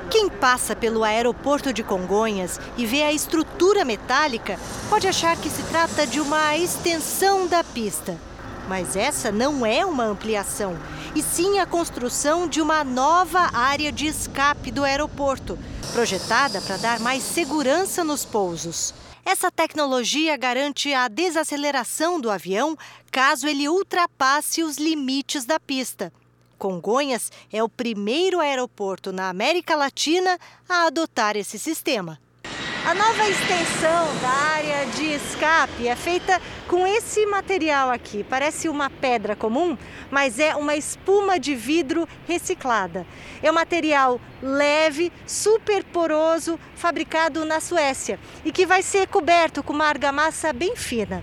Quem 0.09 0.29
passa 0.29 0.75
pelo 0.75 1.03
aeroporto 1.03 1.71
de 1.71 1.81
Congonhas 1.81 2.59
e 2.77 2.85
vê 2.85 3.03
a 3.03 3.13
estrutura 3.13 3.85
metálica 3.85 4.59
pode 4.89 5.07
achar 5.07 5.37
que 5.37 5.49
se 5.49 5.63
trata 5.63 6.05
de 6.05 6.19
uma 6.19 6.57
extensão 6.57 7.47
da 7.47 7.63
pista. 7.63 8.17
Mas 8.67 8.97
essa 8.97 9.31
não 9.31 9.65
é 9.65 9.85
uma 9.85 10.03
ampliação, 10.03 10.75
e 11.17 11.23
sim 11.23 11.57
a 11.57 11.65
construção 11.65 12.47
de 12.47 12.61
uma 12.61 12.83
nova 12.83 13.49
área 13.51 13.91
de 13.91 14.05
escape 14.05 14.69
do 14.69 14.83
aeroporto, 14.83 15.57
projetada 15.91 16.61
para 16.61 16.77
dar 16.77 16.99
mais 16.99 17.23
segurança 17.23 18.03
nos 18.03 18.23
pousos. 18.23 18.93
Essa 19.25 19.49
tecnologia 19.49 20.37
garante 20.37 20.93
a 20.93 21.07
desaceleração 21.07 22.21
do 22.21 22.29
avião 22.29 22.77
caso 23.09 23.47
ele 23.47 23.67
ultrapasse 23.67 24.61
os 24.61 24.77
limites 24.77 25.43
da 25.43 25.59
pista. 25.59 26.13
Congonhas 26.55 27.31
é 27.51 27.63
o 27.63 27.69
primeiro 27.69 28.39
aeroporto 28.39 29.11
na 29.11 29.27
América 29.27 29.75
Latina 29.75 30.37
a 30.69 30.85
adotar 30.85 31.35
esse 31.35 31.57
sistema. 31.57 32.19
A 32.87 32.93
nova 32.93 33.27
extensão 33.27 34.17
da 34.21 34.29
área 34.29 34.85
de 34.85 35.07
escape 35.11 35.89
é 35.89 35.93
feita 35.93 36.41
com 36.69 36.87
esse 36.87 37.25
material 37.25 37.89
aqui. 37.89 38.23
Parece 38.23 38.69
uma 38.69 38.89
pedra 38.89 39.35
comum, 39.35 39.77
mas 40.09 40.39
é 40.39 40.55
uma 40.55 40.73
espuma 40.73 41.37
de 41.37 41.53
vidro 41.53 42.07
reciclada. 42.25 43.05
É 43.43 43.51
um 43.51 43.53
material 43.53 44.21
leve, 44.41 45.11
super 45.25 45.83
poroso, 45.83 46.57
fabricado 46.77 47.43
na 47.43 47.59
Suécia 47.59 48.17
e 48.45 48.53
que 48.53 48.65
vai 48.65 48.81
ser 48.81 49.05
coberto 49.09 49.61
com 49.61 49.73
uma 49.73 49.87
argamassa 49.87 50.53
bem 50.53 50.77
fina. 50.77 51.21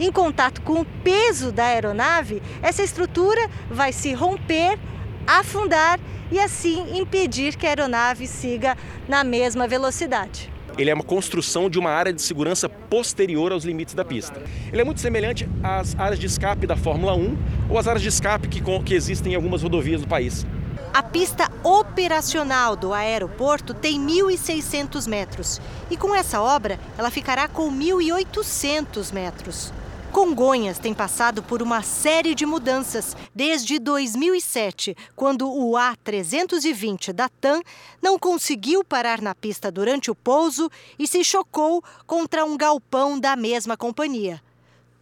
Em 0.00 0.10
contato 0.10 0.62
com 0.62 0.80
o 0.80 0.86
peso 1.04 1.52
da 1.52 1.66
aeronave, 1.66 2.42
essa 2.62 2.82
estrutura 2.82 3.50
vai 3.70 3.92
se 3.92 4.14
romper, 4.14 4.78
afundar 5.26 6.00
e 6.30 6.40
assim 6.40 6.96
impedir 6.96 7.54
que 7.54 7.66
a 7.66 7.68
aeronave 7.68 8.26
siga 8.26 8.78
na 9.06 9.22
mesma 9.22 9.68
velocidade 9.68 10.51
ele 10.78 10.90
é 10.90 10.94
uma 10.94 11.04
construção 11.04 11.68
de 11.68 11.78
uma 11.78 11.90
área 11.90 12.12
de 12.12 12.22
segurança 12.22 12.68
posterior 12.68 13.52
aos 13.52 13.64
limites 13.64 13.94
da 13.94 14.04
pista. 14.04 14.42
Ele 14.72 14.80
é 14.80 14.84
muito 14.84 15.00
semelhante 15.00 15.48
às 15.62 15.98
áreas 15.98 16.18
de 16.18 16.26
escape 16.26 16.66
da 16.66 16.76
Fórmula 16.76 17.14
1 17.14 17.36
ou 17.70 17.78
às 17.78 17.86
áreas 17.86 18.02
de 18.02 18.08
escape 18.08 18.48
que, 18.48 18.62
que 18.84 18.94
existem 18.94 19.32
em 19.32 19.36
algumas 19.36 19.62
rodovias 19.62 20.00
do 20.00 20.08
país. 20.08 20.46
A 20.92 21.02
pista 21.02 21.50
operacional 21.62 22.76
do 22.76 22.92
aeroporto 22.92 23.72
tem 23.72 23.98
1.600 23.98 25.08
metros 25.08 25.60
e 25.90 25.96
com 25.96 26.14
essa 26.14 26.40
obra 26.40 26.78
ela 26.98 27.10
ficará 27.10 27.48
com 27.48 27.70
1.800 27.72 29.12
metros. 29.12 29.72
Congonhas 30.12 30.78
tem 30.78 30.92
passado 30.92 31.42
por 31.42 31.62
uma 31.62 31.82
série 31.82 32.34
de 32.34 32.44
mudanças 32.44 33.16
desde 33.34 33.78
2007, 33.78 34.94
quando 35.16 35.50
o 35.50 35.72
A320 35.72 37.14
da 37.14 37.30
TAM 37.30 37.62
não 38.00 38.18
conseguiu 38.18 38.84
parar 38.84 39.22
na 39.22 39.34
pista 39.34 39.72
durante 39.72 40.10
o 40.10 40.14
pouso 40.14 40.70
e 40.98 41.08
se 41.08 41.24
chocou 41.24 41.82
contra 42.06 42.44
um 42.44 42.58
galpão 42.58 43.18
da 43.18 43.34
mesma 43.34 43.74
companhia. 43.74 44.42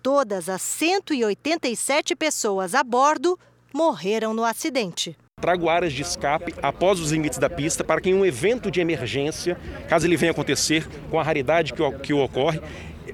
Todas 0.00 0.48
as 0.48 0.62
187 0.62 2.14
pessoas 2.14 2.72
a 2.72 2.84
bordo 2.84 3.36
morreram 3.74 4.32
no 4.32 4.44
acidente 4.44 5.16
trago 5.40 5.70
áreas 5.70 5.92
de 5.92 6.02
escape 6.02 6.54
após 6.62 7.00
os 7.00 7.10
limites 7.10 7.38
da 7.38 7.48
pista 7.48 7.82
para 7.82 8.00
que 8.00 8.10
em 8.10 8.14
um 8.14 8.26
evento 8.26 8.70
de 8.70 8.80
emergência, 8.80 9.56
caso 9.88 10.06
ele 10.06 10.16
venha 10.16 10.32
acontecer 10.32 10.86
com 11.10 11.18
a 11.18 11.22
raridade 11.22 11.72
que, 11.72 11.90
que 12.02 12.12
ocorre, 12.12 12.60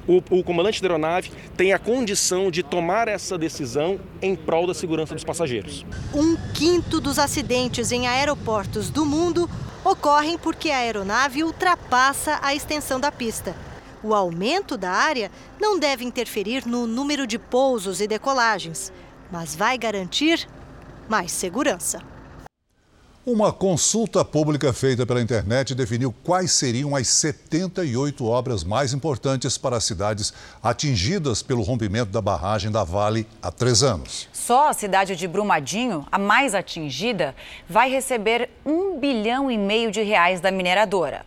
o, 0.07 0.23
o 0.31 0.43
comandante 0.43 0.81
da 0.81 0.89
aeronave 0.89 1.31
tem 1.57 1.73
a 1.73 1.79
condição 1.79 2.51
de 2.51 2.63
tomar 2.63 3.09
essa 3.09 3.37
decisão 3.37 4.01
em 4.21 4.35
prol 4.35 4.67
da 4.67 4.75
segurança 4.75 5.15
dos 5.15 5.25
passageiros. 5.25 5.85
Um 6.15 6.37
quinto 6.53 7.01
dos 7.01 7.19
acidentes 7.19 7.93
em 7.93 8.07
aeroportos 8.07 8.91
do 8.91 9.05
mundo 9.05 9.49
ocorrem 9.85 10.37
porque 10.37 10.71
a 10.71 10.79
aeronave 10.79 11.45
ultrapassa 11.45 12.39
a 12.43 12.55
extensão 12.55 12.99
da 12.99 13.13
pista. 13.13 13.55
O 14.03 14.15
aumento 14.15 14.77
da 14.77 14.91
área 14.91 15.31
não 15.61 15.79
deve 15.79 16.05
interferir 16.05 16.67
no 16.67 16.87
número 16.87 17.27
de 17.27 17.39
pousos 17.39 18.01
e 18.01 18.07
decolagens, 18.07 18.93
mas 19.31 19.55
vai 19.55 19.79
garantir 19.79 20.49
mais 21.09 21.33
segurança. 21.33 22.16
Uma 23.29 23.53
consulta 23.53 24.25
pública 24.25 24.73
feita 24.73 25.05
pela 25.05 25.21
internet 25.21 25.75
definiu 25.75 26.15
quais 26.23 26.53
seriam 26.53 26.95
as 26.95 27.09
78 27.09 28.25
obras 28.25 28.63
mais 28.63 28.93
importantes 28.93 29.59
para 29.59 29.79
as 29.79 29.83
cidades 29.83 30.33
atingidas 30.63 31.43
pelo 31.43 31.63
rompimento 31.63 32.13
da 32.13 32.21
barragem 32.21 32.71
da 32.71 32.85
Vale 32.85 33.27
há 33.43 33.51
três 33.51 33.83
anos. 33.83 34.29
Só 34.33 34.69
a 34.69 34.73
cidade 34.73 35.17
de 35.17 35.27
Brumadinho, 35.27 36.07
a 36.13 36.21
mais 36.21 36.55
atingida, 36.55 37.35
vai 37.69 37.91
receber 37.91 38.49
um 38.65 38.97
bilhão 39.01 39.51
e 39.51 39.59
meio 39.59 39.91
de 39.91 40.03
reais 40.03 40.41
da 40.41 40.53
mineradora. 40.53 41.27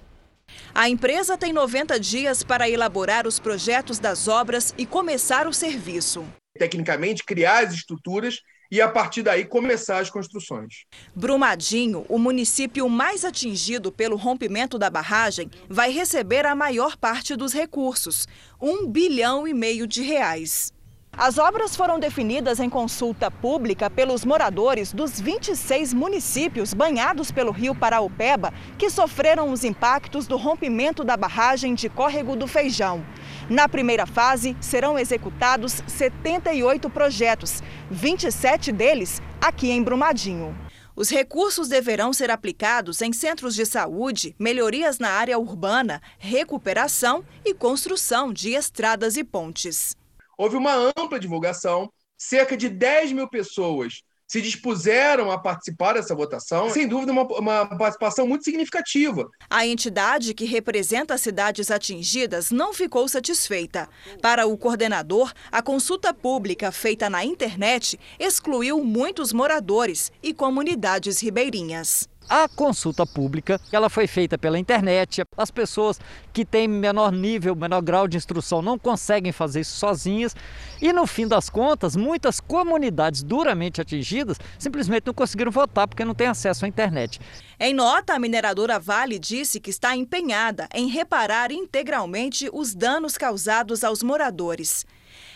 A 0.74 0.88
empresa 0.88 1.38
tem 1.38 1.52
90 1.52 2.00
dias 2.00 2.44
para 2.44 2.70
elaborar 2.70 3.28
os 3.28 3.40
projetos 3.40 4.00
das 4.00 4.30
obras 4.30 4.74
e 4.78 4.86
começar 4.86 5.46
o 5.48 5.54
serviço. 5.54 6.24
Tecnicamente, 6.58 7.26
criar 7.26 7.66
as 7.66 7.74
estruturas 7.74 8.40
e 8.72 8.82
a 8.82 8.88
partir 8.88 9.24
daí 9.24 9.46
começar 9.46 10.00
as 10.00 10.10
construções. 10.10 10.86
Brumadinho, 11.16 12.06
o 12.08 12.20
município 12.20 12.88
mais 12.88 13.26
atingido 13.26 13.92
pelo 13.92 14.16
rompimento 14.16 14.78
da 14.78 14.90
barragem, 14.90 15.50
vai 15.68 15.92
receber 15.92 16.46
a 16.46 16.56
maior 16.56 16.96
parte 16.96 17.36
dos 17.36 17.54
recursos, 17.54 18.28
um 18.62 18.88
bilhão 18.88 19.48
e 19.48 19.54
meio 19.54 19.88
de 19.88 20.02
reais. 20.02 20.72
As 21.12 21.38
obras 21.38 21.76
foram 21.76 22.00
definidas 22.00 22.60
em 22.60 22.70
consulta 22.70 23.30
pública 23.30 23.90
pelos 23.90 24.24
moradores 24.24 24.94
dos 24.94 25.20
26 25.20 25.94
municípios 25.94 26.74
banhados 26.74 27.32
pelo 27.32 27.52
rio 27.52 27.76
Paraupeba 27.76 28.54
que 28.78 28.90
sofreram 28.90 29.52
os 29.52 29.64
impactos 29.64 30.28
do 30.28 30.38
rompimento 30.38 31.04
da 31.04 31.18
barragem 31.18 31.74
de 31.74 31.90
Córrego 31.90 32.36
do 32.36 32.48
Feijão. 32.48 33.04
Na 33.50 33.68
primeira 33.68 34.06
fase, 34.06 34.56
serão 34.62 34.98
executados 34.98 35.82
78 35.88 36.88
projetos, 36.88 37.64
27 37.90 38.72
deles 38.72 39.20
aqui 39.42 39.72
em 39.72 39.82
Brumadinho. 39.82 40.56
Os 40.96 41.10
recursos 41.10 41.68
deverão 41.68 42.14
ser 42.14 42.30
aplicados 42.30 43.02
em 43.02 43.12
centros 43.12 43.56
de 43.56 43.66
saúde, 43.66 44.36
melhorias 44.38 45.00
na 45.00 45.10
área 45.10 45.40
urbana, 45.40 46.00
recuperação 46.20 47.26
e 47.44 47.54
construção 47.56 48.32
de 48.32 48.52
estradas 48.52 49.18
e 49.18 49.24
pontes. 49.24 49.96
Houve 50.38 50.56
uma 50.56 50.94
ampla 50.96 51.20
divulgação, 51.20 51.92
cerca 52.16 52.56
de 52.56 52.70
10 52.70 53.14
mil 53.14 53.28
pessoas 53.28 54.04
se 54.30 54.42
dispuseram 54.42 55.32
a 55.32 55.40
participar 55.40 55.94
dessa 55.94 56.14
votação, 56.14 56.70
sem 56.70 56.88
dúvida, 56.88 57.12
uma, 57.12 57.24
uma, 57.24 57.66
participação 57.66 58.28
muito 58.28 58.44
significativa. 58.44 59.28
A 59.50 59.66
entidade 59.66 60.36
que 60.36 60.46
representa 60.46 61.16
as 61.16 61.22
cidades 61.22 61.72
atingidas 61.72 62.52
não 62.52 62.72
ficou 62.72 63.08
satisfeita. 63.08 63.90
Para 64.22 64.46
o 64.46 64.56
coordenador, 64.56 65.34
a 65.52 65.64
consulta 65.64 66.14
pública 66.14 66.72
feita 66.72 67.10
na 67.10 67.26
internet 67.26 68.00
excluiu 68.20 68.84
muitos 68.86 69.34
moradores 69.34 70.12
e 70.22 70.32
comunidades 70.32 71.20
ribeirinhas. 71.20 72.08
A 72.30 72.48
consulta 72.48 73.08
pública, 73.08 73.60
ela 73.72 73.90
foi 73.90 74.06
feita 74.06 74.38
pela 74.38 74.60
internet. 74.60 75.24
As 75.36 75.50
pessoas 75.50 76.00
que 76.32 76.46
têm 76.46 76.68
menor 76.68 77.12
nível, 77.12 77.56
menor 77.56 77.82
grau 77.82 78.08
de 78.08 78.18
instrução 78.18 78.62
não 78.62 78.78
conseguem 78.78 79.32
fazer 79.32 79.62
isso 79.62 79.76
sozinhas. 79.78 80.36
E 80.80 80.94
no 80.94 81.08
fim 81.08 81.28
das 81.28 81.50
contas, 81.50 81.96
muitas 81.96 82.40
comunidades 82.40 83.24
duramente 83.24 83.82
atingidas 83.82 84.38
simplesmente 84.60 85.08
não 85.08 85.14
conseguiram 85.14 85.52
votar 85.52 85.88
porque 85.88 86.06
não 86.06 86.14
têm 86.14 86.28
acesso 86.28 86.66
à 86.66 86.68
internet. 86.68 87.20
Em 87.60 87.74
nota, 87.74 88.14
a 88.14 88.20
mineradora 88.20 88.80
Vale 88.80 89.18
disse 89.18 89.60
que 89.60 89.72
está 89.72 89.96
empenhada 89.96 90.70
em 90.72 90.88
reparar 90.88 91.52
integralmente 91.52 92.48
os 92.54 92.76
danos 92.76 93.18
causados 93.18 93.84
aos 93.84 94.04
moradores. 94.04 94.86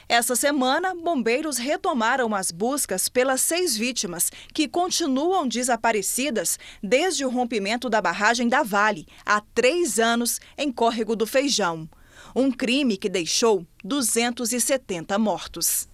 Essa 0.08 0.36
semana, 0.36 0.94
bombeiros 0.94 1.58
retomaram 1.58 2.36
as 2.36 2.52
buscas 2.52 3.08
pelas 3.08 3.42
seis 3.42 3.76
vítimas 3.76 4.32
que 4.54 4.68
continuam 4.68 5.48
desaparecidas 5.48 6.60
desde 6.82 7.26
o 7.26 7.30
rompimento 7.30 7.90
da 7.90 8.02
barragem 8.02 8.48
da 8.48 8.64
Vale, 8.64 9.08
há 9.26 9.42
três 9.54 10.00
anos, 10.00 10.40
em 10.58 10.72
Córrego 10.72 11.16
do 11.16 11.26
Feijão. 11.26 11.90
Um 12.36 12.52
crime 12.52 12.98
que 12.98 13.10
deixou 13.10 13.66
270 13.84 15.18
mortos. 15.20 15.93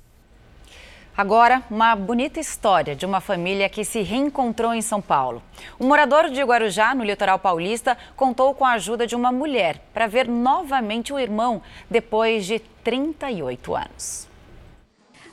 Agora, 1.20 1.62
uma 1.70 1.98
bonita 1.98 2.40
história 2.40 2.96
de 2.96 3.06
uma 3.06 3.20
família 3.20 3.68
que 3.68 3.84
se 3.84 4.02
reencontrou 4.02 4.74
em 4.74 4.82
São 4.82 5.02
Paulo. 5.02 5.44
Um 5.78 5.86
morador 5.86 6.30
de 6.30 6.42
Guarujá, 6.42 6.96
no 6.96 7.04
litoral 7.04 7.38
paulista, 7.38 7.98
contou 8.16 8.56
com 8.56 8.64
a 8.64 8.72
ajuda 8.72 9.06
de 9.06 9.18
uma 9.18 9.30
mulher 9.30 9.82
para 9.94 10.08
ver 10.08 10.30
novamente 10.30 11.12
o 11.12 11.20
irmão 11.20 11.62
depois 11.90 12.46
de 12.46 12.60
38 12.86 13.76
anos. 13.76 14.30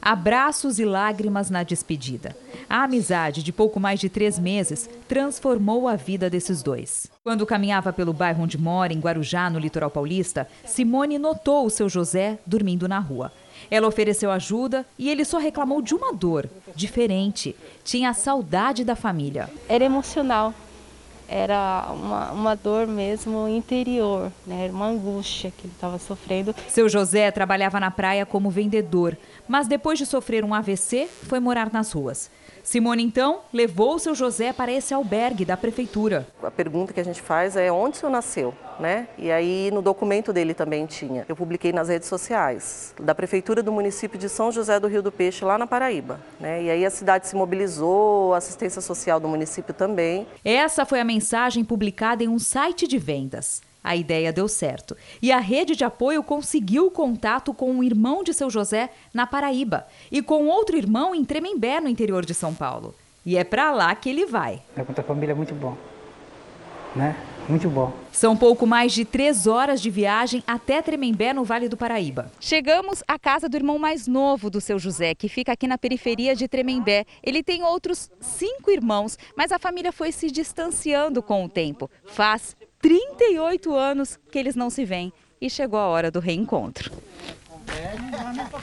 Abraços 0.02 0.80
e 0.80 0.84
lágrimas 0.84 1.50
na 1.50 1.62
despedida. 1.62 2.36
A 2.68 2.82
amizade 2.82 3.40
de 3.44 3.52
pouco 3.52 3.78
mais 3.78 4.00
de 4.00 4.08
três 4.08 4.40
meses 4.40 4.90
transformou 5.06 5.86
a 5.86 5.94
vida 5.94 6.28
desses 6.28 6.64
dois. 6.64 7.06
Quando 7.22 7.46
caminhava 7.46 7.92
pelo 7.92 8.12
bairro 8.12 8.42
onde 8.42 8.58
mora, 8.58 8.92
em 8.92 8.98
Guarujá, 8.98 9.48
no 9.48 9.60
litoral 9.60 9.90
paulista, 9.90 10.48
Simone 10.64 11.16
notou 11.16 11.64
o 11.64 11.70
seu 11.70 11.88
José 11.88 12.40
dormindo 12.44 12.88
na 12.88 12.98
rua. 12.98 13.30
Ela 13.70 13.88
ofereceu 13.88 14.30
ajuda 14.30 14.86
e 14.98 15.08
ele 15.08 15.24
só 15.24 15.38
reclamou 15.38 15.82
de 15.82 15.94
uma 15.94 16.12
dor 16.12 16.48
diferente. 16.74 17.54
Tinha 17.84 18.12
saudade 18.14 18.84
da 18.84 18.96
família. 18.96 19.50
Era 19.68 19.84
emocional. 19.84 20.54
Era 21.28 21.88
uma, 21.90 22.30
uma 22.30 22.54
dor 22.54 22.86
mesmo 22.86 23.48
interior, 23.48 24.30
né? 24.46 24.64
Era 24.64 24.72
uma 24.72 24.86
angústia 24.86 25.50
que 25.50 25.66
ele 25.66 25.72
estava 25.74 25.98
sofrendo. 25.98 26.54
Seu 26.68 26.88
José 26.88 27.30
trabalhava 27.32 27.80
na 27.80 27.90
praia 27.90 28.24
como 28.24 28.48
vendedor, 28.48 29.16
mas 29.48 29.66
depois 29.66 29.98
de 29.98 30.06
sofrer 30.06 30.44
um 30.44 30.54
AVC, 30.54 31.08
foi 31.24 31.40
morar 31.40 31.72
nas 31.72 31.90
ruas. 31.90 32.30
Simone, 32.66 33.04
então, 33.04 33.42
levou 33.52 33.96
seu 33.96 34.12
José 34.12 34.52
para 34.52 34.72
esse 34.72 34.92
albergue 34.92 35.44
da 35.44 35.56
prefeitura. 35.56 36.26
A 36.42 36.50
pergunta 36.50 36.92
que 36.92 36.98
a 36.98 37.04
gente 37.04 37.22
faz 37.22 37.54
é 37.54 37.70
onde 37.70 37.96
o 37.96 38.00
senhor 38.00 38.10
nasceu? 38.10 38.52
Né? 38.80 39.06
E 39.16 39.30
aí 39.30 39.70
no 39.72 39.80
documento 39.80 40.32
dele 40.32 40.52
também 40.52 40.84
tinha. 40.84 41.24
Eu 41.28 41.36
publiquei 41.36 41.72
nas 41.72 41.88
redes 41.88 42.08
sociais 42.08 42.92
da 43.00 43.14
prefeitura 43.14 43.62
do 43.62 43.70
município 43.70 44.18
de 44.18 44.28
São 44.28 44.50
José 44.50 44.80
do 44.80 44.88
Rio 44.88 45.00
do 45.00 45.12
Peixe, 45.12 45.44
lá 45.44 45.56
na 45.56 45.66
Paraíba. 45.66 46.18
Né? 46.40 46.64
E 46.64 46.70
aí 46.70 46.84
a 46.84 46.90
cidade 46.90 47.28
se 47.28 47.36
mobilizou, 47.36 48.34
a 48.34 48.38
assistência 48.38 48.82
social 48.82 49.20
do 49.20 49.28
município 49.28 49.72
também. 49.72 50.26
Essa 50.44 50.84
foi 50.84 50.98
a 51.00 51.04
mensagem 51.04 51.64
publicada 51.64 52.24
em 52.24 52.28
um 52.28 52.38
site 52.40 52.88
de 52.88 52.98
vendas. 52.98 53.62
A 53.86 53.94
ideia 53.94 54.32
deu 54.32 54.48
certo. 54.48 54.96
E 55.22 55.30
a 55.30 55.38
rede 55.38 55.76
de 55.76 55.84
apoio 55.84 56.20
conseguiu 56.20 56.90
contato 56.90 57.54
com 57.54 57.70
um 57.70 57.84
irmão 57.84 58.24
de 58.24 58.34
seu 58.34 58.50
José 58.50 58.90
na 59.14 59.28
Paraíba 59.28 59.86
e 60.10 60.20
com 60.20 60.48
outro 60.48 60.76
irmão 60.76 61.14
em 61.14 61.24
Tremembé, 61.24 61.80
no 61.80 61.88
interior 61.88 62.26
de 62.26 62.34
São 62.34 62.52
Paulo. 62.52 62.92
E 63.24 63.36
é 63.36 63.44
para 63.44 63.70
lá 63.70 63.94
que 63.94 64.10
ele 64.10 64.26
vai. 64.26 64.60
É 64.76 64.82
contra 64.82 65.04
a 65.04 65.06
família 65.06 65.30
é 65.30 65.36
muito 65.36 65.54
bom. 65.54 65.76
Né? 66.96 67.14
Muito 67.48 67.70
bom. 67.70 67.92
São 68.10 68.36
pouco 68.36 68.66
mais 68.66 68.92
de 68.92 69.04
três 69.04 69.46
horas 69.46 69.80
de 69.80 69.88
viagem 69.88 70.42
até 70.48 70.82
Tremembé, 70.82 71.32
no 71.32 71.44
Vale 71.44 71.68
do 71.68 71.76
Paraíba. 71.76 72.32
Chegamos 72.40 73.04
à 73.06 73.16
casa 73.16 73.48
do 73.48 73.56
irmão 73.56 73.78
mais 73.78 74.08
novo 74.08 74.50
do 74.50 74.60
seu 74.60 74.80
José, 74.80 75.14
que 75.14 75.28
fica 75.28 75.52
aqui 75.52 75.68
na 75.68 75.78
periferia 75.78 76.34
de 76.34 76.48
Tremembé. 76.48 77.04
Ele 77.22 77.40
tem 77.40 77.62
outros 77.62 78.10
cinco 78.20 78.72
irmãos, 78.72 79.16
mas 79.36 79.52
a 79.52 79.60
família 79.60 79.92
foi 79.92 80.10
se 80.10 80.28
distanciando 80.28 81.22
com 81.22 81.44
o 81.44 81.48
tempo. 81.48 81.88
Faz 82.04 82.56
38 82.86 83.74
anos 83.74 84.16
que 84.30 84.38
eles 84.38 84.54
não 84.54 84.70
se 84.70 84.84
veem 84.84 85.12
e 85.40 85.50
chegou 85.50 85.80
a 85.80 85.88
hora 85.88 86.08
do 86.08 86.20
reencontro. 86.20 86.92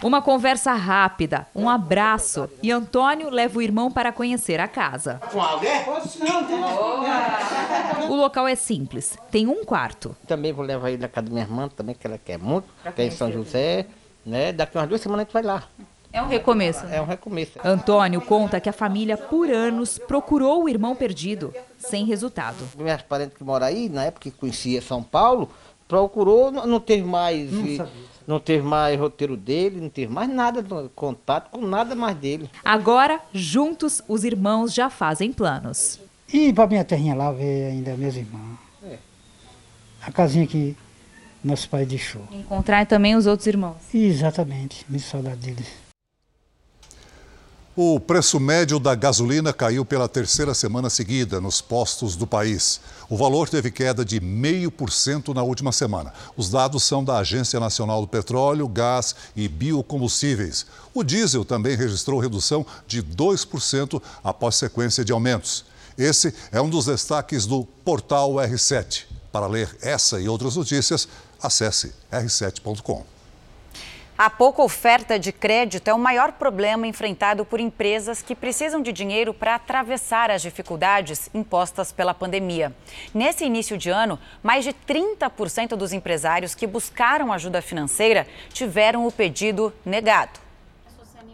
Uma 0.01 0.21
conversa 0.21 0.71
rápida, 0.71 1.45
um 1.53 1.67
abraço 1.67 2.49
e 2.61 2.71
Antônio 2.71 3.29
leva 3.29 3.59
o 3.59 3.61
irmão 3.61 3.91
para 3.91 4.13
conhecer 4.13 4.61
a 4.61 4.67
casa. 4.67 5.19
O 8.09 8.15
local 8.15 8.47
é 8.47 8.55
simples, 8.55 9.17
tem 9.29 9.45
um 9.45 9.65
quarto. 9.65 10.15
Também 10.25 10.53
vou 10.53 10.63
levar 10.63 10.89
ele 10.89 11.01
na 11.01 11.09
casa 11.09 11.27
da 11.27 11.33
minha 11.33 11.43
irmã, 11.43 11.67
também 11.67 11.93
que 11.93 12.07
ela 12.07 12.17
quer 12.17 12.39
muito, 12.39 12.69
que 12.95 13.01
é 13.01 13.05
em 13.05 13.11
São 13.11 13.29
José, 13.29 13.87
né? 14.25 14.53
Daqui 14.53 14.77
umas 14.77 14.87
duas 14.87 15.01
semanas 15.01 15.23
a 15.23 15.23
gente 15.25 15.33
vai 15.33 15.43
lá. 15.43 15.67
É 16.13 16.21
um 16.21 16.27
recomeço. 16.27 16.85
É 16.85 17.01
um 17.01 17.05
recomeço. 17.05 17.53
Antônio 17.63 18.21
conta 18.21 18.59
que 18.59 18.69
a 18.69 18.73
família, 18.73 19.17
por 19.17 19.49
anos, 19.49 19.97
procurou 19.97 20.65
o 20.65 20.69
irmão 20.69 20.95
perdido, 20.95 21.51
sem 21.79 22.05
resultado. 22.05 22.57
Minhas 22.77 23.01
parentes 23.01 23.35
que 23.35 23.43
moram 23.43 23.65
aí, 23.65 23.89
na 23.89 24.05
época 24.05 24.29
que 24.29 24.37
conhecia 24.37 24.79
São 24.79 25.01
Paulo, 25.01 25.49
procurou, 25.87 26.51
não 26.51 26.79
teve 26.79 27.03
mais. 27.03 27.51
Não, 27.51 27.87
não 28.27 28.39
teve 28.39 28.61
mais 28.63 28.97
roteiro 28.99 29.35
dele, 29.35 29.81
não 29.81 29.89
teve 29.89 30.13
mais 30.13 30.29
nada, 30.29 30.63
contato 30.95 31.49
com 31.49 31.65
nada 31.65 31.95
mais 31.95 32.15
dele. 32.15 32.47
Agora, 32.63 33.19
juntos, 33.33 34.01
os 34.07 34.23
irmãos 34.23 34.71
já 34.71 34.91
fazem 34.91 35.33
planos. 35.33 35.99
E 36.31 36.53
para 36.53 36.67
minha 36.67 36.85
terrinha 36.85 37.15
lá 37.15 37.31
ver 37.31 37.71
ainda 37.71 37.97
meus 37.97 38.15
irmãos. 38.15 38.59
É. 38.83 38.97
A 40.03 40.11
casinha 40.11 40.45
que 40.45 40.77
nosso 41.43 41.67
pai 41.67 41.85
deixou. 41.85 42.21
Encontrar 42.31 42.85
também 42.85 43.15
os 43.15 43.25
outros 43.25 43.47
irmãos. 43.47 43.77
Exatamente, 43.93 44.85
me 44.87 44.99
saudade 44.99 45.37
deles. 45.37 45.82
O 47.75 47.99
preço 47.99 48.39
médio 48.39 48.77
da 48.77 48.93
gasolina 48.93 49.51
caiu 49.51 49.83
pela 49.83 50.07
terceira 50.07 50.53
semana 50.53 50.91
seguida 50.91 51.41
nos 51.41 51.59
postos 51.59 52.15
do 52.15 52.27
país. 52.27 52.79
O 53.09 53.17
valor 53.17 53.49
teve 53.49 53.71
queda 53.71 54.05
de 54.05 54.21
0,5% 54.21 55.33
na 55.33 55.41
última 55.41 55.71
semana. 55.71 56.13
Os 56.37 56.51
dados 56.51 56.83
são 56.83 57.03
da 57.03 57.17
Agência 57.17 57.59
Nacional 57.59 58.01
do 58.01 58.07
Petróleo, 58.07 58.67
Gás 58.67 59.15
e 59.35 59.47
Biocombustíveis. 59.47 60.67
O 60.93 61.03
diesel 61.03 61.43
também 61.43 61.75
registrou 61.75 62.19
redução 62.19 62.63
de 62.85 63.01
2% 63.01 63.99
após 64.23 64.53
sequência 64.55 65.03
de 65.03 65.11
aumentos. 65.11 65.65
Esse 65.97 66.31
é 66.51 66.61
um 66.61 66.69
dos 66.69 66.85
destaques 66.85 67.47
do 67.47 67.65
portal 67.83 68.33
R7. 68.33 69.05
Para 69.31 69.47
ler 69.47 69.75
essa 69.81 70.21
e 70.21 70.29
outras 70.29 70.55
notícias, 70.55 71.07
acesse 71.41 71.91
r7.com. 72.11 73.12
A 74.15 74.29
pouca 74.29 74.61
oferta 74.61 75.17
de 75.17 75.31
crédito 75.31 75.87
é 75.87 75.93
o 75.93 75.97
maior 75.97 76.33
problema 76.33 76.85
enfrentado 76.85 77.43
por 77.43 77.59
empresas 77.59 78.21
que 78.21 78.35
precisam 78.35 78.79
de 78.79 78.93
dinheiro 78.93 79.33
para 79.33 79.55
atravessar 79.55 80.29
as 80.29 80.43
dificuldades 80.43 81.31
impostas 81.33 81.91
pela 81.91 82.13
pandemia. 82.13 82.71
Nesse 83.11 83.43
início 83.43 83.75
de 83.75 83.89
ano, 83.89 84.19
mais 84.43 84.63
de 84.63 84.71
30% 84.71 85.69
dos 85.69 85.93
empresários 85.93 86.53
que 86.53 86.67
buscaram 86.67 87.33
ajuda 87.33 87.59
financeira 87.59 88.27
tiveram 88.49 89.07
o 89.07 89.11
pedido 89.11 89.73
negado. 89.83 90.43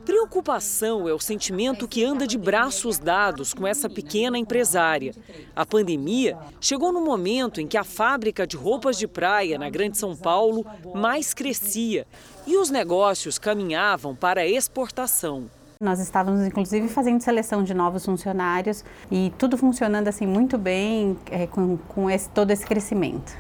Preocupação 0.06 1.08
é 1.08 1.14
o 1.14 1.20
sentimento 1.20 1.88
que 1.88 2.04
anda 2.04 2.26
de 2.26 2.38
braços 2.38 2.98
dados 2.98 3.54
com 3.54 3.68
essa 3.68 3.90
pequena 3.90 4.40
empresária. 4.40 5.14
A 5.56 5.66
pandemia 5.66 6.38
chegou 6.60 6.92
no 6.92 7.02
momento 7.02 7.62
em 7.62 7.68
que 7.68 7.78
a 7.78 7.84
fábrica 7.84 8.48
de 8.48 8.58
roupas 8.58 8.98
de 8.98 9.08
praia 9.08 9.60
na 9.60 9.70
Grande 9.70 9.98
São 10.00 10.16
Paulo 10.16 10.66
mais 10.96 11.34
crescia 11.34 12.08
e 12.50 12.58
os 12.58 12.72
negócios 12.72 13.38
caminhavam 13.38 14.16
para 14.16 14.42
a 14.42 14.48
exportação. 14.48 15.44
Nós 15.80 16.00
estávamos, 16.00 16.42
inclusive, 16.42 16.88
fazendo 16.90 17.22
seleção 17.22 17.64
de 17.64 17.76
novos 17.76 18.04
funcionários 18.04 18.84
e 19.12 19.32
tudo 19.38 19.56
funcionando 19.56 20.08
assim 20.08 20.26
muito 20.26 20.58
bem 20.58 21.16
é, 21.30 21.46
com, 21.46 21.78
com 21.78 22.10
esse, 22.10 22.28
todo 22.30 22.50
esse 22.50 22.66
crescimento. 22.66 23.38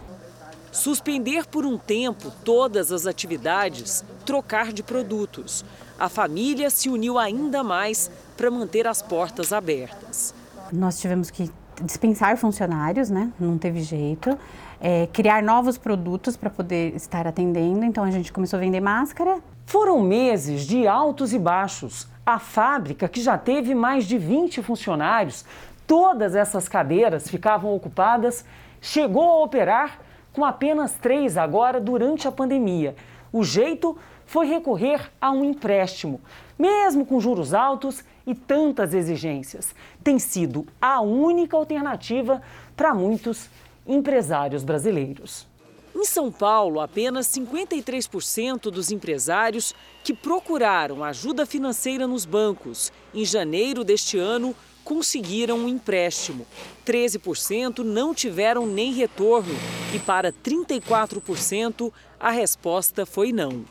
Suspender 0.71 1.47
por 1.47 1.65
um 1.65 1.75
tempo 1.75 2.31
todas 2.45 2.91
as 2.91 3.07
atividades, 3.07 4.05
trocar 4.27 4.71
de 4.71 4.83
produtos. 4.83 5.65
A 5.99 6.07
família 6.07 6.69
se 6.69 6.87
uniu 6.87 7.17
ainda 7.17 7.63
mais 7.63 8.11
para 8.37 8.51
manter 8.51 8.85
as 8.85 9.01
portas 9.01 9.51
abertas. 9.51 10.35
Nós 10.71 10.99
tivemos 10.99 11.31
que 11.31 11.49
dispensar 11.81 12.37
funcionários, 12.37 13.09
né? 13.09 13.31
Não 13.39 13.57
teve 13.57 13.81
jeito 13.81 14.37
é, 14.81 15.07
criar 15.07 15.43
novos 15.43 15.77
produtos 15.77 16.37
para 16.37 16.49
poder 16.49 16.95
estar 16.95 17.27
atendendo. 17.27 17.83
Então 17.83 18.03
a 18.03 18.11
gente 18.11 18.31
começou 18.31 18.57
a 18.57 18.59
vender 18.59 18.79
máscara. 18.79 19.39
Foram 19.65 20.01
meses 20.01 20.65
de 20.65 20.87
altos 20.87 21.33
e 21.33 21.39
baixos. 21.39 22.07
A 22.25 22.39
fábrica, 22.39 23.07
que 23.07 23.21
já 23.21 23.37
teve 23.37 23.75
mais 23.75 24.05
de 24.05 24.17
20 24.17 24.61
funcionários, 24.61 25.45
todas 25.85 26.35
essas 26.35 26.67
cadeiras 26.67 27.29
ficavam 27.29 27.75
ocupadas, 27.75 28.45
chegou 28.81 29.29
a 29.29 29.43
operar 29.43 29.99
com 30.31 30.45
apenas 30.45 30.93
três 30.93 31.37
agora 31.37 31.81
durante 31.81 32.27
a 32.27 32.31
pandemia. 32.31 32.95
O 33.31 33.43
jeito 33.43 33.97
foi 34.25 34.45
recorrer 34.45 35.11
a 35.19 35.31
um 35.31 35.43
empréstimo, 35.43 36.21
mesmo 36.57 37.05
com 37.05 37.19
juros 37.19 37.53
altos 37.53 38.03
e 38.25 38.35
tantas 38.35 38.93
exigências. 38.93 39.73
Tem 40.03 40.19
sido 40.19 40.67
a 40.79 41.01
única 41.01 41.57
alternativa 41.57 42.41
para 42.75 42.93
muitos 42.93 43.49
empresários 43.85 44.63
brasileiros. 44.63 45.47
Em 45.95 46.05
São 46.05 46.31
Paulo, 46.31 46.79
apenas 46.79 47.27
53% 47.27 48.69
dos 48.71 48.91
empresários 48.91 49.73
que 50.03 50.13
procuraram 50.13 51.03
ajuda 51.03 51.45
financeira 51.45 52.07
nos 52.07 52.25
bancos 52.25 52.91
em 53.13 53.25
janeiro 53.25 53.83
deste 53.83 54.17
ano 54.17 54.55
conseguiram 54.83 55.59
um 55.59 55.67
empréstimo. 55.67 56.47
13% 56.85 57.79
não 57.79 58.13
tiveram 58.13 58.65
nem 58.65 58.93
retorno 58.93 59.53
e 59.93 59.99
para 59.99 60.31
34% 60.31 61.91
a 62.19 62.31
resposta 62.31 63.05
foi 63.05 63.31
não. 63.31 63.65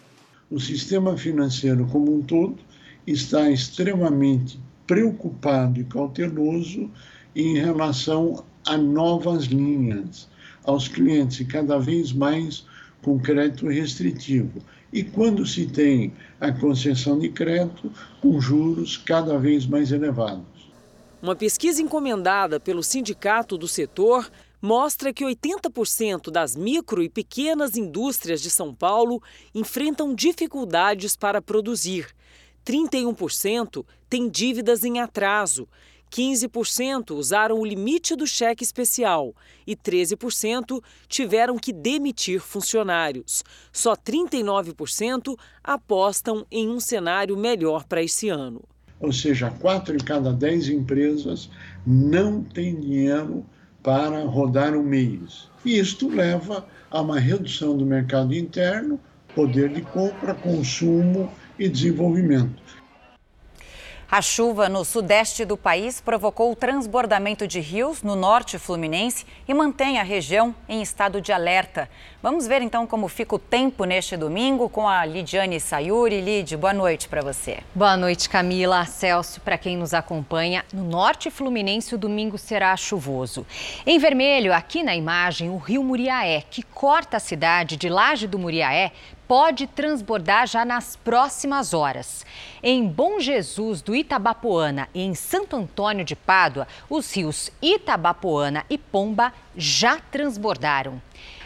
O 0.50 0.61
sistema 0.61 1.16
financeiro 1.16 1.86
como 1.86 2.14
um 2.14 2.22
todo 2.22 2.59
está 3.06 3.50
extremamente 3.50 4.61
preocupado 4.86 5.80
e 5.80 5.84
cauteloso 5.84 6.90
em 7.34 7.59
relação 7.59 8.44
a 8.69 8.77
novas 8.77 9.45
linhas 9.45 10.29
aos 10.64 10.87
clientes 10.87 11.41
e 11.41 11.45
cada 11.45 11.79
vez 11.79 12.12
mais 12.12 12.66
com 13.03 13.19
crédito 13.19 13.66
restritivo. 13.66 14.61
E 14.93 15.03
quando 15.03 15.47
se 15.47 15.66
tem 15.66 16.12
a 16.41 16.53
concessão 16.53 17.19
de 17.19 17.31
crédito, 17.31 17.91
com 18.21 18.41
juros 18.41 18.97
cada 18.97 19.39
vez 19.39 19.66
mais 19.66 19.91
elevados. 19.91 20.45
Uma 21.21 21.35
pesquisa 21.35 21.83
encomendada 21.83 22.61
pelo 22.61 22.83
sindicato 22.83 23.57
do 23.57 23.66
setor 23.66 24.31
mostra 24.61 25.12
que 25.12 25.25
80% 25.25 26.31
das 26.31 26.55
micro 26.55 27.03
e 27.03 27.09
pequenas 27.09 27.77
indústrias 27.77 28.41
de 28.41 28.51
São 28.51 28.75
Paulo 28.75 29.23
enfrentam 29.55 30.14
dificuldades 30.14 31.16
para 31.16 31.41
produzir. 31.41 32.07
31% 32.64 33.85
têm 34.11 34.29
dívidas 34.29 34.85
em 34.85 35.01
atraso 35.01 35.66
15% 36.11 37.11
usaram 37.11 37.59
o 37.59 37.66
limite 37.66 38.16
do 38.16 38.26
cheque 38.26 38.64
especial 38.64 39.34
e 39.66 39.76
13% 39.76 40.82
tiveram 41.09 41.59
que 41.59 41.72
demitir 41.72 42.40
funcionários. 42.40 43.44
Só 43.72 43.94
39% 43.94 45.36
apostam 45.62 46.46
em 46.50 46.68
um 46.68 46.80
cenário 46.80 47.36
melhor 47.36 47.84
para 47.84 48.02
esse 48.02 48.28
ano. 48.28 48.62
Ou 49.00 49.12
seja, 49.12 49.50
quatro 49.50 49.94
em 49.94 49.98
cada 49.98 50.32
dez 50.32 50.68
empresas 50.68 51.48
não 51.86 52.42
têm 52.42 52.78
dinheiro 52.78 53.46
para 53.82 54.24
rodar 54.24 54.74
o 54.74 54.82
mês. 54.82 55.48
E 55.64 55.78
isto 55.78 56.09
leva 56.09 56.66
a 56.90 57.00
uma 57.00 57.20
redução 57.20 57.76
do 57.76 57.86
mercado 57.86 58.34
interno, 58.34 58.98
poder 59.34 59.68
de 59.68 59.82
compra, 59.82 60.34
consumo 60.34 61.30
e 61.59 61.68
desenvolvimento. 61.68 62.62
A 64.11 64.22
chuva 64.22 64.70
no 64.70 64.86
sudeste 64.86 65.44
do 65.44 65.54
país 65.54 66.00
provocou 66.00 66.50
o 66.50 66.56
transbordamento 66.56 67.46
de 67.46 67.61
rios 67.61 68.02
no 68.02 68.16
norte 68.16 68.59
fluminense 68.59 69.26
e 69.46 69.52
mantém 69.52 69.98
a 69.98 70.02
região 70.02 70.54
em 70.66 70.80
estado 70.80 71.20
de 71.20 71.30
alerta. 71.30 71.90
Vamos 72.22 72.46
ver 72.46 72.62
então 72.62 72.86
como 72.86 73.06
fica 73.06 73.34
o 73.34 73.38
tempo 73.38 73.84
neste 73.84 74.16
domingo 74.16 74.66
com 74.70 74.88
a 74.88 75.04
Lidiane 75.04 75.61
Sayuri. 75.61 76.22
Lid, 76.22 76.56
boa 76.56 76.72
noite 76.72 77.06
para 77.06 77.20
você. 77.20 77.59
Boa 77.74 77.98
noite, 77.98 78.30
Camila. 78.30 78.86
Celso, 78.86 79.42
para 79.42 79.59
quem 79.59 79.76
nos 79.76 79.92
acompanha, 79.92 80.64
no 80.72 80.84
norte 80.84 81.30
fluminense 81.30 81.94
o 81.94 81.98
domingo 81.98 82.38
será 82.38 82.74
chuvoso. 82.78 83.46
Em 83.86 83.98
vermelho, 83.98 84.54
aqui 84.54 84.82
na 84.82 84.96
imagem, 84.96 85.50
o 85.50 85.59
rio 85.59 85.84
Muriaé, 85.84 86.44
que 86.50 86.62
corta 86.62 87.18
a 87.18 87.20
cidade 87.20 87.76
de 87.76 87.90
Laje 87.90 88.26
do 88.26 88.38
Muriaé, 88.38 88.90
pode 89.29 89.66
transbordar 89.66 90.47
já 90.47 90.64
nas 90.64 90.97
próximas 90.97 91.74
horas. 91.74 92.24
Em 92.62 92.89
Bom 92.89 93.20
Jesus 93.20 93.83
do 93.83 93.95
Itabapoana 93.95 94.89
e 94.95 95.03
em 95.03 95.14
Santo 95.14 95.55
Antônio 95.55 96.05
de 96.05 96.16
Pádua, 96.16 96.66
os 96.89 97.14
rios 97.14 97.51
Itabapoana 97.61 98.64
e 98.70 98.79
Pomba 98.79 99.33
já 99.55 100.01
transbordaram. 100.11 101.01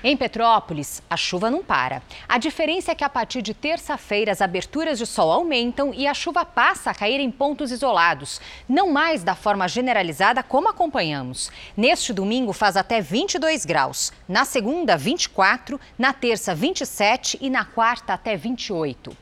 Em 0.04 0.16
Petrópolis, 0.16 1.00
a 1.08 1.16
chuva 1.16 1.48
não 1.48 1.62
para. 1.62 2.02
A 2.28 2.36
diferença 2.36 2.90
é 2.90 2.94
que 2.94 3.04
a 3.04 3.08
partir 3.08 3.40
de 3.40 3.54
terça-feira 3.54 4.32
as 4.32 4.40
aberturas 4.42 4.98
de 4.98 5.06
sol 5.06 5.30
aumentam 5.30 5.94
e 5.94 6.08
a 6.08 6.14
chuva 6.14 6.44
passa 6.44 6.90
a 6.90 6.94
cair 6.94 7.20
em 7.20 7.30
pontos 7.30 7.70
isolados, 7.70 8.40
não 8.68 8.90
mais 8.90 9.22
da 9.22 9.36
forma 9.36 9.68
generalizada 9.68 10.42
como 10.42 10.68
acompanhamos. 10.68 11.52
Neste 11.76 12.12
domingo 12.12 12.52
faz 12.52 12.76
até 12.76 13.00
22 13.00 13.64
graus, 13.64 14.12
na 14.28 14.44
segunda 14.44 14.96
24, 14.96 15.80
na 15.96 16.12
terça 16.12 16.52
27 16.52 17.38
e 17.40 17.48
na 17.48 17.64
quarta 17.64 18.12
até 18.12 18.36
28. 18.36 19.16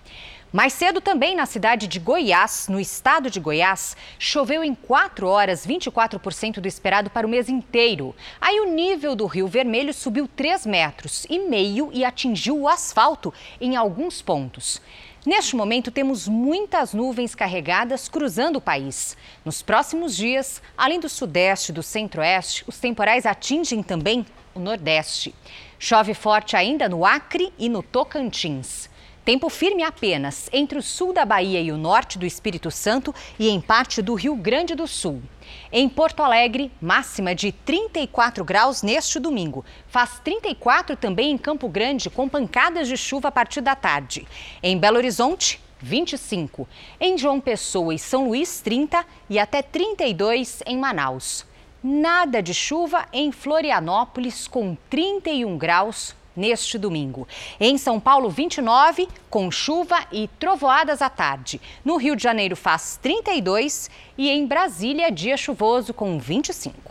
Mais 0.52 0.72
cedo 0.72 1.00
também 1.00 1.36
na 1.36 1.46
cidade 1.46 1.86
de 1.86 2.00
Goiás, 2.00 2.66
no 2.68 2.80
estado 2.80 3.30
de 3.30 3.38
Goiás, 3.38 3.96
choveu 4.18 4.64
em 4.64 4.74
4 4.74 5.28
horas 5.28 5.64
24% 5.64 6.58
do 6.58 6.66
esperado 6.66 7.08
para 7.08 7.24
o 7.24 7.30
mês 7.30 7.48
inteiro. 7.48 8.16
Aí 8.40 8.58
o 8.58 8.72
nível 8.72 9.14
do 9.14 9.26
Rio 9.26 9.46
Vermelho 9.46 9.94
subiu 9.94 10.26
3 10.26 10.66
metros 10.66 11.24
e 11.30 11.38
meio 11.38 11.90
e 11.92 12.04
atingiu 12.04 12.58
o 12.58 12.68
asfalto 12.68 13.32
em 13.60 13.76
alguns 13.76 14.20
pontos. 14.20 14.82
Neste 15.24 15.54
momento, 15.54 15.92
temos 15.92 16.26
muitas 16.26 16.94
nuvens 16.94 17.32
carregadas 17.32 18.08
cruzando 18.08 18.56
o 18.56 18.60
país. 18.60 19.16
Nos 19.44 19.62
próximos 19.62 20.16
dias, 20.16 20.60
além 20.76 20.98
do 20.98 21.08
sudeste 21.08 21.70
e 21.70 21.74
do 21.74 21.82
centro-oeste, 21.82 22.64
os 22.66 22.80
temporais 22.80 23.24
atingem 23.24 23.84
também 23.84 24.26
o 24.52 24.58
nordeste. 24.58 25.32
Chove 25.78 26.12
forte 26.12 26.56
ainda 26.56 26.88
no 26.88 27.06
Acre 27.06 27.52
e 27.56 27.68
no 27.68 27.84
Tocantins. 27.84 28.89
Tempo 29.24 29.50
firme 29.50 29.82
apenas 29.82 30.48
entre 30.50 30.78
o 30.78 30.82
sul 30.82 31.12
da 31.12 31.26
Bahia 31.26 31.60
e 31.60 31.70
o 31.70 31.76
norte 31.76 32.18
do 32.18 32.24
Espírito 32.24 32.70
Santo 32.70 33.14
e 33.38 33.50
em 33.50 33.60
parte 33.60 34.00
do 34.00 34.14
Rio 34.14 34.34
Grande 34.34 34.74
do 34.74 34.86
Sul. 34.86 35.22
Em 35.70 35.88
Porto 35.90 36.22
Alegre, 36.22 36.72
máxima 36.80 37.34
de 37.34 37.52
34 37.52 38.42
graus 38.44 38.82
neste 38.82 39.18
domingo. 39.18 39.62
Faz 39.88 40.18
34 40.24 40.96
também 40.96 41.32
em 41.32 41.38
Campo 41.38 41.68
Grande, 41.68 42.08
com 42.08 42.28
pancadas 42.28 42.88
de 42.88 42.96
chuva 42.96 43.28
a 43.28 43.32
partir 43.32 43.60
da 43.60 43.76
tarde. 43.76 44.26
Em 44.62 44.78
Belo 44.78 44.96
Horizonte, 44.96 45.60
25. 45.80 46.66
Em 46.98 47.18
João 47.18 47.40
Pessoa 47.40 47.94
e 47.94 47.98
São 47.98 48.26
Luís, 48.26 48.60
30 48.62 49.04
e 49.28 49.38
até 49.38 49.60
32 49.60 50.62
em 50.64 50.78
Manaus. 50.78 51.44
Nada 51.82 52.42
de 52.42 52.54
chuva 52.54 53.06
em 53.12 53.30
Florianópolis, 53.32 54.48
com 54.48 54.76
31 54.88 55.58
graus 55.58 56.14
neste 56.36 56.78
domingo. 56.78 57.26
Em 57.58 57.76
São 57.76 57.98
Paulo, 58.00 58.30
29, 58.30 59.08
com 59.28 59.50
chuva 59.50 59.96
e 60.12 60.28
trovoadas 60.38 61.02
à 61.02 61.08
tarde. 61.08 61.60
No 61.84 61.96
Rio 61.96 62.16
de 62.16 62.22
Janeiro 62.22 62.56
faz 62.56 62.98
32 63.02 63.90
e 64.16 64.28
em 64.28 64.46
Brasília, 64.46 65.10
dia 65.10 65.36
chuvoso 65.36 65.92
com 65.92 66.18
25. 66.18 66.90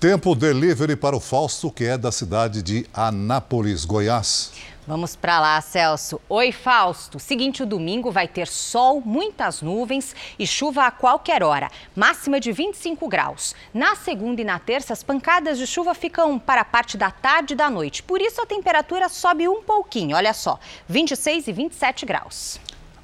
Tempo 0.00 0.34
delivery 0.36 0.94
para 0.94 1.16
o 1.16 1.20
Fausto, 1.20 1.72
que 1.72 1.84
é 1.84 1.98
da 1.98 2.12
cidade 2.12 2.62
de 2.62 2.86
Anápolis, 2.94 3.84
Goiás. 3.84 4.52
Vamos 4.88 5.14
para 5.14 5.38
lá, 5.38 5.60
Celso. 5.60 6.18
Oi, 6.30 6.50
Fausto. 6.50 7.18
Seguinte, 7.18 7.62
o 7.62 7.66
domingo 7.66 8.10
vai 8.10 8.26
ter 8.26 8.48
sol, 8.48 9.02
muitas 9.04 9.60
nuvens 9.60 10.16
e 10.38 10.46
chuva 10.46 10.86
a 10.86 10.90
qualquer 10.90 11.42
hora. 11.42 11.70
Máxima 11.94 12.40
de 12.40 12.50
25 12.52 13.06
graus. 13.06 13.54
Na 13.74 13.94
segunda 13.94 14.40
e 14.40 14.44
na 14.44 14.58
terça, 14.58 14.94
as 14.94 15.02
pancadas 15.02 15.58
de 15.58 15.66
chuva 15.66 15.94
ficam 15.94 16.38
para 16.38 16.62
a 16.62 16.64
parte 16.64 16.96
da 16.96 17.10
tarde 17.10 17.52
e 17.52 17.56
da 17.56 17.68
noite. 17.68 18.02
Por 18.02 18.18
isso, 18.18 18.40
a 18.40 18.46
temperatura 18.46 19.10
sobe 19.10 19.46
um 19.46 19.62
pouquinho. 19.62 20.16
Olha 20.16 20.32
só, 20.32 20.58
26 20.88 21.48
e 21.48 21.52
27 21.52 22.06
graus. 22.06 22.58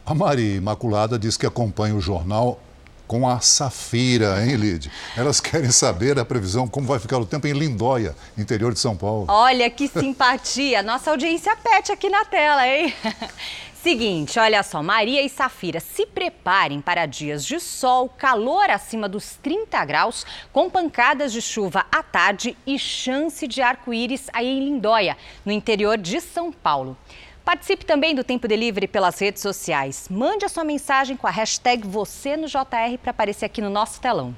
A 0.06 0.14
Maria 0.14 0.56
Imaculada 0.56 1.18
diz 1.18 1.36
que 1.36 1.44
acompanha 1.44 1.94
o 1.94 2.00
jornal 2.00 2.58
com 3.06 3.28
a 3.28 3.40
Safira, 3.40 4.44
hein, 4.44 4.56
Lid? 4.56 4.90
Elas 5.16 5.40
querem 5.40 5.70
saber 5.70 6.18
a 6.18 6.24
previsão, 6.24 6.66
como 6.66 6.86
vai 6.86 6.98
ficar 6.98 7.18
o 7.18 7.26
tempo 7.26 7.46
em 7.46 7.52
Lindóia, 7.52 8.14
interior 8.36 8.72
de 8.72 8.78
São 8.78 8.96
Paulo. 8.96 9.26
Olha 9.28 9.68
que 9.70 9.88
simpatia! 9.88 10.82
Nossa 10.82 11.10
audiência 11.10 11.56
pet 11.56 11.92
aqui 11.92 12.08
na 12.08 12.24
tela, 12.24 12.66
hein? 12.66 12.94
Seguinte, 13.84 14.38
olha 14.38 14.62
só, 14.62 14.82
Maria 14.82 15.20
e 15.20 15.28
Safira, 15.28 15.78
se 15.78 16.06
preparem 16.06 16.80
para 16.80 17.04
dias 17.04 17.44
de 17.44 17.60
sol, 17.60 18.08
calor 18.08 18.70
acima 18.70 19.06
dos 19.06 19.36
30 19.42 19.84
graus, 19.84 20.24
com 20.50 20.70
pancadas 20.70 21.30
de 21.30 21.42
chuva 21.42 21.84
à 21.92 22.02
tarde 22.02 22.56
e 22.66 22.78
chance 22.78 23.46
de 23.46 23.60
arco-íris 23.60 24.30
aí 24.32 24.46
em 24.46 24.64
Lindóia, 24.64 25.18
no 25.44 25.52
interior 25.52 25.98
de 25.98 26.18
São 26.22 26.50
Paulo. 26.50 26.96
Participe 27.44 27.84
também 27.84 28.14
do 28.14 28.24
Tempo 28.24 28.48
Delivery 28.48 28.88
pelas 28.88 29.18
redes 29.18 29.42
sociais. 29.42 30.06
Mande 30.10 30.46
a 30.46 30.48
sua 30.48 30.64
mensagem 30.64 31.14
com 31.14 31.26
a 31.26 31.30
hashtag 31.30 31.86
você 31.86 32.38
no 32.38 32.46
JR 32.46 32.96
para 33.02 33.10
aparecer 33.10 33.44
aqui 33.44 33.60
no 33.60 33.68
nosso 33.68 34.00
telão. 34.00 34.34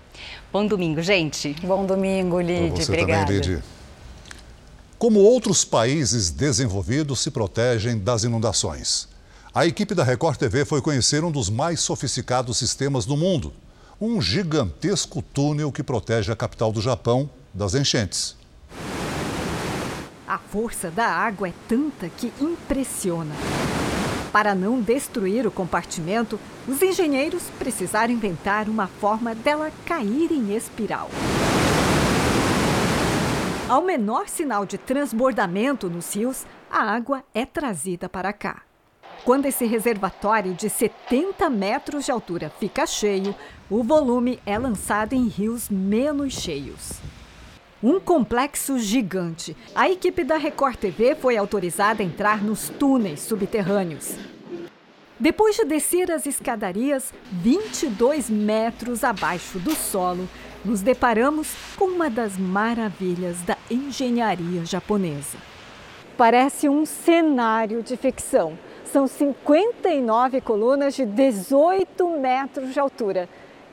Bom 0.53 0.67
domingo, 0.67 1.01
gente. 1.01 1.55
Bom 1.63 1.87
domingo, 1.87 2.41
Lid. 2.41 2.83
Obrigada. 2.83 3.27
também, 3.27 3.41
Lid. 3.41 3.63
Como 4.99 5.21
outros 5.21 5.65
países 5.65 6.31
desenvolvidos 6.31 7.21
se 7.21 7.31
protegem 7.31 7.97
das 7.97 8.25
inundações. 8.25 9.09
A 9.55 9.65
equipe 9.65 9.95
da 9.95 10.03
Record 10.03 10.37
TV 10.37 10.65
foi 10.65 10.83
conhecer 10.83 11.23
um 11.23 11.31
dos 11.31 11.49
mais 11.49 11.81
sofisticados 11.81 12.59
sistemas 12.59 13.07
do 13.07 13.17
mundo. 13.17 13.53
Um 14.01 14.21
gigantesco 14.21 15.23
túnel 15.23 15.71
que 15.71 15.83
protege 15.83 16.33
a 16.33 16.37
capital 16.37 16.73
do 16.73 16.83
Japão 16.83 17.31
das 17.55 17.75
enchentes. 17.75 18.36
A 20.29 20.39
força 20.39 20.91
da 20.91 21.07
água 21.07 21.49
é 21.49 21.53
tanta 21.68 22.09
que 22.09 22.33
impressiona. 22.41 23.33
Para 24.33 24.57
não 24.57 24.81
destruir 24.81 25.47
o 25.47 25.53
compartimento, 25.53 26.39
os 26.66 26.83
engenheiros 26.83 27.45
precisaram 27.61 28.12
inventar 28.12 28.68
uma 28.68 28.89
forma 28.89 29.37
dela 29.37 29.70
cair 29.85 30.33
em 30.33 30.57
espiral. 30.57 31.09
Ao 33.68 33.83
menor 33.83 34.29
sinal 34.29 34.66
de 34.66 34.77
transbordamento 34.77 35.89
nos 35.89 36.12
rios, 36.14 36.45
a 36.68 36.83
água 36.83 37.22
é 37.33 37.47
trazida 37.47 38.09
para 38.09 38.33
cá. 38.33 38.62
Quando 39.24 39.47
esse 39.47 39.64
reservatório 39.64 40.55
de 40.55 40.68
70 40.68 41.49
metros 41.49 42.05
de 42.05 42.11
altura 42.11 42.51
fica 42.59 42.85
cheio, 42.85 43.33
o 43.70 43.83
volume 43.85 44.41
é 44.45 44.59
lançado 44.59 45.12
em 45.12 45.29
rios 45.29 45.70
menos 45.70 46.35
cheios. 46.35 47.01
Um 47.89 48.01
complexo 48.01 48.80
gigante. 48.80 49.57
A 49.72 49.89
equipe 49.89 50.24
da 50.24 50.37
Record 50.37 50.74
TV 50.74 51.14
foi 51.14 51.37
autorizada 51.37 52.03
a 52.03 52.05
entrar 52.05 52.43
nos 52.43 52.68
túneis 52.68 53.20
subterrâneos. 53.20 54.16
Depois 55.20 55.55
de 55.55 55.64
descer 55.64 56.11
as 56.11 56.26
escadarias 56.26 57.14
22 57.30 58.28
metros 58.28 59.05
abaixo 59.05 59.61
do 59.61 59.72
solo, 59.76 60.28
nos 60.64 60.80
deparamos 60.80 61.55
com 61.76 61.84
uma 61.84 62.11
das 62.11 62.37
maravilhas 62.37 63.41
da 63.43 63.57
engenharia 63.70 64.64
japonesa. 64.64 65.39
Parece 66.16 66.68
um 66.68 66.84
cenário 66.84 67.84
de 67.84 67.97
ficção. 67.97 68.59
São 68.84 69.07
59 69.07 70.41
colunas 70.41 70.97
de 70.97 71.07
18 71.07 72.18
metros 72.18 72.72
de 72.72 72.80
altura 72.80 73.28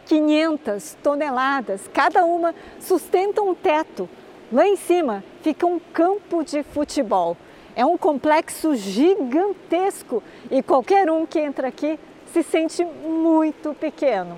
500 0.06 0.98
toneladas, 1.02 1.90
cada 1.94 2.26
uma 2.26 2.54
sustenta 2.80 3.42
um 3.42 3.54
teto. 3.54 4.10
Lá 4.52 4.68
em 4.68 4.76
cima 4.76 5.24
fica 5.42 5.66
um 5.66 5.80
campo 5.80 6.44
de 6.44 6.64
futebol. 6.64 7.38
É 7.76 7.86
um 7.86 7.98
complexo 7.98 8.76
gigantesco 8.76 10.22
e 10.52 10.62
qualquer 10.62 11.10
um 11.10 11.26
que 11.26 11.40
entra 11.40 11.68
aqui 11.68 12.00
se 12.32 12.44
sente 12.44 12.84
muito 12.86 13.74
pequeno. 13.74 14.38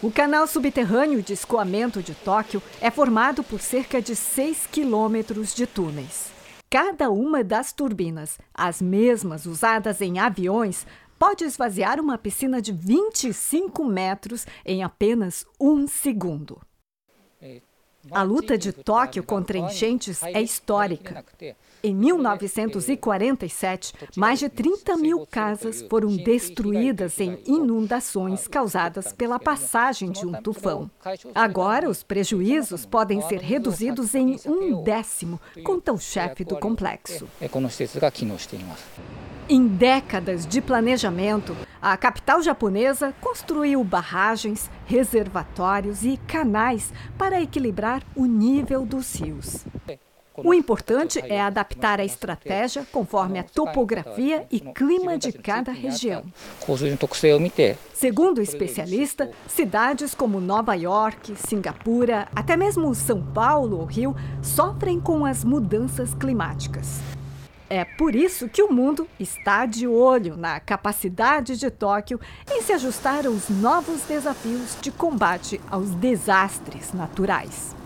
O 0.00 0.12
canal 0.12 0.46
subterrâneo 0.46 1.20
de 1.20 1.32
escoamento 1.32 2.00
de 2.00 2.14
Tóquio 2.14 2.62
é 2.80 2.90
formado 2.90 3.42
por 3.42 3.60
cerca 3.60 4.00
de 4.00 4.14
6 4.14 4.68
quilômetros 4.68 5.52
de 5.54 5.66
túneis. 5.66 6.30
Cada 6.70 7.10
uma 7.10 7.42
das 7.42 7.72
turbinas, 7.72 8.38
as 8.54 8.80
mesmas 8.80 9.46
usadas 9.46 10.00
em 10.00 10.18
aviões, 10.18 10.86
pode 11.18 11.44
esvaziar 11.44 12.00
uma 12.00 12.16
piscina 12.16 12.62
de 12.62 12.72
25 12.72 13.84
metros 13.84 14.46
em 14.64 14.82
apenas 14.82 15.44
um 15.60 15.86
segundo. 15.86 16.60
A 18.10 18.22
luta 18.22 18.56
de 18.56 18.72
Tóquio 18.72 19.22
contra 19.22 19.58
enchentes 19.58 20.22
é 20.22 20.40
histórica. 20.40 21.24
Em 21.80 21.94
1947, 21.94 23.92
mais 24.16 24.40
de 24.40 24.48
30 24.48 24.96
mil 24.96 25.24
casas 25.26 25.84
foram 25.88 26.16
destruídas 26.16 27.20
em 27.20 27.38
inundações 27.46 28.48
causadas 28.48 29.12
pela 29.12 29.38
passagem 29.38 30.10
de 30.10 30.26
um 30.26 30.32
tufão. 30.32 30.90
Agora, 31.34 31.88
os 31.88 32.02
prejuízos 32.02 32.84
podem 32.84 33.20
ser 33.22 33.40
reduzidos 33.40 34.14
em 34.16 34.36
um 34.44 34.82
décimo, 34.82 35.40
conta 35.62 35.92
o 35.92 35.98
chefe 35.98 36.44
do 36.44 36.58
complexo. 36.58 37.28
Em 39.48 39.66
décadas 39.66 40.44
de 40.46 40.60
planejamento, 40.60 41.56
a 41.80 41.96
capital 41.96 42.42
japonesa 42.42 43.14
construiu 43.20 43.84
barragens, 43.84 44.68
reservatórios 44.84 46.04
e 46.04 46.16
canais 46.26 46.92
para 47.16 47.40
equilibrar 47.40 48.02
o 48.16 48.26
nível 48.26 48.84
dos 48.84 49.14
rios. 49.14 49.64
O 50.44 50.54
importante 50.54 51.18
é 51.18 51.40
adaptar 51.40 52.00
a 52.00 52.04
estratégia 52.04 52.86
conforme 52.92 53.38
a 53.38 53.42
topografia 53.42 54.46
e 54.50 54.60
clima 54.60 55.18
de 55.18 55.32
cada 55.32 55.72
região. 55.72 56.24
Segundo 57.94 58.38
o 58.38 58.42
especialista, 58.42 59.30
cidades 59.46 60.14
como 60.14 60.40
Nova 60.40 60.74
York, 60.74 61.34
Singapura, 61.36 62.28
até 62.34 62.56
mesmo 62.56 62.94
São 62.94 63.22
Paulo 63.22 63.80
ou 63.80 63.84
Rio 63.84 64.14
sofrem 64.42 65.00
com 65.00 65.24
as 65.24 65.44
mudanças 65.44 66.14
climáticas. 66.14 67.00
É 67.70 67.84
por 67.84 68.14
isso 68.14 68.48
que 68.48 68.62
o 68.62 68.72
mundo 68.72 69.06
está 69.20 69.66
de 69.66 69.86
olho 69.86 70.36
na 70.36 70.58
capacidade 70.58 71.58
de 71.58 71.70
Tóquio 71.70 72.18
em 72.50 72.62
se 72.62 72.72
ajustar 72.72 73.26
aos 73.26 73.50
novos 73.50 74.02
desafios 74.02 74.78
de 74.80 74.90
combate 74.90 75.60
aos 75.70 75.90
desastres 75.90 76.94
naturais. 76.94 77.77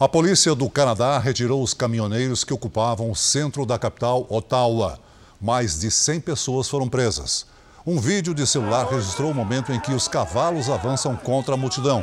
A 0.00 0.08
polícia 0.08 0.54
do 0.54 0.70
Canadá 0.70 1.18
retirou 1.18 1.62
os 1.62 1.74
caminhoneiros 1.74 2.42
que 2.42 2.54
ocupavam 2.54 3.10
o 3.10 3.14
centro 3.14 3.66
da 3.66 3.78
capital, 3.78 4.26
Ottawa. 4.30 4.98
Mais 5.38 5.78
de 5.78 5.90
100 5.90 6.20
pessoas 6.20 6.70
foram 6.70 6.88
presas. 6.88 7.44
Um 7.86 8.00
vídeo 8.00 8.32
de 8.32 8.46
celular 8.46 8.86
registrou 8.86 9.30
o 9.30 9.34
momento 9.34 9.72
em 9.72 9.78
que 9.78 9.92
os 9.92 10.08
cavalos 10.08 10.70
avançam 10.70 11.14
contra 11.14 11.52
a 11.52 11.56
multidão. 11.58 12.02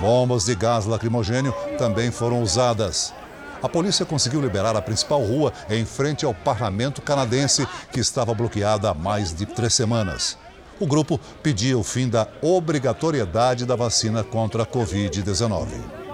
Bombas 0.00 0.46
de 0.46 0.54
gás 0.56 0.84
lacrimogênio 0.84 1.54
também 1.78 2.10
foram 2.10 2.42
usadas. 2.42 3.14
A 3.62 3.68
polícia 3.68 4.04
conseguiu 4.04 4.40
liberar 4.40 4.74
a 4.74 4.82
principal 4.82 5.22
rua 5.22 5.52
em 5.70 5.84
frente 5.84 6.24
ao 6.24 6.34
parlamento 6.34 7.00
canadense, 7.00 7.68
que 7.92 8.00
estava 8.00 8.34
bloqueada 8.34 8.90
há 8.90 8.94
mais 8.94 9.32
de 9.32 9.46
três 9.46 9.74
semanas. 9.74 10.36
O 10.80 10.88
grupo 10.88 11.20
pedia 11.40 11.78
o 11.78 11.84
fim 11.84 12.08
da 12.08 12.26
obrigatoriedade 12.42 13.64
da 13.64 13.76
vacina 13.76 14.24
contra 14.24 14.64
a 14.64 14.66
Covid-19. 14.66 16.07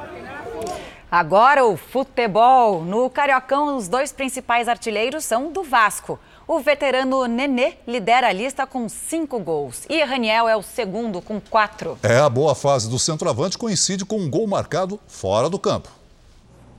Agora 1.16 1.64
o 1.64 1.76
futebol. 1.76 2.82
No 2.82 3.08
Cariocão, 3.08 3.76
os 3.76 3.86
dois 3.86 4.10
principais 4.10 4.66
artilheiros 4.66 5.24
são 5.24 5.52
do 5.52 5.62
Vasco. 5.62 6.18
O 6.44 6.58
veterano 6.58 7.26
Nenê 7.26 7.74
lidera 7.86 8.26
a 8.26 8.32
lista 8.32 8.66
com 8.66 8.88
cinco 8.88 9.38
gols. 9.38 9.86
E 9.88 10.02
Raniel 10.02 10.48
é 10.48 10.56
o 10.56 10.62
segundo 10.62 11.22
com 11.22 11.40
quatro. 11.40 11.96
É, 12.02 12.18
a 12.18 12.28
boa 12.28 12.52
fase 12.52 12.90
do 12.90 12.98
centroavante 12.98 13.56
coincide 13.56 14.04
com 14.04 14.16
um 14.16 14.28
gol 14.28 14.44
marcado 14.48 14.98
fora 15.06 15.48
do 15.48 15.56
campo. 15.56 15.88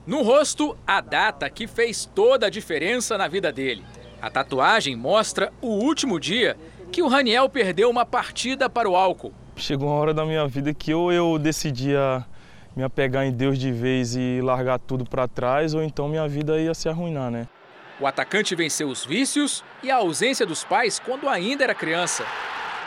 No 0.06 0.22
rosto, 0.22 0.76
a 0.86 1.00
data 1.00 1.50
que 1.50 1.66
fez 1.66 2.04
toda 2.04 2.48
a 2.48 2.50
diferença 2.50 3.18
na 3.18 3.30
vida 3.30 3.54
dele. 3.54 3.86
A 4.22 4.30
tatuagem 4.30 4.98
mostra 4.98 5.54
o 5.62 5.70
último 5.70 6.20
dia 6.20 6.58
que 6.92 7.02
o 7.02 7.08
Raniel 7.08 7.48
perdeu 7.48 7.90
uma 7.90 8.06
partida 8.06 8.70
para 8.70 8.90
o 8.90 8.98
álcool. 8.98 9.32
Chegou 9.56 9.88
uma 9.88 9.96
hora 9.96 10.14
da 10.14 10.26
minha 10.26 10.46
vida 10.46 10.74
que 10.74 10.94
ou 10.94 11.10
eu 11.10 11.40
decidia 11.40 12.26
me 12.76 12.84
apegar 12.84 13.26
em 13.26 13.32
Deus 13.32 13.58
de 13.58 13.72
vez 13.72 14.16
e 14.16 14.42
largar 14.42 14.80
tudo 14.80 15.06
para 15.06 15.28
trás, 15.28 15.74
ou 15.74 15.82
então 15.82 16.10
minha 16.10 16.28
vida 16.28 16.60
ia 16.60 16.74
se 16.74 16.90
arruinar, 16.90 17.32
né? 17.32 17.48
O 18.00 18.06
atacante 18.06 18.54
venceu 18.56 18.90
os 18.90 19.06
vícios 19.06 19.64
e 19.82 19.90
a 19.90 19.96
ausência 19.96 20.46
dos 20.46 20.64
pais 20.64 21.00
quando 21.00 21.30
ainda 21.30 21.64
era 21.64 21.74
criança. 21.74 22.26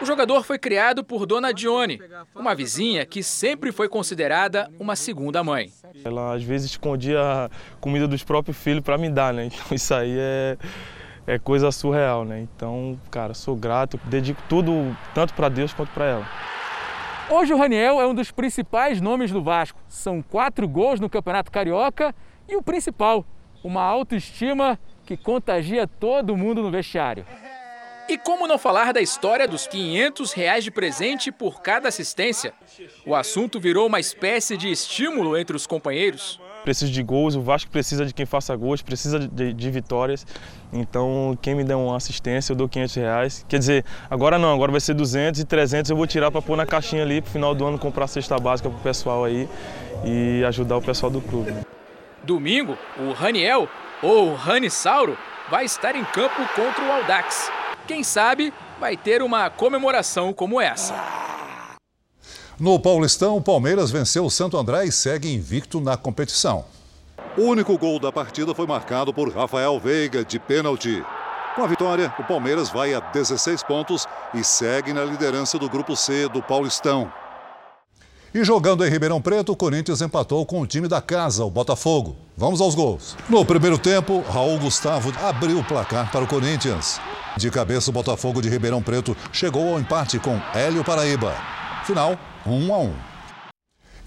O 0.01 0.05
jogador 0.05 0.45
foi 0.45 0.59
criado 0.59 1.03
por 1.03 1.27
Dona 1.27 1.53
Dione, 1.53 2.01
uma 2.35 2.55
vizinha 2.55 3.05
que 3.05 3.23
sempre 3.23 3.73
foi 3.73 3.89
considerada 3.89 4.71
uma 4.79 4.95
segunda 4.95 5.43
mãe. 5.43 5.73
Ela 6.05 6.35
às 6.35 6.43
vezes 6.43 6.71
escondia 6.71 7.21
a 7.21 7.51
comida 7.81 8.07
dos 8.07 8.23
próprios 8.23 8.57
filhos 8.59 8.85
para 8.85 8.99
me 8.99 9.09
dar, 9.09 9.33
né? 9.33 9.47
Então 9.53 9.75
isso 9.75 9.93
aí 9.95 10.15
é, 10.17 10.57
é 11.27 11.39
coisa 11.39 11.73
surreal, 11.73 12.25
né? 12.25 12.41
Então, 12.41 13.01
cara, 13.11 13.35
sou 13.35 13.57
grato, 13.57 13.99
dedico 14.05 14.41
tudo 14.49 14.97
tanto 15.15 15.35
para 15.35 15.49
Deus 15.49 15.73
quanto 15.73 15.91
para 15.91 16.05
ela. 16.05 16.29
Hoje 17.31 17.53
o 17.53 17.59
Raniel 17.59 18.01
é 18.01 18.07
um 18.07 18.15
dos 18.15 18.31
principais 18.31 19.03
nomes 19.03 19.31
do 19.31 19.43
Vasco. 19.43 19.79
São 19.87 20.23
quatro 20.23 20.67
gols 20.67 20.99
no 20.99 21.11
Campeonato 21.11 21.53
Carioca 21.53 22.15
e 22.49 22.57
o 22.57 22.63
principal, 22.63 23.23
uma 23.63 23.83
autoestima 23.83 24.79
que 25.05 25.15
contagia 25.15 25.87
todo 25.87 26.35
mundo 26.35 26.63
no 26.63 26.71
vestiário. 26.71 27.27
E 28.09 28.17
como 28.17 28.47
não 28.47 28.57
falar 28.57 28.95
da 28.95 29.03
história 29.03 29.47
dos 29.47 29.67
500 29.67 30.33
reais 30.33 30.65
de 30.65 30.71
presente 30.71 31.31
por 31.31 31.61
cada 31.61 31.89
assistência? 31.89 32.55
O 33.05 33.15
assunto 33.15 33.61
virou 33.61 33.87
uma 33.87 34.01
espécie 34.01 34.57
de 34.57 34.71
estímulo 34.71 35.37
entre 35.37 35.55
os 35.55 35.67
companheiros. 35.67 36.41
Preciso 36.65 36.93
de 36.93 37.03
gols, 37.03 37.35
o 37.35 37.41
Vasco 37.41 37.71
precisa 37.71 38.05
de 38.05 38.13
quem 38.13 38.27
faça 38.27 38.55
gols, 38.55 38.83
precisa 38.83 39.19
de, 39.19 39.53
de, 39.53 39.71
vitórias. 39.71 40.27
Então, 40.73 41.39
quem 41.41 41.55
me 41.55 41.65
der 41.65 41.77
uma 41.77 41.97
assistência, 41.97 42.53
eu 42.53 42.57
dou 42.57 42.69
500 42.69 42.95
reais. 42.97 43.47
Quer 43.49 43.59
dizer, 43.59 43.85
agora 44.11 44.39
não, 44.39 44.53
agora 44.53 44.71
vai 44.71 44.81
ser 44.81 44.95
200 44.95 45.41
e 45.41 45.45
300 45.45 45.91
eu 45.91 45.97
vou 45.97 46.07
tirar 46.07 46.31
para 46.31 46.43
pôr 46.43 46.57
na 46.57 46.67
caixinha 46.67 47.03
ali 47.03 47.21
para 47.23 47.31
final 47.31 47.55
do 47.55 47.65
ano 47.65 47.79
comprar 47.79 48.07
cesta 48.07 48.39
básica 48.39 48.69
para 48.69 48.79
o 48.79 48.83
pessoal 48.83 49.25
aí 49.25 49.49
e 50.05 50.45
ajudar 50.45 50.77
o 50.77 50.83
pessoal 50.83 51.11
do 51.11 51.21
clube. 51.21 51.55
Domingo, 52.23 52.77
o 52.99 53.13
Raniel, 53.13 53.69
ou 54.03 54.35
Ranisauro, 54.35 55.17
vai 55.51 55.65
estar 55.65 55.97
em 55.97 56.05
campo 56.05 56.37
contra 56.55 56.85
o 56.85 56.93
Aldax. 56.93 57.51
Quem 57.87 58.03
sabe 58.03 58.53
vai 58.79 58.97
ter 58.97 59.23
uma 59.23 59.49
comemoração 59.49 60.33
como 60.33 60.61
essa. 60.61 60.95
No 62.61 62.77
Paulistão, 62.81 63.37
o 63.37 63.41
Palmeiras 63.41 63.89
venceu 63.89 64.25
o 64.25 64.31
Santo 64.31 64.57
André 64.57 64.85
e 64.85 64.91
segue 64.91 65.33
invicto 65.33 65.81
na 65.81 65.97
competição. 65.97 66.65
O 67.37 67.43
único 67.43 67.79
gol 67.79 68.01
da 68.01 68.11
partida 68.11 68.53
foi 68.53 68.67
marcado 68.67 69.15
por 69.15 69.33
Rafael 69.33 69.79
Veiga, 69.79 70.25
de 70.25 70.41
pênalti. 70.41 71.05
Com 71.55 71.63
a 71.63 71.69
vitória, 71.69 72.13
o 72.19 72.25
Palmeiras 72.25 72.69
vai 72.69 72.93
a 72.95 72.99
16 72.99 73.63
pontos 73.63 74.09
e 74.35 74.43
segue 74.43 74.93
na 74.93 75.05
liderança 75.05 75.57
do 75.57 75.71
Grupo 75.71 75.95
C 75.95 76.29
do 76.29 76.43
Paulistão. 76.43 77.13
E 78.35 78.43
jogando 78.43 78.85
em 78.85 78.91
Ribeirão 78.91 79.23
Preto, 79.23 79.53
o 79.53 79.57
Corinthians 79.57 80.03
empatou 80.03 80.45
com 80.45 80.61
o 80.61 80.67
time 80.67 80.89
da 80.89 81.01
casa, 81.01 81.45
o 81.45 81.51
Botafogo. 81.51 82.17
Vamos 82.37 82.61
aos 82.61 82.75
gols. 82.75 83.17
No 83.29 83.45
primeiro 83.45 83.79
tempo, 83.79 84.25
Raul 84.29 84.59
Gustavo 84.59 85.13
abriu 85.23 85.61
o 85.61 85.65
placar 85.65 86.11
para 86.11 86.25
o 86.25 86.29
Corinthians. 86.29 87.01
De 87.37 87.53
cabeça, 87.53 87.91
o 87.91 87.95
Botafogo 87.95 88.43
de 88.43 88.49
Ribeirão 88.49 88.83
Preto 88.83 89.17
chegou 89.33 89.73
ao 89.73 89.79
empate 89.79 90.19
com 90.19 90.41
Hélio 90.53 90.83
Paraíba. 90.83 91.33
Final, 91.85 92.19
1 92.49 92.75
a 92.75 92.79
1. 92.79 92.95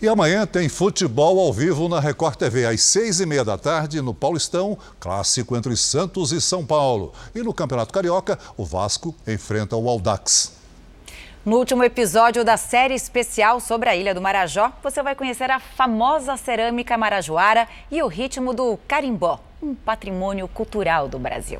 E 0.01 0.07
amanhã 0.07 0.47
tem 0.47 0.67
futebol 0.67 1.39
ao 1.39 1.53
vivo 1.53 1.87
na 1.87 1.99
Record 1.99 2.35
TV, 2.35 2.65
às 2.65 2.81
seis 2.81 3.19
e 3.19 3.25
meia 3.25 3.45
da 3.45 3.55
tarde, 3.55 4.01
no 4.01 4.15
Paulistão, 4.15 4.75
clássico 4.99 5.55
entre 5.55 5.77
Santos 5.77 6.31
e 6.31 6.41
São 6.41 6.65
Paulo. 6.65 7.13
E 7.35 7.43
no 7.43 7.53
Campeonato 7.53 7.93
Carioca, 7.93 8.39
o 8.57 8.65
Vasco 8.65 9.13
enfrenta 9.27 9.75
o 9.75 9.87
Aldax. 9.87 10.53
No 11.45 11.57
último 11.57 11.83
episódio 11.83 12.43
da 12.43 12.57
série 12.57 12.95
especial 12.95 13.59
sobre 13.59 13.89
a 13.89 13.95
Ilha 13.95 14.15
do 14.15 14.21
Marajó, 14.21 14.71
você 14.81 15.03
vai 15.03 15.13
conhecer 15.13 15.51
a 15.51 15.59
famosa 15.59 16.35
cerâmica 16.35 16.97
marajoara 16.97 17.67
e 17.91 18.01
o 18.01 18.07
ritmo 18.07 18.55
do 18.55 18.79
carimbó, 18.87 19.39
um 19.61 19.75
patrimônio 19.75 20.47
cultural 20.47 21.07
do 21.07 21.19
Brasil. 21.19 21.59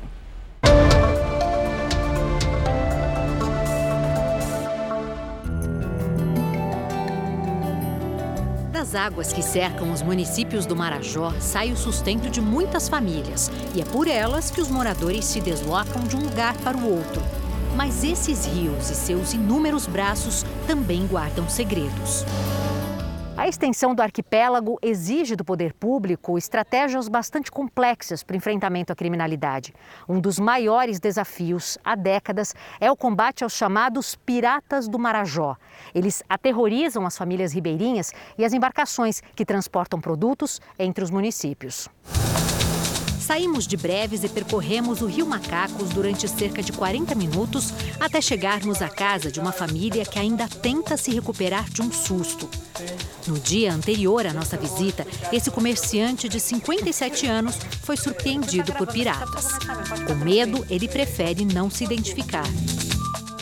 Das 8.82 8.96
águas 8.96 9.32
que 9.32 9.44
cercam 9.44 9.92
os 9.92 10.02
municípios 10.02 10.66
do 10.66 10.74
Marajó 10.74 11.32
sai 11.38 11.70
o 11.70 11.76
sustento 11.76 12.28
de 12.28 12.40
muitas 12.40 12.88
famílias 12.88 13.48
e 13.76 13.80
é 13.80 13.84
por 13.84 14.08
elas 14.08 14.50
que 14.50 14.60
os 14.60 14.68
moradores 14.68 15.24
se 15.24 15.40
deslocam 15.40 16.02
de 16.02 16.16
um 16.16 16.24
lugar 16.24 16.56
para 16.64 16.76
o 16.76 16.92
outro. 16.92 17.22
Mas 17.76 18.02
esses 18.02 18.44
rios 18.44 18.90
e 18.90 18.96
seus 18.96 19.34
inúmeros 19.34 19.86
braços 19.86 20.44
também 20.66 21.06
guardam 21.06 21.48
segredos. 21.48 22.24
A 23.34 23.48
extensão 23.48 23.94
do 23.94 24.02
arquipélago 24.02 24.78
exige 24.82 25.34
do 25.34 25.44
poder 25.44 25.72
público 25.72 26.36
estratégias 26.36 27.08
bastante 27.08 27.50
complexas 27.50 28.22
para 28.22 28.34
o 28.34 28.36
enfrentamento 28.36 28.92
à 28.92 28.96
criminalidade. 28.96 29.74
Um 30.06 30.20
dos 30.20 30.38
maiores 30.38 31.00
desafios 31.00 31.78
há 31.82 31.94
décadas 31.94 32.54
é 32.78 32.90
o 32.90 32.96
combate 32.96 33.42
aos 33.42 33.54
chamados 33.54 34.14
piratas 34.14 34.86
do 34.86 34.98
Marajó. 34.98 35.56
Eles 35.94 36.22
aterrorizam 36.28 37.06
as 37.06 37.16
famílias 37.16 37.52
ribeirinhas 37.52 38.12
e 38.36 38.44
as 38.44 38.52
embarcações 38.52 39.22
que 39.34 39.46
transportam 39.46 39.98
produtos 39.98 40.60
entre 40.78 41.02
os 41.02 41.10
municípios. 41.10 41.88
Saímos 43.22 43.68
de 43.68 43.76
Breves 43.76 44.24
e 44.24 44.28
percorremos 44.28 45.00
o 45.00 45.06
Rio 45.06 45.24
Macacos 45.24 45.90
durante 45.90 46.28
cerca 46.28 46.60
de 46.60 46.72
40 46.72 47.14
minutos 47.14 47.72
até 48.00 48.20
chegarmos 48.20 48.82
à 48.82 48.88
casa 48.88 49.30
de 49.30 49.38
uma 49.38 49.52
família 49.52 50.04
que 50.04 50.18
ainda 50.18 50.48
tenta 50.48 50.96
se 50.96 51.12
recuperar 51.12 51.70
de 51.70 51.80
um 51.82 51.92
susto. 51.92 52.50
No 53.28 53.38
dia 53.38 53.72
anterior 53.72 54.26
à 54.26 54.32
nossa 54.32 54.56
visita, 54.56 55.06
esse 55.32 55.52
comerciante 55.52 56.28
de 56.28 56.40
57 56.40 57.24
anos 57.28 57.54
foi 57.82 57.96
surpreendido 57.96 58.72
por 58.72 58.88
piratas. 58.88 59.56
Com 60.04 60.16
medo, 60.16 60.66
ele 60.68 60.88
prefere 60.88 61.44
não 61.44 61.70
se 61.70 61.84
identificar. 61.84 62.48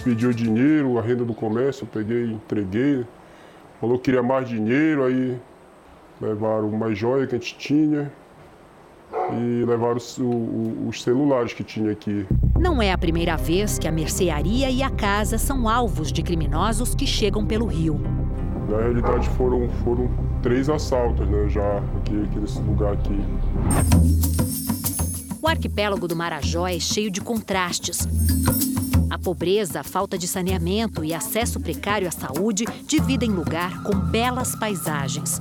Pediu 0.05 0.35
dinheiro, 0.35 0.99
a 0.99 1.03
renda 1.03 1.24
do 1.24 1.33
comércio, 1.33 1.85
eu 1.85 1.89
peguei, 1.89 2.24
entreguei. 2.24 3.07
Falou 3.81 3.97
que 3.97 4.05
queria 4.05 4.22
mais 4.22 4.47
dinheiro, 4.47 5.05
aí 5.05 5.41
levaram 6.20 6.68
uma 6.68 6.95
joia 6.95 7.26
que 7.26 7.35
a 7.35 7.39
gente 7.39 7.57
tinha 7.57 8.12
e 9.33 9.65
levaram 9.65 9.97
os, 9.97 10.19
os, 10.87 11.03
celulares 11.03 11.53
que 11.53 11.65
tinha 11.65 11.93
aqui. 11.93 12.27
Não 12.59 12.81
é 12.81 12.93
a 12.93 12.99
primeira 12.99 13.37
vez 13.37 13.79
que 13.79 13.89
a 13.89 13.93
mercearia 13.93 14.71
e 14.71 14.83
a 14.83 14.91
casa 14.91 15.39
são 15.39 15.69
alvos 15.69 16.13
de 16.13 16.23
criminosos 16.23 16.95
que 16.95 17.07
chegam 17.07 17.47
pelo 17.47 17.67
rio. 17.67 18.01
Na 18.69 18.79
realidade 18.79 19.29
foram, 19.31 19.69
foram 19.85 20.11
três 20.43 20.69
assaltos, 20.69 21.29
né, 21.29 21.49
já 21.49 21.79
aqui, 21.79 22.23
aqui 22.23 22.39
nesse 22.39 22.61
lugar 22.61 22.93
aqui. 22.93 23.19
O 25.43 25.49
arquipélago 25.49 26.07
do 26.07 26.15
Marajó 26.15 26.67
é 26.67 26.79
cheio 26.79 27.11
de 27.11 27.21
contrastes. 27.21 28.07
A 29.09 29.19
pobreza, 29.19 29.81
a 29.81 29.85
falta 29.85 30.17
de 30.17 30.29
saneamento 30.29 31.05
e 31.05 31.13
acesso 31.13 31.59
precário 31.59 32.07
à 32.07 32.13
saúde 32.13 32.65
dividem 32.87 33.31
lugar 33.31 33.83
com 33.83 33.99
belas 33.99 34.55
paisagens. 34.55 35.41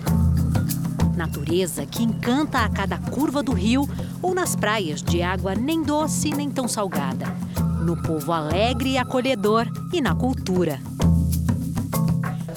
Natureza 1.20 1.86
que 1.86 2.02
encanta 2.02 2.60
a 2.60 2.70
cada 2.70 2.98
curva 2.98 3.44
do 3.44 3.52
rio 3.52 3.86
ou 4.22 4.34
nas 4.34 4.56
praias 4.56 5.04
de 5.04 5.22
água 5.22 5.54
nem 5.54 5.84
doce 5.84 6.30
nem 6.30 6.50
tão 6.50 6.66
salgada. 6.66 7.26
No 7.84 8.02
povo 8.02 8.32
alegre 8.32 8.92
e 8.92 8.98
acolhedor 8.98 9.68
e 9.92 10.00
na 10.00 10.16
cultura. 10.16 10.80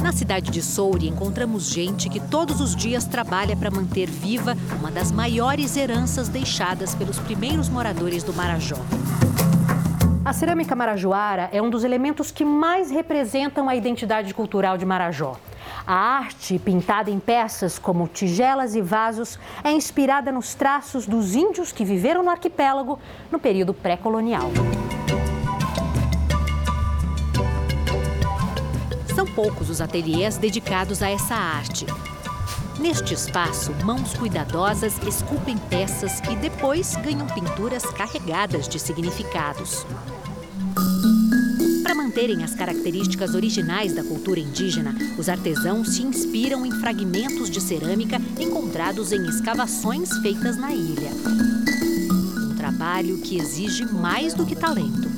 Na 0.01 0.13
cidade 0.13 0.53
de 0.53 0.63
Souri, 0.63 1.09
encontramos 1.09 1.71
gente 1.71 2.09
que 2.09 2.21
todos 2.21 2.61
os 2.61 2.77
dias 2.77 3.05
trabalha 3.05 3.57
para 3.57 3.69
manter 3.69 4.09
viva 4.09 4.57
uma 4.79 4.93
das 4.93 5.11
maiores 5.11 5.77
heranças 5.77 6.29
deixadas 6.29 6.95
pelos 6.95 7.19
primeiros 7.19 7.69
moradores 7.69 8.23
do 8.23 8.33
Marajó. 8.33 8.79
A 10.25 10.33
cerâmica 10.33 10.77
marajoara 10.77 11.51
é 11.53 11.61
um 11.61 11.69
dos 11.69 11.83
elementos 11.83 12.31
que 12.31 12.45
mais 12.45 12.93
representam 12.93 13.69
a 13.69 13.75
identidade 13.75 14.33
cultural 14.33 14.79
de 14.79 14.87
Marajó. 14.87 15.37
A 15.87 15.95
arte, 15.95 16.59
pintada 16.59 17.11
em 17.11 17.19
peças 17.19 17.79
como 17.79 18.07
tigelas 18.07 18.75
e 18.75 18.81
vasos, 18.81 19.39
é 19.65 19.73
inspirada 19.73 20.31
nos 20.31 20.55
traços 20.55 21.07
dos 21.07 21.35
índios 21.35 21.73
que 21.73 21.85
viveram 21.85 22.23
no 22.23 22.31
arquipélago 22.31 22.99
no 23.31 23.39
período 23.39 23.75
pré-colonial. 23.75 24.51
São 29.15 29.27
poucos 29.27 29.69
os 29.71 29.81
ateliês 29.81 30.37
dedicados 30.37 31.03
a 31.03 31.11
essa 31.11 31.35
arte. 31.35 31.85
Neste 32.79 33.15
espaço, 33.15 33.73
mãos 33.85 34.15
cuidadosas 34.15 34.97
esculpem 35.07 35.59
peças 35.59 36.21
e 36.31 36.37
depois 36.37 36.97
ganham 36.97 37.27
pinturas 37.27 37.85
carregadas 37.85 38.69
de 38.69 38.79
significados. 38.79 39.85
Manterem 42.13 42.45
as 42.45 42.55
características 42.55 43.35
originais 43.35 43.95
da 43.95 44.05
cultura 44.05 44.39
indígena, 44.39 44.95
os 45.17 45.31
artesãos 45.31 45.95
se 45.95 46.03
inspiram 46.03 46.67
em 46.67 46.71
fragmentos 46.71 47.49
de 47.49 47.59
cerâmica 47.59 48.21
encontrados 48.39 49.13
em 49.13 49.27
escavações 49.27 50.11
feitas 50.19 50.59
na 50.59 50.75
ilha. 50.75 51.09
Um 52.51 52.55
trabalho 52.55 53.17
que 53.17 53.39
exige 53.39 53.87
mais 53.87 54.35
do 54.35 54.45
que 54.45 54.55
talento. 54.55 55.09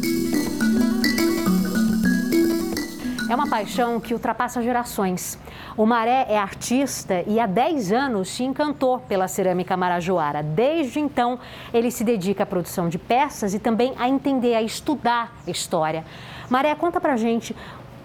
É 3.34 3.36
uma 3.36 3.48
paixão 3.48 3.98
que 3.98 4.14
ultrapassa 4.14 4.62
gerações. 4.62 5.36
O 5.76 5.84
Maré 5.84 6.24
é 6.28 6.38
artista 6.38 7.24
e 7.26 7.40
há 7.40 7.46
10 7.46 7.90
anos 7.90 8.28
se 8.28 8.44
encantou 8.44 9.00
pela 9.00 9.26
cerâmica 9.26 9.76
marajoara. 9.76 10.40
Desde 10.40 11.00
então, 11.00 11.40
ele 11.72 11.90
se 11.90 12.04
dedica 12.04 12.44
à 12.44 12.46
produção 12.46 12.88
de 12.88 12.96
peças 12.96 13.52
e 13.52 13.58
também 13.58 13.92
a 13.98 14.08
entender, 14.08 14.54
a 14.54 14.62
estudar 14.62 15.32
história. 15.48 16.04
Maré, 16.48 16.72
conta 16.76 17.00
pra 17.00 17.16
gente 17.16 17.56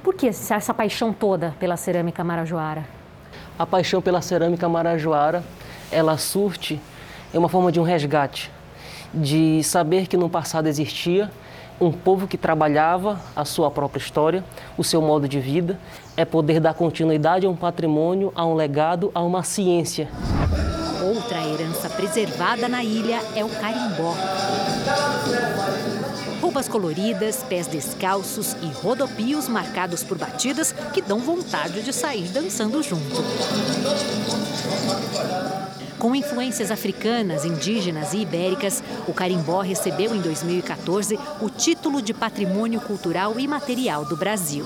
por 0.02 0.16
que 0.16 0.26
essa 0.30 0.74
paixão 0.74 1.14
toda 1.14 1.54
pela 1.60 1.78
cerâmica 1.78 2.24
marajoara? 2.24 2.84
A 3.60 3.68
paixão 3.68 4.02
pela 4.02 4.24
cerâmica 4.24 4.68
marajoara, 4.68 5.44
ela 5.92 6.18
surte 6.18 6.82
é 7.32 7.38
uma 7.38 7.50
forma 7.50 7.72
de 7.72 7.80
um 7.80 7.84
resgate, 7.84 8.52
de 9.14 9.64
saber 9.64 10.08
que 10.08 10.18
no 10.18 10.28
passado 10.28 10.66
existia 10.66 11.30
um 11.80 11.92
povo 11.92 12.28
que 12.28 12.38
trabalhava 12.38 13.20
a 13.36 13.46
sua 13.46 13.72
própria 13.72 14.00
história, 14.00 14.44
o 14.78 14.84
seu 14.84 15.02
modo 15.02 15.28
de 15.28 15.40
vida, 15.40 15.80
é 16.18 16.26
poder 16.26 16.60
dar 16.60 16.74
continuidade 16.74 17.46
a 17.46 17.50
um 17.50 17.56
patrimônio, 17.56 18.32
a 18.36 18.46
um 18.46 18.54
legado, 18.54 19.12
a 19.14 19.22
uma 19.22 19.44
ciência. 19.44 20.10
Outra 21.02 21.42
herança 21.46 21.90
preservada 21.90 22.68
na 22.68 22.84
ilha 22.84 23.22
é 23.36 23.44
o 23.44 23.50
carimbó. 23.50 24.14
Roupas 26.42 26.68
coloridas, 26.68 27.44
pés 27.44 27.68
descalços 27.68 28.56
e 28.62 28.68
rodopios 28.68 29.48
marcados 29.48 30.04
por 30.04 30.18
batidas 30.18 30.74
que 30.94 31.02
dão 31.02 31.20
vontade 31.20 31.82
de 31.82 31.94
sair 31.94 32.28
dançando 32.30 32.82
junto. 32.84 33.24
Com 36.00 36.16
influências 36.16 36.72
africanas, 36.72 37.43
indígenas 37.43 38.14
e 38.14 38.20
ibéricas, 38.20 38.82
o 39.06 39.14
carimbó 39.14 39.60
recebeu 39.60 40.16
em 40.16 40.22
2014 40.22 41.20
o 41.41 41.50
título 41.50 42.02
de 42.02 42.14
Patrimônio 42.14 42.80
Cultural 42.80 43.38
Imaterial 43.38 44.06
do 44.06 44.16
Brasil. 44.16 44.64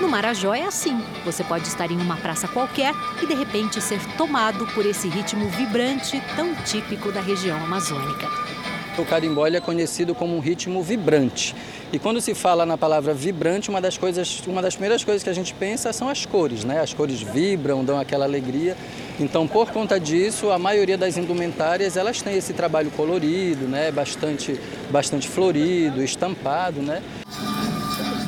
No 0.00 0.08
Marajó 0.08 0.54
é 0.54 0.64
assim: 0.64 0.98
você 1.22 1.44
pode 1.44 1.68
estar 1.68 1.90
em 1.90 2.00
uma 2.00 2.16
praça 2.16 2.48
qualquer 2.48 2.94
e 3.22 3.26
de 3.26 3.34
repente 3.34 3.78
ser 3.82 4.00
tomado 4.16 4.66
por 4.68 4.86
esse 4.86 5.06
ritmo 5.06 5.50
vibrante 5.50 6.18
tão 6.34 6.54
típico 6.54 7.12
da 7.12 7.20
região 7.20 7.62
amazônica. 7.62 8.55
O 8.98 9.04
carimbó 9.04 9.46
é 9.46 9.60
conhecido 9.60 10.14
como 10.14 10.34
um 10.34 10.40
ritmo 10.40 10.82
vibrante. 10.82 11.54
E 11.92 11.98
quando 11.98 12.18
se 12.20 12.34
fala 12.34 12.64
na 12.64 12.78
palavra 12.78 13.12
vibrante, 13.12 13.68
uma 13.68 13.80
das 13.80 13.98
coisas, 13.98 14.42
uma 14.46 14.62
das 14.62 14.74
primeiras 14.74 15.04
coisas 15.04 15.22
que 15.22 15.28
a 15.28 15.34
gente 15.34 15.52
pensa 15.52 15.92
são 15.92 16.08
as 16.08 16.24
cores, 16.24 16.64
né? 16.64 16.80
As 16.80 16.94
cores 16.94 17.20
vibram, 17.20 17.84
dão 17.84 18.00
aquela 18.00 18.24
alegria. 18.24 18.74
Então, 19.20 19.46
por 19.46 19.70
conta 19.70 20.00
disso, 20.00 20.50
a 20.50 20.58
maioria 20.58 20.96
das 20.96 21.18
indumentárias 21.18 21.96
elas 21.96 22.22
têm 22.22 22.36
esse 22.36 22.54
trabalho 22.54 22.90
colorido, 22.90 23.66
né? 23.66 23.92
Bastante, 23.92 24.58
bastante 24.90 25.28
florido, 25.28 26.02
estampado, 26.02 26.80
né? 26.80 27.02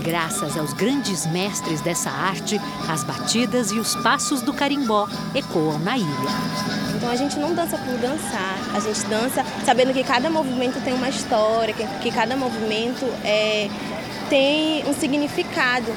Graças 0.08 0.56
aos 0.56 0.72
grandes 0.72 1.26
mestres 1.26 1.82
dessa 1.82 2.08
arte, 2.08 2.58
as 2.88 3.04
batidas 3.04 3.70
e 3.70 3.78
os 3.78 3.94
passos 3.96 4.40
do 4.40 4.54
carimbó 4.54 5.06
ecoam 5.34 5.78
na 5.80 5.98
ilha. 5.98 6.08
Então 6.96 7.10
a 7.10 7.14
gente 7.14 7.38
não 7.38 7.54
dança 7.54 7.76
por 7.76 7.94
dançar, 7.98 8.58
a 8.74 8.80
gente 8.80 9.04
dança 9.04 9.44
sabendo 9.66 9.92
que 9.92 10.02
cada 10.02 10.30
movimento 10.30 10.82
tem 10.82 10.94
uma 10.94 11.10
história, 11.10 11.74
que, 11.74 12.10
cada 12.10 12.38
movimento 12.38 13.04
é, 13.22 13.68
tem 14.30 14.82
um 14.88 14.94
significado. 14.94 15.92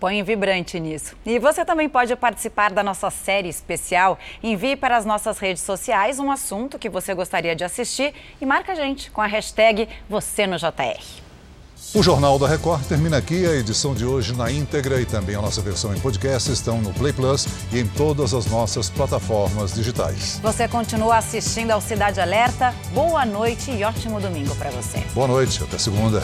Põe 0.00 0.22
vibrante 0.22 0.80
nisso. 0.80 1.14
E 1.26 1.38
você 1.38 1.62
também 1.62 1.86
pode 1.86 2.16
participar 2.16 2.72
da 2.72 2.82
nossa 2.82 3.10
série 3.10 3.50
especial. 3.50 4.18
Envie 4.42 4.74
para 4.74 4.96
as 4.96 5.04
nossas 5.04 5.38
redes 5.38 5.62
sociais 5.62 6.18
um 6.18 6.30
assunto 6.30 6.78
que 6.78 6.88
você 6.88 7.12
gostaria 7.12 7.54
de 7.54 7.62
assistir 7.62 8.14
e 8.40 8.46
marca 8.46 8.72
a 8.72 8.74
gente 8.74 9.10
com 9.10 9.20
a 9.20 9.26
hashtag 9.26 9.86
Você 10.08 10.46
no 10.46 10.56
JR. 10.56 11.20
O 11.92 12.02
Jornal 12.02 12.38
da 12.38 12.46
Record 12.46 12.84
termina 12.84 13.18
aqui. 13.18 13.44
A 13.44 13.56
edição 13.56 13.94
de 13.94 14.06
hoje 14.06 14.34
na 14.34 14.50
íntegra 14.50 15.00
e 15.00 15.04
também 15.04 15.34
a 15.34 15.42
nossa 15.42 15.60
versão 15.60 15.94
em 15.94 16.00
podcast 16.00 16.50
estão 16.50 16.80
no 16.80 16.94
Play 16.94 17.12
Plus 17.12 17.46
e 17.72 17.80
em 17.80 17.86
todas 17.86 18.32
as 18.32 18.46
nossas 18.46 18.88
plataformas 18.88 19.74
digitais. 19.74 20.38
Você 20.42 20.66
continua 20.66 21.18
assistindo 21.18 21.72
ao 21.72 21.80
Cidade 21.80 22.20
Alerta. 22.20 22.72
Boa 22.94 23.26
noite 23.26 23.70
e 23.70 23.84
ótimo 23.84 24.20
domingo 24.20 24.54
para 24.54 24.70
você. 24.70 25.00
Boa 25.12 25.26
noite, 25.26 25.62
até 25.62 25.76
segunda. 25.76 26.22